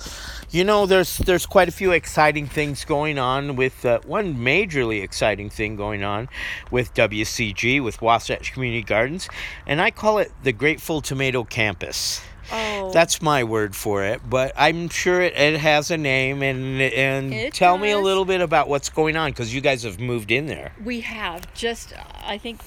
You 0.50 0.64
know, 0.64 0.86
there's 0.86 1.18
there's 1.18 1.46
quite 1.46 1.68
a 1.68 1.72
few 1.72 1.90
exciting 1.90 2.46
things 2.46 2.84
going 2.84 3.18
on 3.18 3.56
with 3.56 3.84
uh, 3.84 4.00
one 4.06 4.36
majorly 4.36 5.02
exciting 5.02 5.50
thing 5.50 5.76
going 5.76 6.04
on 6.04 6.28
with 6.70 6.94
WCG 6.94 7.82
with 7.82 8.00
Wasatch 8.00 8.52
Community 8.52 8.82
Gardens, 8.82 9.28
and 9.66 9.80
I 9.80 9.90
call 9.90 10.18
it 10.18 10.30
the 10.42 10.52
Grateful 10.52 11.00
Tomato 11.00 11.44
Campus. 11.44 12.20
Oh. 12.52 12.90
That's 12.92 13.22
my 13.22 13.44
word 13.44 13.74
for 13.74 14.04
it, 14.04 14.20
but 14.28 14.52
I'm 14.56 14.88
sure 14.88 15.20
it, 15.20 15.34
it 15.36 15.58
has 15.60 15.90
a 15.90 15.96
name. 15.96 16.42
And 16.42 16.80
and 16.80 17.32
It 17.32 17.54
tell 17.54 17.78
me 17.78 17.90
a 17.90 17.98
little 17.98 18.24
bit 18.24 18.40
about 18.40 18.68
what's 18.68 18.90
going 18.90 19.16
on 19.16 19.30
because 19.30 19.54
you 19.54 19.60
guys 19.60 19.82
have 19.82 19.98
moved 20.00 20.30
in 20.30 20.46
there. 20.46 20.72
We 20.84 21.00
have 21.00 21.52
just, 21.54 21.92
uh, 21.92 22.02
I 22.24 22.38
think, 22.38 22.60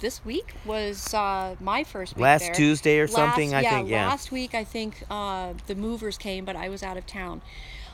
this 0.00 0.24
week 0.24 0.54
was 0.64 1.14
uh, 1.14 1.54
my 1.60 1.84
first 1.84 2.16
week 2.16 2.22
Last 2.22 2.46
there. 2.46 2.54
Tuesday 2.54 2.98
or 2.98 3.06
something, 3.06 3.54
I 3.54 3.62
yeah, 3.62 3.70
think, 3.70 3.88
yeah. 3.88 4.08
last 4.08 4.32
week 4.32 4.54
I 4.54 4.64
think 4.64 5.04
uh, 5.08 5.54
the 5.68 5.76
movers 5.76 6.18
came, 6.18 6.44
but 6.44 6.56
I 6.56 6.68
was 6.68 6.82
out 6.82 6.96
of 6.96 7.06
town. 7.06 7.40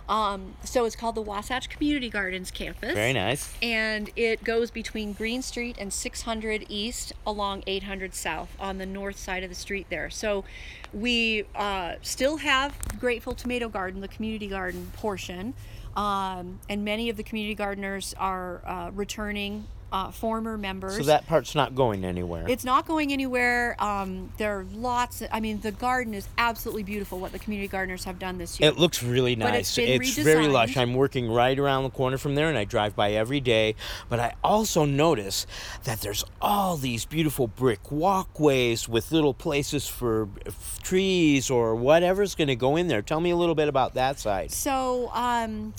Um, 0.09 0.55
so 0.65 0.85
it's 0.87 0.97
called 0.97 1.15
the 1.15 1.23
Wasatch 1.23 1.69
Community 1.69 2.09
Gardens 2.09 2.51
campus. 2.51 2.95
Very 2.95 3.13
nice. 3.13 3.53
And 3.63 4.11
it 4.17 4.43
goes 4.43 4.71
between 4.71 5.13
Green 5.13 5.43
Street 5.43 5.77
and 5.79 5.93
600 5.93 6.67
East 6.69 7.13
along 7.27 7.63
800 7.67 8.15
South 8.15 8.49
on 8.59 8.79
the 8.79 8.87
north 8.87 9.19
side 9.19 9.43
of 9.43 9.51
the 9.51 9.55
street 9.55 9.87
there. 9.91 10.09
So 10.09 10.45
we 10.93 11.45
uh, 11.55 11.95
still 12.03 12.39
have 12.39 12.75
Grateful 12.99 13.35
Tomato 13.35 13.69
Garden, 13.69 14.01
the 14.01 14.09
community 14.09 14.49
garden 14.49 14.91
portion. 14.97 15.55
Um, 15.97 16.61
and 16.69 16.85
many 16.85 17.09
of 17.11 17.17
the 17.17 17.23
community 17.23 17.55
gardeners 17.55 18.15
are 18.19 18.63
uh, 18.65 18.91
returning 18.95 19.67
uh, 19.93 20.11
former 20.11 20.59
members. 20.59 20.97
So 20.97 21.03
that 21.05 21.27
part's 21.27 21.55
not 21.55 21.75
going 21.75 22.05
anywhere. 22.05 22.45
It's 22.49 22.65
not 22.65 22.87
going 22.87 23.13
anywhere. 23.13 23.77
Um, 23.79 24.31
there 24.37 24.59
are 24.59 24.67
lots. 24.75 25.23
I 25.33 25.41
mean, 25.41 25.61
the 25.61 25.73
garden 25.73 26.15
is 26.15 26.29
absolutely 26.37 26.83
beautiful. 26.83 27.19
What 27.19 27.33
the 27.33 27.39
community 27.39 27.69
gardeners 27.69 28.05
have 28.05 28.19
done 28.19 28.39
this 28.39 28.61
year. 28.61 28.69
It 28.69 28.79
looks 28.79 29.03
really 29.03 29.35
But 29.35 29.51
nice. 29.53 29.77
it's 29.79 30.15
been 30.17 30.25
very 30.25 30.49
lush. 30.49 30.77
I'm 30.77 30.95
working 30.95 31.31
right 31.31 31.59
around 31.59 31.85
the 31.85 31.91
corner 31.91 32.19
from 32.19 32.35
there 32.35 32.49
and 32.49 32.59
I 32.59 32.65
drive 32.65 32.95
by 32.95 33.13
every 33.13 33.41
day. 33.41 33.75
But 34.09 34.21
I 34.21 34.35
also 34.45 34.85
notice 34.85 35.47
that 35.85 36.01
there's 36.01 36.25
all 36.41 36.77
these 36.77 37.05
beautiful 37.05 37.47
brick 37.47 37.91
walkways 37.91 38.89
with 38.89 39.11
little 39.13 39.35
places 39.35 39.89
for 39.89 40.29
f- 40.47 40.79
trees 40.83 41.51
or 41.51 41.75
whatever's 41.75 42.35
going 42.35 42.49
to 42.49 42.57
go 42.57 42.77
in 42.77 42.89
there. 42.89 43.03
Tell 43.03 43.21
me 43.21 43.31
a 43.31 43.37
little 43.37 43.55
bit 43.55 43.69
about 43.69 43.95
that 43.95 44.19
side. 44.19 44.51
So, 44.53 45.11
um, 45.15 45.75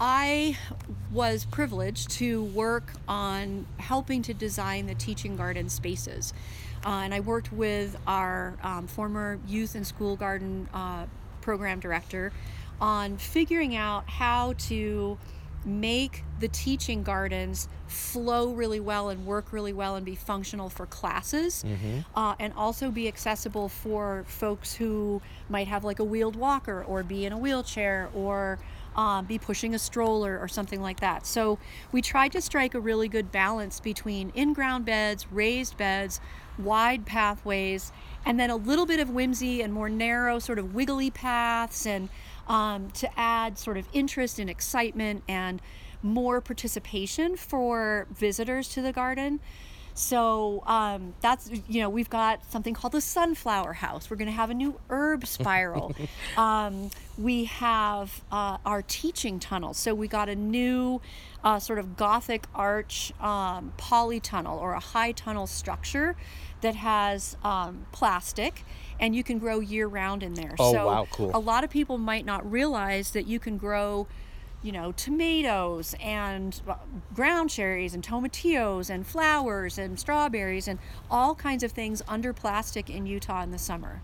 I 0.00 0.56
was 1.12 1.44
privileged 1.46 2.10
to 2.12 2.44
work 2.44 2.92
on 3.08 3.66
helping 3.78 4.22
to 4.22 4.34
design 4.34 4.86
the 4.86 4.94
teaching 4.94 5.36
garden 5.36 5.68
spaces. 5.68 6.32
Uh, 6.84 7.00
and 7.04 7.12
I 7.14 7.20
worked 7.20 7.52
with 7.52 7.96
our 8.06 8.54
um, 8.62 8.86
former 8.86 9.38
youth 9.46 9.74
and 9.74 9.86
school 9.86 10.14
garden 10.16 10.68
uh, 10.72 11.06
program 11.40 11.80
director 11.80 12.32
on 12.80 13.16
figuring 13.16 13.74
out 13.74 14.08
how 14.08 14.52
to 14.58 15.18
make 15.64 16.22
the 16.38 16.46
teaching 16.46 17.02
gardens 17.02 17.68
flow 17.88 18.52
really 18.52 18.78
well 18.78 19.08
and 19.08 19.26
work 19.26 19.52
really 19.52 19.72
well 19.72 19.96
and 19.96 20.06
be 20.06 20.14
functional 20.14 20.68
for 20.68 20.86
classes 20.86 21.64
Mhm. 21.66 22.04
uh, 22.14 22.34
and 22.38 22.52
also 22.54 22.90
be 22.92 23.08
accessible 23.08 23.68
for 23.68 24.24
folks 24.28 24.74
who 24.74 25.20
might 25.48 25.66
have 25.66 25.82
like 25.82 25.98
a 25.98 26.04
wheeled 26.04 26.36
walker 26.36 26.84
or 26.86 27.02
be 27.02 27.24
in 27.24 27.32
a 27.32 27.38
wheelchair 27.38 28.10
or 28.14 28.60
um, 28.96 29.26
be 29.26 29.38
pushing 29.38 29.74
a 29.74 29.78
stroller 29.78 30.38
or 30.38 30.48
something 30.48 30.80
like 30.80 31.00
that. 31.00 31.26
So 31.26 31.58
we 31.92 32.02
tried 32.02 32.32
to 32.32 32.40
strike 32.40 32.74
a 32.74 32.80
really 32.80 33.08
good 33.08 33.30
balance 33.30 33.78
between 33.78 34.30
in 34.34 34.54
ground 34.54 34.86
beds, 34.86 35.30
raised 35.30 35.76
beds, 35.76 36.20
wide 36.58 37.04
pathways, 37.04 37.92
and 38.24 38.40
then 38.40 38.50
a 38.50 38.56
little 38.56 38.86
bit 38.86 38.98
of 38.98 39.10
whimsy 39.10 39.60
and 39.60 39.72
more 39.72 39.90
narrow, 39.90 40.38
sort 40.38 40.58
of 40.58 40.74
wiggly 40.74 41.10
paths, 41.10 41.86
and 41.86 42.08
um, 42.48 42.90
to 42.92 43.08
add 43.18 43.58
sort 43.58 43.76
of 43.76 43.86
interest 43.92 44.38
and 44.38 44.48
excitement 44.48 45.22
and 45.28 45.60
more 46.02 46.40
participation 46.40 47.36
for 47.36 48.06
visitors 48.10 48.68
to 48.68 48.80
the 48.80 48.92
garden. 48.92 49.40
So 49.96 50.62
um, 50.66 51.14
that's, 51.22 51.50
you 51.68 51.80
know, 51.80 51.88
we've 51.88 52.10
got 52.10 52.44
something 52.50 52.74
called 52.74 52.92
the 52.92 53.00
sunflower 53.00 53.72
house. 53.72 54.10
We're 54.10 54.18
going 54.18 54.28
to 54.28 54.32
have 54.32 54.50
a 54.50 54.54
new 54.54 54.78
herb 54.90 55.26
spiral. 55.26 55.96
um, 56.36 56.90
we 57.16 57.44
have 57.46 58.22
uh, 58.30 58.58
our 58.66 58.82
teaching 58.82 59.40
tunnel. 59.40 59.72
So 59.72 59.94
we 59.94 60.06
got 60.06 60.28
a 60.28 60.36
new 60.36 61.00
uh, 61.42 61.58
sort 61.58 61.78
of 61.78 61.96
Gothic 61.96 62.44
arch 62.54 63.10
um, 63.20 63.72
polytunnel 63.78 64.60
or 64.60 64.74
a 64.74 64.80
high 64.80 65.12
tunnel 65.12 65.46
structure 65.46 66.14
that 66.60 66.74
has 66.74 67.38
um, 67.42 67.86
plastic. 67.92 68.64
And 69.00 69.16
you 69.16 69.24
can 69.24 69.38
grow 69.38 69.60
year 69.60 69.86
round 69.86 70.22
in 70.22 70.34
there. 70.34 70.54
Oh, 70.58 70.72
so 70.72 70.86
wow, 70.86 71.08
cool. 71.10 71.30
A 71.32 71.38
lot 71.38 71.64
of 71.64 71.70
people 71.70 71.96
might 71.96 72.26
not 72.26 72.50
realize 72.50 73.12
that 73.12 73.26
you 73.26 73.40
can 73.40 73.56
grow 73.56 74.06
you 74.62 74.72
know, 74.72 74.92
tomatoes 74.92 75.94
and 76.00 76.60
uh, 76.66 76.74
ground 77.14 77.50
cherries 77.50 77.94
and 77.94 78.02
tomatillos 78.02 78.90
and 78.90 79.06
flowers 79.06 79.78
and 79.78 79.98
strawberries 80.00 80.66
and 80.66 80.78
all 81.10 81.34
kinds 81.34 81.62
of 81.62 81.72
things 81.72 82.02
under 82.08 82.32
plastic 82.32 82.90
in 82.90 83.06
Utah 83.06 83.42
in 83.42 83.50
the 83.52 83.58
summer. 83.58 84.02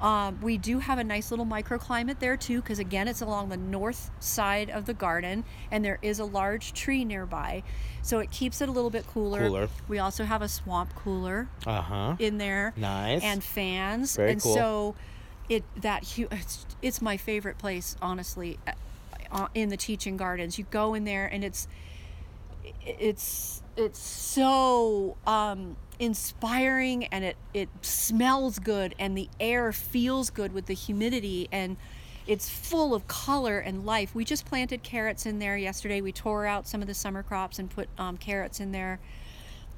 Um, 0.00 0.40
we 0.42 0.58
do 0.58 0.80
have 0.80 0.98
a 0.98 1.04
nice 1.04 1.30
little 1.30 1.46
microclimate 1.46 2.18
there 2.18 2.36
too, 2.36 2.60
because 2.60 2.80
again, 2.80 3.06
it's 3.06 3.20
along 3.20 3.50
the 3.50 3.56
north 3.56 4.10
side 4.18 4.68
of 4.68 4.84
the 4.86 4.94
garden 4.94 5.44
and 5.70 5.84
there 5.84 6.00
is 6.02 6.18
a 6.18 6.24
large 6.24 6.72
tree 6.72 7.04
nearby. 7.04 7.62
So 8.02 8.18
it 8.18 8.32
keeps 8.32 8.60
it 8.60 8.68
a 8.68 8.72
little 8.72 8.90
bit 8.90 9.06
cooler. 9.06 9.38
Cooler. 9.46 9.68
We 9.86 10.00
also 10.00 10.24
have 10.24 10.42
a 10.42 10.48
swamp 10.48 10.92
cooler 10.96 11.48
Uh 11.64 11.80
huh. 11.82 12.16
in 12.18 12.38
there 12.38 12.72
Nice. 12.76 13.22
and 13.22 13.44
fans 13.44 14.16
Very 14.16 14.32
and 14.32 14.42
cool. 14.42 14.54
so 14.54 14.94
it 15.48 15.62
that 15.76 16.18
it's, 16.18 16.66
it's 16.82 17.00
my 17.00 17.16
favorite 17.16 17.58
place 17.58 17.96
honestly 18.02 18.58
in 19.54 19.68
the 19.68 19.76
teaching 19.76 20.16
gardens. 20.16 20.58
You 20.58 20.66
go 20.70 20.94
in 20.94 21.04
there 21.04 21.26
and 21.26 21.44
it's 21.44 21.68
it's 22.84 23.62
it's 23.76 23.98
so 23.98 25.16
um, 25.26 25.76
inspiring 25.98 27.06
and 27.06 27.24
it 27.24 27.36
it 27.54 27.68
smells 27.82 28.58
good 28.58 28.94
and 28.98 29.16
the 29.16 29.28
air 29.40 29.72
feels 29.72 30.30
good 30.30 30.52
with 30.52 30.66
the 30.66 30.74
humidity 30.74 31.48
and 31.52 31.76
it's 32.26 32.48
full 32.48 32.94
of 32.94 33.08
color 33.08 33.58
and 33.58 33.84
life. 33.84 34.14
We 34.14 34.24
just 34.24 34.46
planted 34.46 34.82
carrots 34.82 35.26
in 35.26 35.40
there 35.40 35.56
yesterday. 35.56 36.00
We 36.00 36.12
tore 36.12 36.46
out 36.46 36.68
some 36.68 36.80
of 36.80 36.86
the 36.86 36.94
summer 36.94 37.22
crops 37.22 37.58
and 37.58 37.68
put 37.68 37.88
um, 37.98 38.16
carrots 38.16 38.60
in 38.60 38.70
there. 38.70 39.00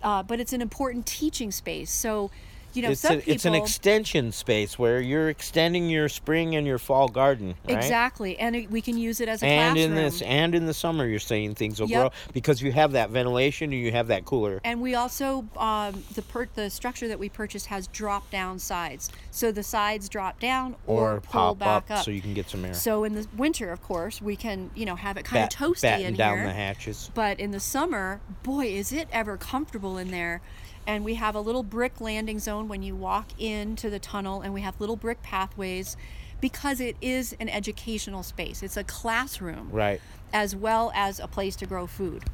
Uh, 0.03 0.23
but 0.23 0.41
it's 0.41 0.53
an 0.53 0.61
important 0.61 1.07
teaching 1.07 1.51
space. 1.51 1.91
So 1.91 2.31
you 2.75 2.83
know 2.83 2.91
it's, 2.91 3.01
some 3.01 3.15
a, 3.17 3.19
people 3.19 3.33
it's 3.33 3.45
an 3.45 3.55
extension 3.55 4.33
space 4.33 4.79
where 4.79 5.01
you're 5.01 5.29
extending 5.29 5.89
your 5.89 6.09
spring 6.09 6.57
and 6.57 6.67
your 6.67 6.79
fall 6.79 7.09
garden, 7.09 7.55
right? 7.69 7.77
exactly 7.77 8.39
and 8.39 8.69
we 8.71 8.81
can 8.81 8.97
use 8.99 9.21
it 9.21 9.29
as 9.29 9.43
a 9.43 9.47
And 9.47 9.75
classroom 9.77 9.97
in 9.99 10.05
this, 10.05 10.23
and 10.23 10.55
in 10.55 10.67
the 10.67 10.75
summer, 10.75 11.07
you're 11.07 11.19
saying 11.19 11.55
things 11.55 11.81
will 11.81 11.89
Yep. 11.89 12.01
grow 12.01 12.11
because 12.33 12.61
you 12.63 12.73
have 12.73 12.93
that 12.93 13.11
ventilation 13.11 13.73
and 13.73 13.81
you 13.83 13.93
have 13.93 14.09
that 14.09 14.25
cooler. 14.25 14.61
And 14.65 14.81
we 14.81 14.95
also 14.95 15.47
um, 15.57 16.03
the 16.15 16.23
per- 16.23 16.49
the 16.55 16.71
structure 16.71 17.09
that 17.09 17.19
we 17.19 17.29
purchased 17.29 17.67
has 17.67 17.87
drop 17.89 18.31
down 18.31 18.59
sides, 18.59 19.11
so 19.31 19.53
the 19.53 19.63
sides 19.63 20.09
drop 20.09 20.41
down 20.41 20.77
or, 20.87 21.15
Or 21.15 21.21
pull 21.21 21.55
pop 21.55 21.59
back 21.59 21.91
up 21.91 21.99
up, 21.99 22.05
so 22.05 22.11
you 22.11 22.21
can 22.21 22.35
get 22.35 22.49
some 22.51 22.65
air. 22.65 22.75
So 22.75 23.05
in 23.05 23.15
the 23.15 23.27
winter, 23.37 23.71
of 23.71 23.83
course, 23.83 24.21
we 24.23 24.37
can 24.37 24.71
you 24.75 24.85
know 24.87 24.97
have 24.97 25.17
it 25.17 25.25
kind 25.25 25.43
Bat- 25.49 25.61
of 25.61 25.75
toasty 25.77 26.01
in 26.01 26.15
down 26.15 26.39
here. 26.39 26.47
the 26.47 26.53
hatches. 26.53 27.11
But 27.15 27.39
in 27.41 27.51
the 27.51 27.61
summer, 27.61 28.21
boy, 28.43 28.67
is 28.67 28.93
it 28.93 29.09
ever 29.13 29.37
comfortable 29.37 29.99
in 29.99 30.11
there. 30.11 30.41
And 30.87 31.05
we 31.05 31.15
have 31.15 31.35
a 31.35 31.41
little 31.41 31.63
brick 31.63 32.01
landing 32.01 32.39
zone 32.39 32.69
when 32.69 32.83
you 32.83 32.95
walk 32.95 33.29
into 33.39 33.89
the 33.91 33.99
tunnel, 33.99 34.43
and 34.43 34.53
we 34.53 34.61
have 34.61 34.79
little 34.81 34.97
brick 34.97 35.23
pathways 35.23 35.97
because 36.41 36.79
it 36.81 36.97
is 37.01 37.35
an 37.41 37.49
educational 37.49 38.23
space. 38.23 38.63
It's 38.63 38.77
a 38.77 38.85
classroom 38.85 39.71
Right. 39.71 40.01
as 40.33 40.55
well 40.55 40.93
as 40.95 41.19
a 41.21 41.27
place 41.27 41.57
to 41.57 41.67
grow 41.67 41.87
food. 41.87 42.25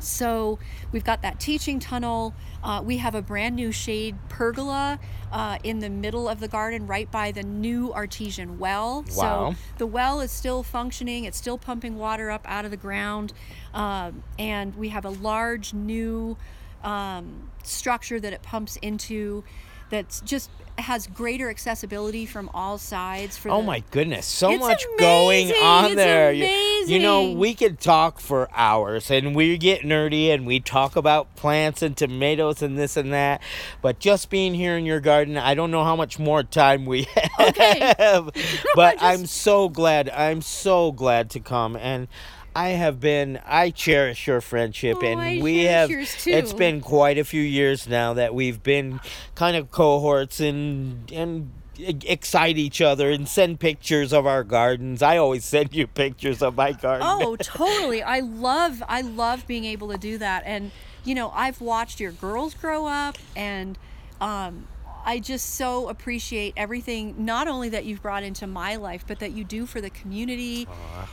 So 0.00 0.58
we've 0.92 1.04
got 1.04 1.22
that 1.22 1.40
teaching 1.40 1.80
tunnel. 1.80 2.34
Uh, 2.62 2.82
we 2.84 2.98
have 2.98 3.14
a 3.16 3.22
brand 3.22 3.56
new 3.56 3.72
shade 3.72 4.16
pergola 4.28 5.00
uh, 5.32 5.58
in 5.64 5.80
the 5.80 5.90
middle 5.90 6.28
of 6.28 6.38
the 6.40 6.46
garden, 6.48 6.86
right 6.86 7.10
by 7.10 7.32
the 7.32 7.42
new 7.42 7.92
artesian 7.92 8.58
well. 8.58 9.04
Wow. 9.16 9.52
So 9.52 9.56
the 9.78 9.86
well 9.86 10.20
is 10.20 10.30
still 10.30 10.62
functioning. 10.62 11.24
It's 11.24 11.36
still 11.36 11.58
pumping 11.58 11.98
water 11.98 12.30
up 12.30 12.42
out 12.48 12.64
of 12.64 12.70
the 12.70 12.76
ground, 12.76 13.32
um, 13.74 14.22
and 14.38 14.74
we 14.76 14.90
have 14.90 15.04
a 15.04 15.10
large 15.10 15.74
new 15.74 16.36
um, 16.84 17.50
structure 17.62 18.18
that 18.20 18.32
it 18.32 18.42
pumps 18.42 18.76
into. 18.82 19.44
That's 19.90 20.20
just 20.20 20.50
has 20.76 21.06
greater 21.06 21.48
accessibility 21.48 22.26
from 22.26 22.50
all 22.52 22.76
sides. 22.76 23.38
For 23.38 23.50
Oh 23.50 23.62
the, 23.62 23.66
my 23.66 23.82
goodness, 23.90 24.26
so 24.26 24.54
much 24.58 24.84
going 24.98 25.50
on 25.52 25.86
it's 25.86 25.94
there. 25.96 26.30
You- 26.30 26.44
You, 26.86 26.98
know, 27.00 27.32
we 27.32 27.54
could 27.54 27.80
talk 27.80 28.20
for 28.20 28.48
hours 28.54 29.10
and 29.10 29.34
we 29.34 29.56
get 29.58 29.80
nerdy 29.82 30.28
and 30.32 30.46
we 30.46 30.60
talk 30.60 30.94
about 30.94 31.34
plants 31.36 31.80
and 31.82 31.96
tomatoes 31.96 32.60
and 32.62 32.78
this 32.78 32.96
and 32.98 33.12
that. 33.14 33.42
But 33.82 33.98
just 33.98 34.28
being 34.30 34.52
here 34.54 34.76
in 34.76 34.84
your 34.86 35.00
garden, 35.00 35.36
I 35.38 35.54
don't 35.54 35.70
know 35.70 35.84
how 35.84 35.96
much 35.96 36.18
more 36.18 36.42
time 36.42 36.84
we 36.84 37.06
have. 37.38 38.30
but 38.74 38.96
I'm 39.00 39.24
so 39.26 39.68
glad. 39.70 40.10
I'm 40.10 40.42
so 40.42 40.92
glad 40.92 41.30
to 41.30 41.40
come 41.40 41.76
and 41.76 42.08
I 42.54 42.70
have 42.70 43.00
been 43.00 43.40
I 43.46 43.70
cherish 43.70 44.26
your 44.26 44.40
friendship 44.40 45.02
and 45.02 45.20
Oh, 45.20 45.22
I 45.22 45.38
we 45.40 45.64
have 45.64 45.90
it's 45.90 46.52
been 46.52 46.80
quite 46.80 47.18
a 47.18 47.24
few 47.24 47.42
years 47.42 47.88
now 47.88 48.14
that 48.14 48.34
we've 48.34 48.62
been 48.62 49.00
kind 49.34 49.56
of 49.56 49.70
cohorts 49.70 50.40
and 50.40 51.10
and 51.12 51.50
excite 51.78 52.58
each 52.58 52.80
other 52.80 53.10
and 53.10 53.28
send 53.28 53.60
pictures 53.60 54.12
of 54.12 54.26
our 54.26 54.42
gardens. 54.42 55.00
I 55.02 55.16
always 55.16 55.44
send 55.44 55.74
you 55.74 55.86
pictures 55.86 56.42
of 56.42 56.56
my 56.56 56.72
garden. 56.72 57.06
Oh, 57.08 57.36
totally. 57.40 58.02
I 58.02 58.20
love 58.20 58.82
I 58.88 59.02
love 59.02 59.46
being 59.46 59.64
able 59.64 59.90
to 59.90 59.98
do 59.98 60.18
that. 60.18 60.42
And 60.44 60.72
you 61.04 61.14
know, 61.14 61.30
I've 61.34 61.60
watched 61.60 62.00
your 62.00 62.12
girls 62.12 62.54
grow 62.54 62.86
up 62.86 63.16
and 63.36 63.78
um 64.20 64.66
I 65.04 65.20
just 65.20 65.54
so 65.54 65.88
appreciate 65.88 66.52
everything 66.56 67.24
not 67.24 67.48
only 67.48 67.70
that 67.70 67.86
you've 67.86 68.02
brought 68.02 68.24
into 68.24 68.46
my 68.46 68.76
life, 68.76 69.04
but 69.06 69.20
that 69.20 69.32
you 69.32 69.42
do 69.42 69.64
for 69.64 69.80
the 69.80 69.88
community. 69.88 70.68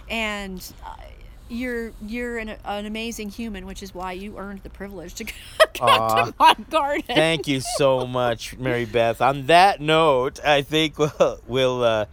And 0.09 0.59
uh, 0.83 0.95
you're 1.49 1.91
you're 2.05 2.37
an, 2.37 2.49
an 2.65 2.85
amazing 2.85 3.29
human, 3.29 3.65
which 3.65 3.83
is 3.83 3.93
why 3.93 4.13
you 4.13 4.37
earned 4.37 4.63
the 4.63 4.69
privilege 4.69 5.13
to 5.15 5.25
come 5.73 5.89
Aw, 5.89 6.25
to 6.25 6.33
my 6.39 6.55
garden. 6.69 7.03
Thank 7.07 7.47
you 7.47 7.61
so 7.77 8.05
much, 8.07 8.57
Mary 8.57 8.85
Beth. 8.85 9.21
On 9.21 9.45
that 9.47 9.79
note, 9.81 10.39
I 10.45 10.61
think 10.61 10.97
we'll 10.99 11.39
we'll 11.47 11.83
uh, 11.83 12.05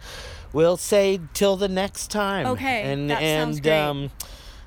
we'll 0.53 0.77
say 0.77 1.21
till 1.35 1.57
the 1.57 1.69
next 1.69 2.11
time. 2.11 2.47
Okay, 2.47 2.83
And 2.93 3.11
that 3.11 3.23
and 3.23 3.49
sounds 3.55 3.61
great. 3.61 3.79
um, 3.79 4.11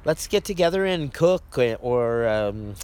let's 0.04 0.28
get 0.28 0.44
together 0.44 0.86
and 0.86 1.14
cook 1.14 1.44
uh, 1.58 1.76
or 1.82 2.28
um, 2.28 2.76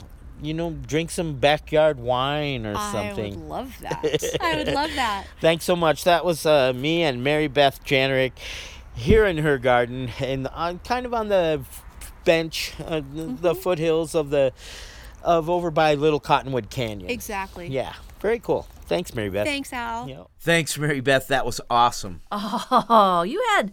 you 0.42 0.54
know 0.54 0.72
drink 0.88 1.12
some 1.12 1.36
backyard 1.36 2.00
wine 2.00 2.66
or 2.66 2.76
something. 2.76 3.34
I 3.34 3.38
would 3.38 3.48
love 3.48 3.76
that. 3.82 4.38
I 4.42 4.56
would 4.58 4.68
love 4.68 4.92
that. 4.96 5.26
Thanks 5.40 5.66
so 5.66 5.76
much. 5.76 6.04
That 6.04 6.26
was 6.26 6.46
uh, 6.46 6.74
me 6.74 7.04
and 7.04 7.24
Mary 7.24 7.48
Beth 7.48 7.84
Janerick 7.86 8.34
here 8.96 9.26
in 9.26 9.38
her 9.40 9.58
garden 9.58 10.10
and 10.20 10.48
on 10.48 10.80
kind 10.80 11.06
of 11.06 11.14
on 11.14 11.30
the 11.30 11.62
bench, 12.26 12.74
uh, 12.80 12.96
the- 13.00 13.02
Mm-hmm. 13.02 13.36
the 13.42 13.56
foothills 13.56 14.16
of 14.16 14.30
the 14.30 14.54
of 15.24 15.50
over 15.50 15.70
by 15.70 15.94
Little 15.94 16.20
Cottonwood 16.20 16.70
Canyon. 16.72 17.10
Exactly. 17.10 17.68
Yeah, 17.68 17.94
very 18.20 18.40
cool. 18.40 18.68
Thanks, 18.86 19.14
Mary 19.14 19.30
Beth. 19.30 19.46
Thanks, 19.46 19.72
Al. 19.72 20.10
Yeah. 20.10 20.24
Thanks, 20.40 20.78
Mary 20.78 21.00
Beth. 21.00 21.28
That 21.28 21.46
was 21.46 21.62
awesome. 21.70 22.22
Oh, 22.32 23.24
you 23.28 23.42
had 23.56 23.72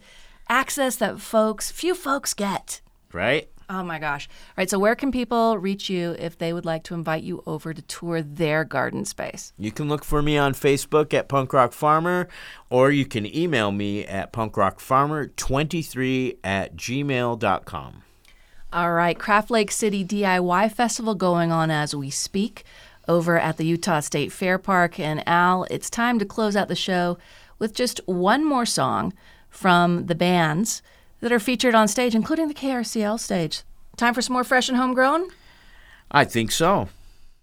access 0.49 0.97
that 0.97 1.21
folks, 1.21 1.71
few 1.71 1.95
folks 1.95 2.35
get. 2.35 2.81
Right? 3.13 3.49
Oh 3.71 3.83
my 3.83 3.99
gosh. 3.99 4.29
All 4.31 4.55
right, 4.57 4.71
so 4.71 4.79
where 4.79 4.95
can 4.95 5.13
people 5.13 5.59
reach 5.59 5.91
you 5.91 6.17
if 6.19 6.39
they 6.39 6.55
would 6.55 6.65
like 6.65 6.85
to 6.85 6.95
invite 6.95 7.23
you 7.23 7.43
over 7.47 7.75
to 7.75 7.83
tour 7.83 8.23
their 8.23 8.65
garden 8.65 9.05
space? 9.05 9.53
You 9.59 9.71
can 9.71 9.91
look 9.91 10.05
for 10.05 10.23
me 10.23 10.39
on 10.39 10.55
Facebook 10.55 11.13
at 11.13 11.29
Punk 11.29 11.53
Rock 11.53 11.75
Farmer, 11.75 12.29
or 12.71 12.91
you 12.91 13.05
can 13.05 13.27
email 13.27 13.71
me 13.71 14.07
at 14.07 14.33
punkrockfarmer23 14.33 16.39
at 16.43 16.77
gmail.com. 16.77 18.03
All 18.73 18.93
right, 18.93 19.19
Craft 19.19 19.51
Lake 19.51 19.71
City 19.71 20.03
DIY 20.05 20.73
Festival 20.73 21.15
going 21.15 21.53
on 21.53 21.71
as 21.71 21.95
we 21.95 22.09
speak 22.09 22.65
over 23.07 23.39
at 23.39 23.59
the 23.59 23.67
Utah 23.67 24.01
State 24.01 24.33
Fair 24.33 24.59
Park. 24.59 24.99
And 24.99 25.23
Al, 25.29 25.65
it's 25.71 25.91
time 25.91 26.19
to 26.19 26.25
close 26.25 26.57
out 26.57 26.69
the 26.69 26.75
show 26.75 27.19
with 27.59 27.75
just 27.75 28.01
one 28.07 28.45
more 28.45 28.67
song 28.67 29.13
from 29.51 30.07
the 30.07 30.15
bands 30.15 30.83
that 31.21 31.33
are 31.33 31.41
featured 31.41 31.75
on 31.75 31.89
stage, 31.89 32.15
including 32.15 32.49
the 32.49 32.55
KRCL 32.55 33.19
stage. 33.21 33.63
Time 33.97 34.15
for 34.15 34.23
some 34.23 34.35
more 34.35 34.45
fresh 34.45 34.69
and 34.69 34.79
homegrown? 34.79 35.29
I 36.11 36.25
think 36.25 36.53
so. 36.53 36.89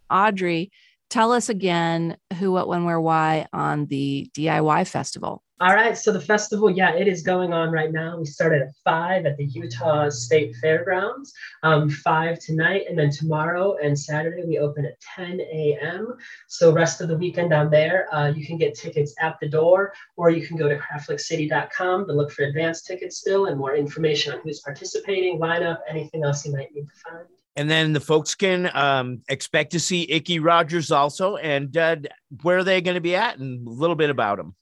Audrey, 0.09 0.71
tell 1.09 1.32
us 1.32 1.49
again 1.49 2.17
who, 2.39 2.51
what, 2.51 2.67
when, 2.67 2.86
where, 2.86 2.99
why 2.99 3.47
on 3.51 3.86
the 3.88 4.30
DIY 4.34 4.88
festival. 4.88 5.43
All 5.61 5.73
right, 5.73 5.97
so 5.97 6.11
the 6.11 6.19
festival, 6.19 6.69
yeah, 6.69 6.95
it 6.95 7.07
is 7.07 7.21
going 7.21 7.53
on 7.53 7.71
right 7.71 7.89
now. 7.89 8.17
We 8.19 8.25
started 8.25 8.61
at 8.61 8.73
five 8.83 9.25
at 9.25 9.37
the 9.37 9.45
Utah 9.45 10.09
State 10.09 10.53
Fairgrounds, 10.57 11.31
um, 11.63 11.89
five 11.89 12.39
tonight, 12.39 12.87
and 12.89 12.99
then 12.99 13.09
tomorrow 13.09 13.77
and 13.81 13.97
Saturday 13.97 14.43
we 14.45 14.59
open 14.59 14.83
at 14.83 14.99
10 15.15 15.39
a.m. 15.39 16.13
So 16.47 16.73
rest 16.73 16.99
of 16.99 17.07
the 17.07 17.17
weekend 17.17 17.51
down 17.51 17.69
there, 17.69 18.13
uh, 18.13 18.33
you 18.35 18.45
can 18.45 18.57
get 18.57 18.75
tickets 18.75 19.15
at 19.21 19.37
the 19.39 19.47
door, 19.47 19.93
or 20.17 20.29
you 20.29 20.45
can 20.45 20.57
go 20.57 20.67
to 20.67 20.77
craftlakeCity.com 20.77 22.05
to 22.05 22.11
look 22.11 22.33
for 22.33 22.43
advanced 22.43 22.85
tickets 22.85 23.15
still 23.15 23.45
and 23.45 23.57
more 23.57 23.77
information 23.77 24.33
on 24.33 24.41
who's 24.41 24.59
participating, 24.59 25.39
lineup, 25.39 25.77
anything 25.89 26.25
else 26.25 26.45
you 26.45 26.51
might 26.51 26.73
need 26.75 26.81
to 26.81 27.09
find. 27.09 27.27
And 27.55 27.69
then 27.69 27.93
the 27.93 28.01
folks 28.01 28.35
can 28.35 28.69
um, 28.73 29.21
expect 29.29 29.71
to 29.71 29.79
see 29.79 30.05
Icky 30.11 30.39
Rogers 30.39 30.91
also. 30.91 31.37
And 31.37 31.77
uh, 31.77 31.95
where 32.41 32.57
are 32.57 32.63
they 32.65 32.81
going 32.81 32.95
to 32.95 33.01
be 33.01 33.15
at 33.15 33.37
and 33.37 33.65
a 33.65 33.71
little 33.71 33.95
bit 33.95 34.09
about 34.09 34.35
them. 34.35 34.53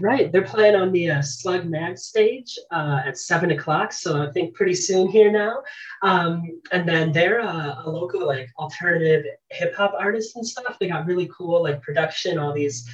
Right, 0.00 0.32
they're 0.32 0.42
playing 0.42 0.74
on 0.74 0.90
the 0.90 1.10
uh, 1.10 1.22
Slug 1.22 1.66
Mag 1.66 1.98
stage 1.98 2.58
uh, 2.70 3.02
at 3.04 3.18
seven 3.18 3.50
o'clock, 3.50 3.92
so 3.92 4.22
I 4.22 4.30
think 4.30 4.54
pretty 4.54 4.74
soon 4.74 5.06
here 5.08 5.30
now. 5.30 5.62
Um, 6.02 6.60
and 6.72 6.88
then 6.88 7.12
they're 7.12 7.42
uh, 7.42 7.82
a 7.84 7.90
local 7.90 8.26
like 8.26 8.48
alternative 8.58 9.26
hip 9.50 9.74
hop 9.76 9.94
artist 9.98 10.34
and 10.36 10.46
stuff. 10.46 10.78
They 10.80 10.88
got 10.88 11.06
really 11.06 11.30
cool 11.36 11.62
like 11.62 11.82
production, 11.82 12.38
all 12.38 12.54
these 12.54 12.88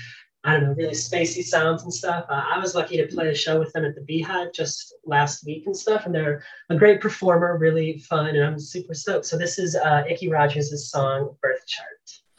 I 0.44 0.52
don't 0.52 0.64
know, 0.64 0.74
really 0.74 0.94
spacey 0.94 1.42
sounds 1.42 1.82
and 1.82 1.92
stuff. 1.92 2.24
Uh, 2.28 2.44
I 2.54 2.58
was 2.58 2.74
lucky 2.74 2.96
to 2.96 3.06
play 3.06 3.28
a 3.28 3.34
show 3.34 3.58
with 3.58 3.72
them 3.72 3.84
at 3.84 3.94
the 3.94 4.02
Beehive 4.02 4.52
just 4.52 4.94
last 5.04 5.44
week 5.44 5.66
and 5.66 5.76
stuff, 5.76 6.06
and 6.06 6.14
they're 6.14 6.44
a 6.70 6.76
great 6.76 7.00
performer, 7.00 7.58
really 7.58 7.98
fun, 7.98 8.28
and 8.28 8.44
I'm 8.44 8.58
super 8.58 8.94
stoked. 8.94 9.26
So 9.26 9.36
this 9.36 9.58
is 9.58 9.74
uh, 9.74 10.04
Icky 10.08 10.28
Rogers' 10.28 10.90
song 10.90 11.36
"Birth 11.42 11.66
Chart." 11.66 11.88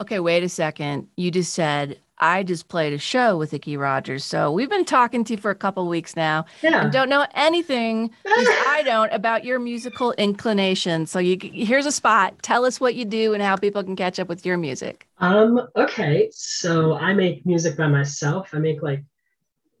Okay, 0.00 0.18
wait 0.18 0.42
a 0.42 0.48
second. 0.48 1.08
You 1.16 1.30
just 1.30 1.52
said 1.52 1.98
I 2.20 2.42
just 2.42 2.68
played 2.68 2.92
a 2.92 2.98
show 2.98 3.36
with 3.38 3.52
Icky 3.54 3.76
Rogers. 3.76 4.24
So 4.24 4.52
we've 4.52 4.68
been 4.68 4.84
talking 4.84 5.24
to 5.24 5.32
you 5.34 5.38
for 5.38 5.50
a 5.50 5.54
couple 5.54 5.88
weeks 5.88 6.14
now 6.14 6.44
Yeah. 6.62 6.82
and 6.82 6.92
don't 6.92 7.08
know 7.08 7.26
anything, 7.34 8.10
I 8.26 8.82
don't, 8.84 9.10
about 9.12 9.44
your 9.44 9.58
musical 9.58 10.12
inclination. 10.12 11.06
So 11.06 11.18
you 11.18 11.38
here's 11.40 11.86
a 11.86 11.92
spot. 11.92 12.34
Tell 12.42 12.64
us 12.66 12.78
what 12.80 12.94
you 12.94 13.04
do 13.06 13.32
and 13.34 13.42
how 13.42 13.56
people 13.56 13.82
can 13.82 13.96
catch 13.96 14.18
up 14.20 14.28
with 14.28 14.44
your 14.44 14.58
music. 14.58 15.06
Um, 15.18 15.66
okay, 15.76 16.28
so 16.32 16.94
I 16.94 17.14
make 17.14 17.44
music 17.46 17.76
by 17.76 17.88
myself. 17.88 18.50
I 18.52 18.58
make 18.58 18.82
like 18.82 19.02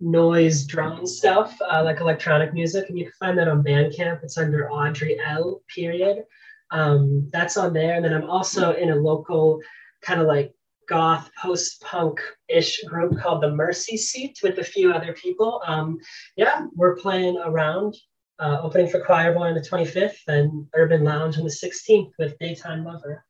noise 0.00 0.64
drone 0.64 1.06
stuff, 1.06 1.58
uh, 1.70 1.82
like 1.84 2.00
electronic 2.00 2.54
music, 2.54 2.88
and 2.88 2.98
you 2.98 3.04
can 3.04 3.12
find 3.20 3.38
that 3.38 3.48
on 3.48 3.62
Bandcamp. 3.62 4.22
It's 4.24 4.38
under 4.38 4.70
Audrey 4.70 5.18
L. 5.24 5.62
Period. 5.68 6.24
Um, 6.70 7.28
that's 7.32 7.56
on 7.56 7.72
there, 7.74 7.96
and 7.96 8.04
then 8.04 8.14
I'm 8.14 8.30
also 8.30 8.72
in 8.72 8.90
a 8.90 8.96
local 8.96 9.60
kind 10.00 10.20
of 10.20 10.26
like 10.26 10.54
goth 10.90 11.30
post-punk 11.40 12.20
ish 12.48 12.82
group 12.82 13.16
called 13.18 13.42
the 13.42 13.50
Mercy 13.50 13.96
Seat 13.96 14.40
with 14.42 14.58
a 14.58 14.64
few 14.64 14.92
other 14.92 15.12
people. 15.12 15.62
Um, 15.64 15.98
yeah, 16.36 16.66
we're 16.74 16.96
playing 16.96 17.38
around. 17.38 17.96
Uh, 18.40 18.58
opening 18.62 18.88
for 18.88 19.04
Choir 19.04 19.34
Boy 19.34 19.48
on 19.48 19.54
the 19.54 19.60
25th 19.60 20.16
and 20.26 20.66
Urban 20.74 21.04
Lounge 21.04 21.36
on 21.36 21.44
the 21.44 21.50
16th 21.50 22.10
with 22.18 22.38
Daytime 22.38 22.84
Lover. 22.84 23.22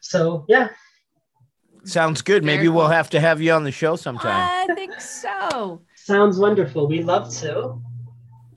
So 0.00 0.44
yeah, 0.48 0.68
Sounds 1.84 2.20
good. 2.20 2.44
Maybe 2.44 2.64
Very 2.64 2.68
we'll 2.70 2.86
cool. 2.86 2.90
have 2.90 3.10
to 3.10 3.20
have 3.20 3.40
you 3.40 3.52
on 3.52 3.62
the 3.62 3.70
show 3.70 3.94
sometime. 3.94 4.66
I 4.68 4.74
think 4.74 5.00
so. 5.00 5.80
Sounds 5.94 6.36
wonderful. 6.36 6.88
We 6.88 7.02
love 7.02 7.32
to. 7.36 7.80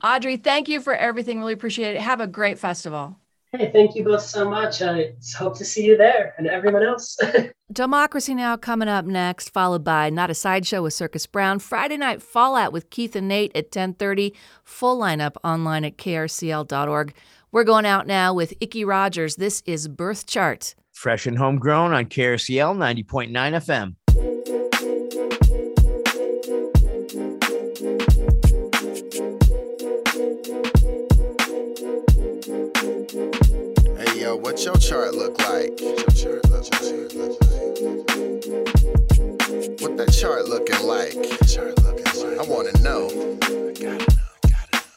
Audrey, 0.03 0.37
thank 0.37 0.67
you 0.67 0.81
for 0.81 0.95
everything. 0.95 1.39
Really 1.39 1.53
appreciate 1.53 1.95
it. 1.95 2.01
Have 2.01 2.21
a 2.21 2.27
great 2.27 2.57
festival. 2.57 3.19
Hey, 3.51 3.71
thank 3.71 3.95
you 3.95 4.03
both 4.03 4.21
so 4.21 4.47
much. 4.47 4.83
I 4.83 5.13
hope 5.35 5.57
to 5.57 5.65
see 5.65 5.83
you 5.83 5.97
there 5.97 6.35
and 6.37 6.45
everyone 6.45 6.83
else. 6.83 7.17
Democracy 7.71 8.35
Now! 8.35 8.55
coming 8.57 8.87
up 8.87 9.05
next, 9.05 9.49
followed 9.49 9.83
by 9.83 10.11
Not 10.11 10.29
a 10.29 10.35
Sideshow 10.35 10.83
with 10.83 10.93
Circus 10.93 11.25
Brown, 11.25 11.57
Friday 11.57 11.97
Night 11.97 12.21
Fallout 12.21 12.71
with 12.71 12.91
Keith 12.91 13.15
and 13.15 13.27
Nate 13.27 13.55
at 13.55 13.65
1030, 13.65 14.35
full 14.63 14.99
lineup 14.99 15.35
online 15.43 15.83
at 15.83 15.97
krcl.org. 15.97 17.13
We're 17.51 17.63
going 17.63 17.87
out 17.87 18.05
now 18.05 18.35
with 18.35 18.53
Icky 18.61 18.85
Rogers. 18.85 19.37
This 19.37 19.63
is 19.65 19.87
Birth 19.87 20.27
Chart. 20.27 20.75
Fresh 20.91 21.25
and 21.25 21.37
homegrown 21.37 21.91
on 21.91 22.05
KRCL 22.05 22.75
90.9 22.75 23.31
FM. 23.31 23.95
What 34.59 34.65
your 34.65 34.75
chart 34.75 35.15
look 35.15 35.39
like? 35.39 35.69
What 39.79 39.95
that? 39.95 40.11
Chart 40.11 40.49
looking 40.49 40.85
like. 40.85 41.15
I 42.37 42.43
wanna 42.43 42.73
know. 42.81 43.07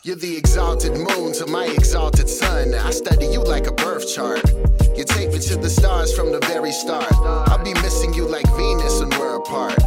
You're 0.02 0.16
the 0.16 0.36
exalted 0.36 0.94
moon 0.94 1.32
to 1.34 1.46
my 1.46 1.66
exalted 1.66 2.28
sun. 2.28 2.74
I 2.74 2.90
study 2.90 3.26
you 3.26 3.44
like 3.44 3.68
a 3.68 3.72
birth 3.72 4.12
chart. 4.12 4.42
You 4.96 5.04
take 5.04 5.30
me 5.30 5.38
to 5.38 5.56
the 5.56 5.70
stars 5.70 6.12
from 6.12 6.32
the 6.32 6.40
very 6.40 6.72
start. 6.72 7.12
I'll 7.12 7.62
be 7.62 7.74
missing 7.74 8.12
you 8.14 8.26
like 8.26 8.46
Venus 8.56 8.98
when 8.98 9.10
we're 9.10 9.36
apart. 9.36 9.78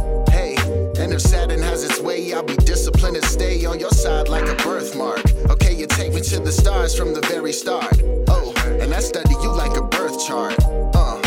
And 1.06 1.14
if 1.14 1.20
Saturn 1.20 1.62
has 1.62 1.84
its 1.84 2.00
way, 2.00 2.32
I'll 2.32 2.42
be 2.42 2.56
disciplined 2.56 3.14
and 3.14 3.24
stay 3.24 3.64
on 3.64 3.78
your 3.78 3.90
side 3.90 4.28
like 4.28 4.48
a 4.48 4.56
birthmark. 4.56 5.22
Okay, 5.50 5.72
you 5.72 5.86
take 5.86 6.12
me 6.12 6.20
to 6.22 6.40
the 6.40 6.50
stars 6.50 6.98
from 6.98 7.14
the 7.14 7.20
very 7.28 7.52
start. 7.52 8.02
Oh, 8.26 8.52
and 8.80 8.92
I 8.92 8.98
study 8.98 9.34
you 9.34 9.52
like 9.52 9.76
a 9.76 9.82
birth 9.82 10.26
chart. 10.26 10.56
Uh, 10.96 11.20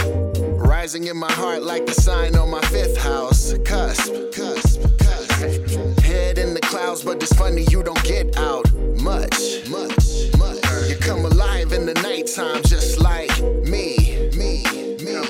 rising 0.57 1.07
in 1.07 1.15
my 1.15 1.31
heart 1.31 1.63
like 1.63 1.85
the 1.85 1.93
sign 1.93 2.35
on 2.35 2.51
my 2.51 2.59
fifth 2.63 2.97
house. 2.97 3.53
Cusp, 3.63 4.11
cusp, 4.33 4.81
cusp. 4.99 5.99
Head 6.01 6.39
in 6.39 6.53
the 6.53 6.61
clouds, 6.61 7.05
but 7.05 7.23
it's 7.23 7.31
funny 7.31 7.65
you 7.71 7.81
don't 7.81 8.03
get 8.03 8.35
out 8.35 8.69
much, 8.99 9.65
much, 9.69 10.35
much. 10.37 10.89
You 10.89 10.97
come 10.99 11.23
alive 11.23 11.71
in 11.71 11.85
the 11.85 11.93
nighttime 12.03 12.63
just 12.63 12.99
like 12.99 13.31
me, 13.63 14.29
me, 14.35 14.97
me. 14.99 15.23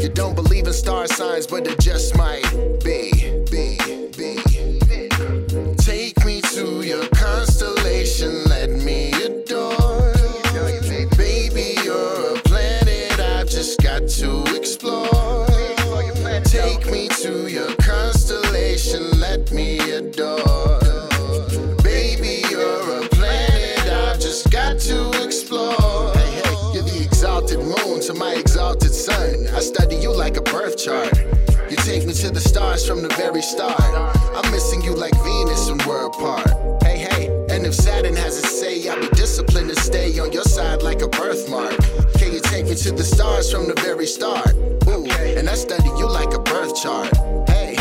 You 0.00 0.08
don't 0.08 0.34
believe 0.34 0.66
in 0.66 0.72
star 0.72 1.06
signs, 1.06 1.46
but 1.46 1.66
it 1.66 1.78
just 1.78 2.16
might 2.16 2.42
be. 2.82 3.29
Like 30.30 30.38
a 30.38 30.52
birth 30.52 30.78
chart. 30.78 31.12
You 31.68 31.76
take 31.78 32.06
me 32.06 32.12
to 32.14 32.30
the 32.30 32.40
stars 32.40 32.86
from 32.86 33.02
the 33.02 33.08
very 33.16 33.42
start. 33.42 33.80
I'm 33.80 34.48
missing 34.52 34.80
you 34.82 34.94
like 34.94 35.14
Venus 35.24 35.68
when 35.68 35.78
we're 35.88 36.06
apart. 36.06 36.48
Hey, 36.84 36.98
hey, 36.98 37.26
and 37.50 37.66
if 37.66 37.74
Saturn 37.74 38.14
has 38.14 38.38
a 38.38 38.46
say, 38.46 38.88
I'll 38.88 39.00
be 39.00 39.08
disciplined 39.08 39.70
to 39.70 39.76
stay 39.76 40.16
on 40.20 40.30
your 40.30 40.44
side 40.44 40.82
like 40.82 41.02
a 41.02 41.08
birthmark. 41.08 41.76
Can 42.14 42.32
you 42.32 42.40
take 42.40 42.66
me 42.66 42.76
to 42.76 42.92
the 42.92 43.02
stars 43.02 43.50
from 43.50 43.66
the 43.66 43.74
very 43.80 44.06
start? 44.06 44.54
Ooh, 44.86 45.10
and 45.38 45.48
I 45.48 45.54
study 45.54 45.88
you 45.98 46.08
like 46.08 46.32
a 46.32 46.38
birth 46.38 46.80
chart. 46.80 47.10
Hey, 47.48 47.74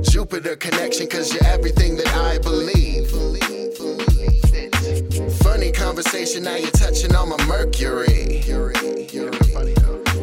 Jupiter 0.00 0.56
connection, 0.56 1.08
cause 1.08 1.34
you're 1.34 1.44
everything 1.44 1.96
that 1.96 2.08
I 2.14 2.38
believe. 2.38 3.10
Funny 5.42 5.72
conversation, 5.72 6.44
now 6.44 6.56
you're 6.56 6.70
touching 6.70 7.14
on 7.14 7.28
my 7.28 7.44
Mercury. 7.44 8.22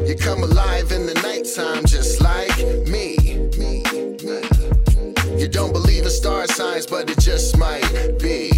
You 0.10 0.16
come 0.16 0.41
alive 0.41 0.91
in 0.91 1.05
the 1.05 1.14
nighttime 1.22 1.86
just 1.86 2.20
like 2.20 2.57
me. 2.88 3.16
You 5.39 5.47
don't 5.47 5.72
believe 5.72 6.03
in 6.03 6.10
star 6.10 6.47
signs, 6.47 6.88
but 6.88 7.12
it 7.12 7.20
just 7.20 7.55
might 7.60 8.18
be. 8.18 8.49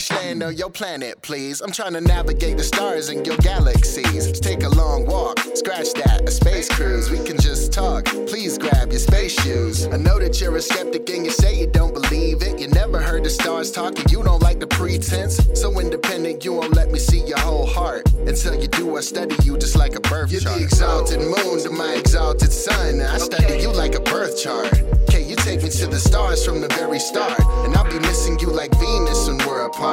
Crash 0.00 0.22
land 0.22 0.42
on 0.42 0.56
your 0.56 0.70
planet, 0.70 1.20
please. 1.22 1.60
I'm 1.60 1.72
trying 1.72 1.92
to 1.92 2.00
navigate 2.00 2.56
the 2.56 2.64
stars 2.64 3.08
in 3.10 3.24
your 3.24 3.36
galaxies. 3.38 4.26
Let's 4.26 4.40
take 4.40 4.62
a 4.62 4.68
long 4.68 5.06
walk, 5.06 5.38
scratch 5.54 5.92
that, 5.94 6.22
a 6.26 6.30
space 6.30 6.68
cruise. 6.68 7.10
We 7.10 7.18
can 7.24 7.38
just 7.38 7.72
talk. 7.72 8.04
Please 8.04 8.56
grab 8.56 8.90
your 8.90 9.00
space 9.00 9.38
shoes. 9.42 9.86
I 9.86 9.96
know 9.96 10.18
that 10.18 10.40
you're 10.40 10.56
a 10.56 10.62
skeptic 10.62 11.08
and 11.10 11.24
you 11.24 11.30
say 11.30 11.60
you 11.60 11.66
don't 11.66 11.92
believe 11.92 12.42
it. 12.42 12.58
You 12.60 12.68
never 12.68 12.98
heard 13.00 13.24
the 13.24 13.30
stars 13.30 13.70
talk 13.70 13.98
and 13.98 14.10
you 14.10 14.22
don't 14.22 14.42
like 14.42 14.60
the 14.60 14.66
pretense. 14.66 15.36
So 15.54 15.78
independent, 15.78 16.44
you 16.44 16.54
won't 16.54 16.74
let 16.74 16.90
me 16.90 16.98
see 16.98 17.22
your 17.26 17.38
whole 17.38 17.66
heart. 17.66 18.10
Until 18.26 18.54
you 18.60 18.68
do, 18.68 18.96
I 18.96 19.00
study 19.00 19.36
you 19.44 19.58
just 19.58 19.76
like 19.76 19.96
a 19.96 20.00
birth 20.00 20.30
chart. 20.30 20.42
You're 20.42 20.54
the 20.58 20.62
exalted 20.62 21.20
moon 21.20 21.60
to 21.64 21.70
my 21.70 21.94
exalted 21.94 22.52
sun. 22.52 23.00
I 23.00 23.18
study 23.18 23.60
you 23.60 23.72
like 23.72 23.94
a 23.94 24.00
birth 24.00 24.40
chart. 24.42 24.72
Okay, 25.08 25.22
you 25.22 25.36
take 25.36 25.62
me 25.62 25.70
to 25.70 25.86
the 25.86 25.98
stars 25.98 26.44
from 26.44 26.60
the 26.60 26.68
very 26.68 27.00
start. 27.00 27.40
And 27.64 27.74
I'll 27.74 27.90
be 27.90 27.98
missing 27.98 28.38
you 28.38 28.48
like 28.48 28.72
Venus 28.78 29.28
when 29.28 29.38
we're 29.38 29.66
apart. 29.66 29.89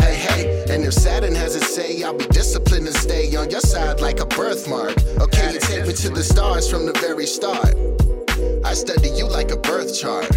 Hey, 0.00 0.14
hey, 0.14 0.64
and 0.70 0.84
if 0.84 0.94
Saturn 0.94 1.34
has 1.34 1.54
a 1.54 1.60
say, 1.60 2.02
I'll 2.02 2.14
be 2.14 2.26
disciplined 2.26 2.86
and 2.86 2.96
stay 2.96 3.34
on 3.36 3.50
your 3.50 3.60
side 3.60 4.00
like 4.00 4.20
a 4.20 4.26
birthmark. 4.26 4.96
Okay, 5.20 5.52
you 5.52 5.60
take 5.60 5.86
me 5.86 5.92
to 5.94 6.10
the 6.10 6.22
stars 6.22 6.70
from 6.70 6.86
the 6.86 6.92
very 7.00 7.26
start. 7.26 7.74
I 8.64 8.74
study 8.74 9.10
you 9.10 9.26
like 9.28 9.50
a 9.50 9.56
birth 9.56 9.98
chart. 9.98 10.28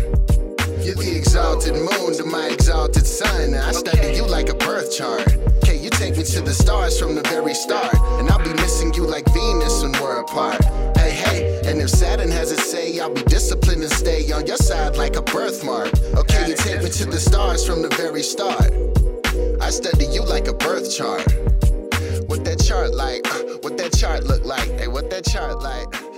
You're 0.84 0.95
the 0.95 1.14
exalted 1.16 1.74
moon 1.76 2.16
to 2.18 2.24
my 2.24 2.47
exalted 2.47 3.05
sun. 3.05 3.53
I 3.53 3.72
study 3.72 4.16
you 4.16 4.26
like 4.26 4.49
a 4.49 4.55
birth 4.55 4.95
chart. 4.97 5.28
Okay, 5.57 5.78
you 5.78 5.89
take 5.91 6.18
me 6.18 6.24
to 6.24 6.41
the 6.41 6.53
stars 6.53 6.99
from 6.99 7.14
the 7.14 7.22
very 7.22 7.53
start. 7.53 7.93
And 8.20 8.30
I'll 8.30 8.43
be 8.43 8.53
missing 8.53 8.93
you 8.93 9.05
like 9.05 9.26
Venus 9.34 9.84
when 9.84 9.91
we're 10.01 10.22
apart. 10.22 10.64
Hey, 10.97 11.12
hey, 11.12 11.62
and 11.66 11.80
if 11.80 11.89
Saturn 11.89 12.32
has 12.32 12.51
a 12.51 12.57
say, 12.57 12.99
I'll 12.99 13.14
be 13.14 13.22
disciplined 13.24 13.84
and 13.84 13.91
stay 13.91 14.32
on 14.32 14.47
your 14.47 14.57
side 14.57 14.95
like 14.95 15.16
a 15.18 15.22
birthmark. 15.22 15.91
Okay, 16.16 16.49
you 16.49 16.55
take 16.55 16.82
me 16.82 16.89
to 16.89 17.05
the 17.05 17.20
stars 17.20 17.66
from 17.66 17.82
the 17.84 17.89
very 17.89 18.24
start. 18.24 18.72
I 19.62 19.70
study 19.70 20.06
you 20.08 20.26
like 20.26 20.48
a 20.48 20.54
birth 20.54 20.94
chart. 20.94 21.24
What 22.28 22.44
that 22.44 22.60
chart 22.60 22.94
like? 22.94 23.26
What 23.64 23.78
that 23.78 23.94
chart 23.94 24.26
look 24.26 24.44
like? 24.44 24.68
Hey, 24.72 24.90
what 24.90 25.10
that 25.10 25.24
chart 25.24 25.62
like? 25.62 26.11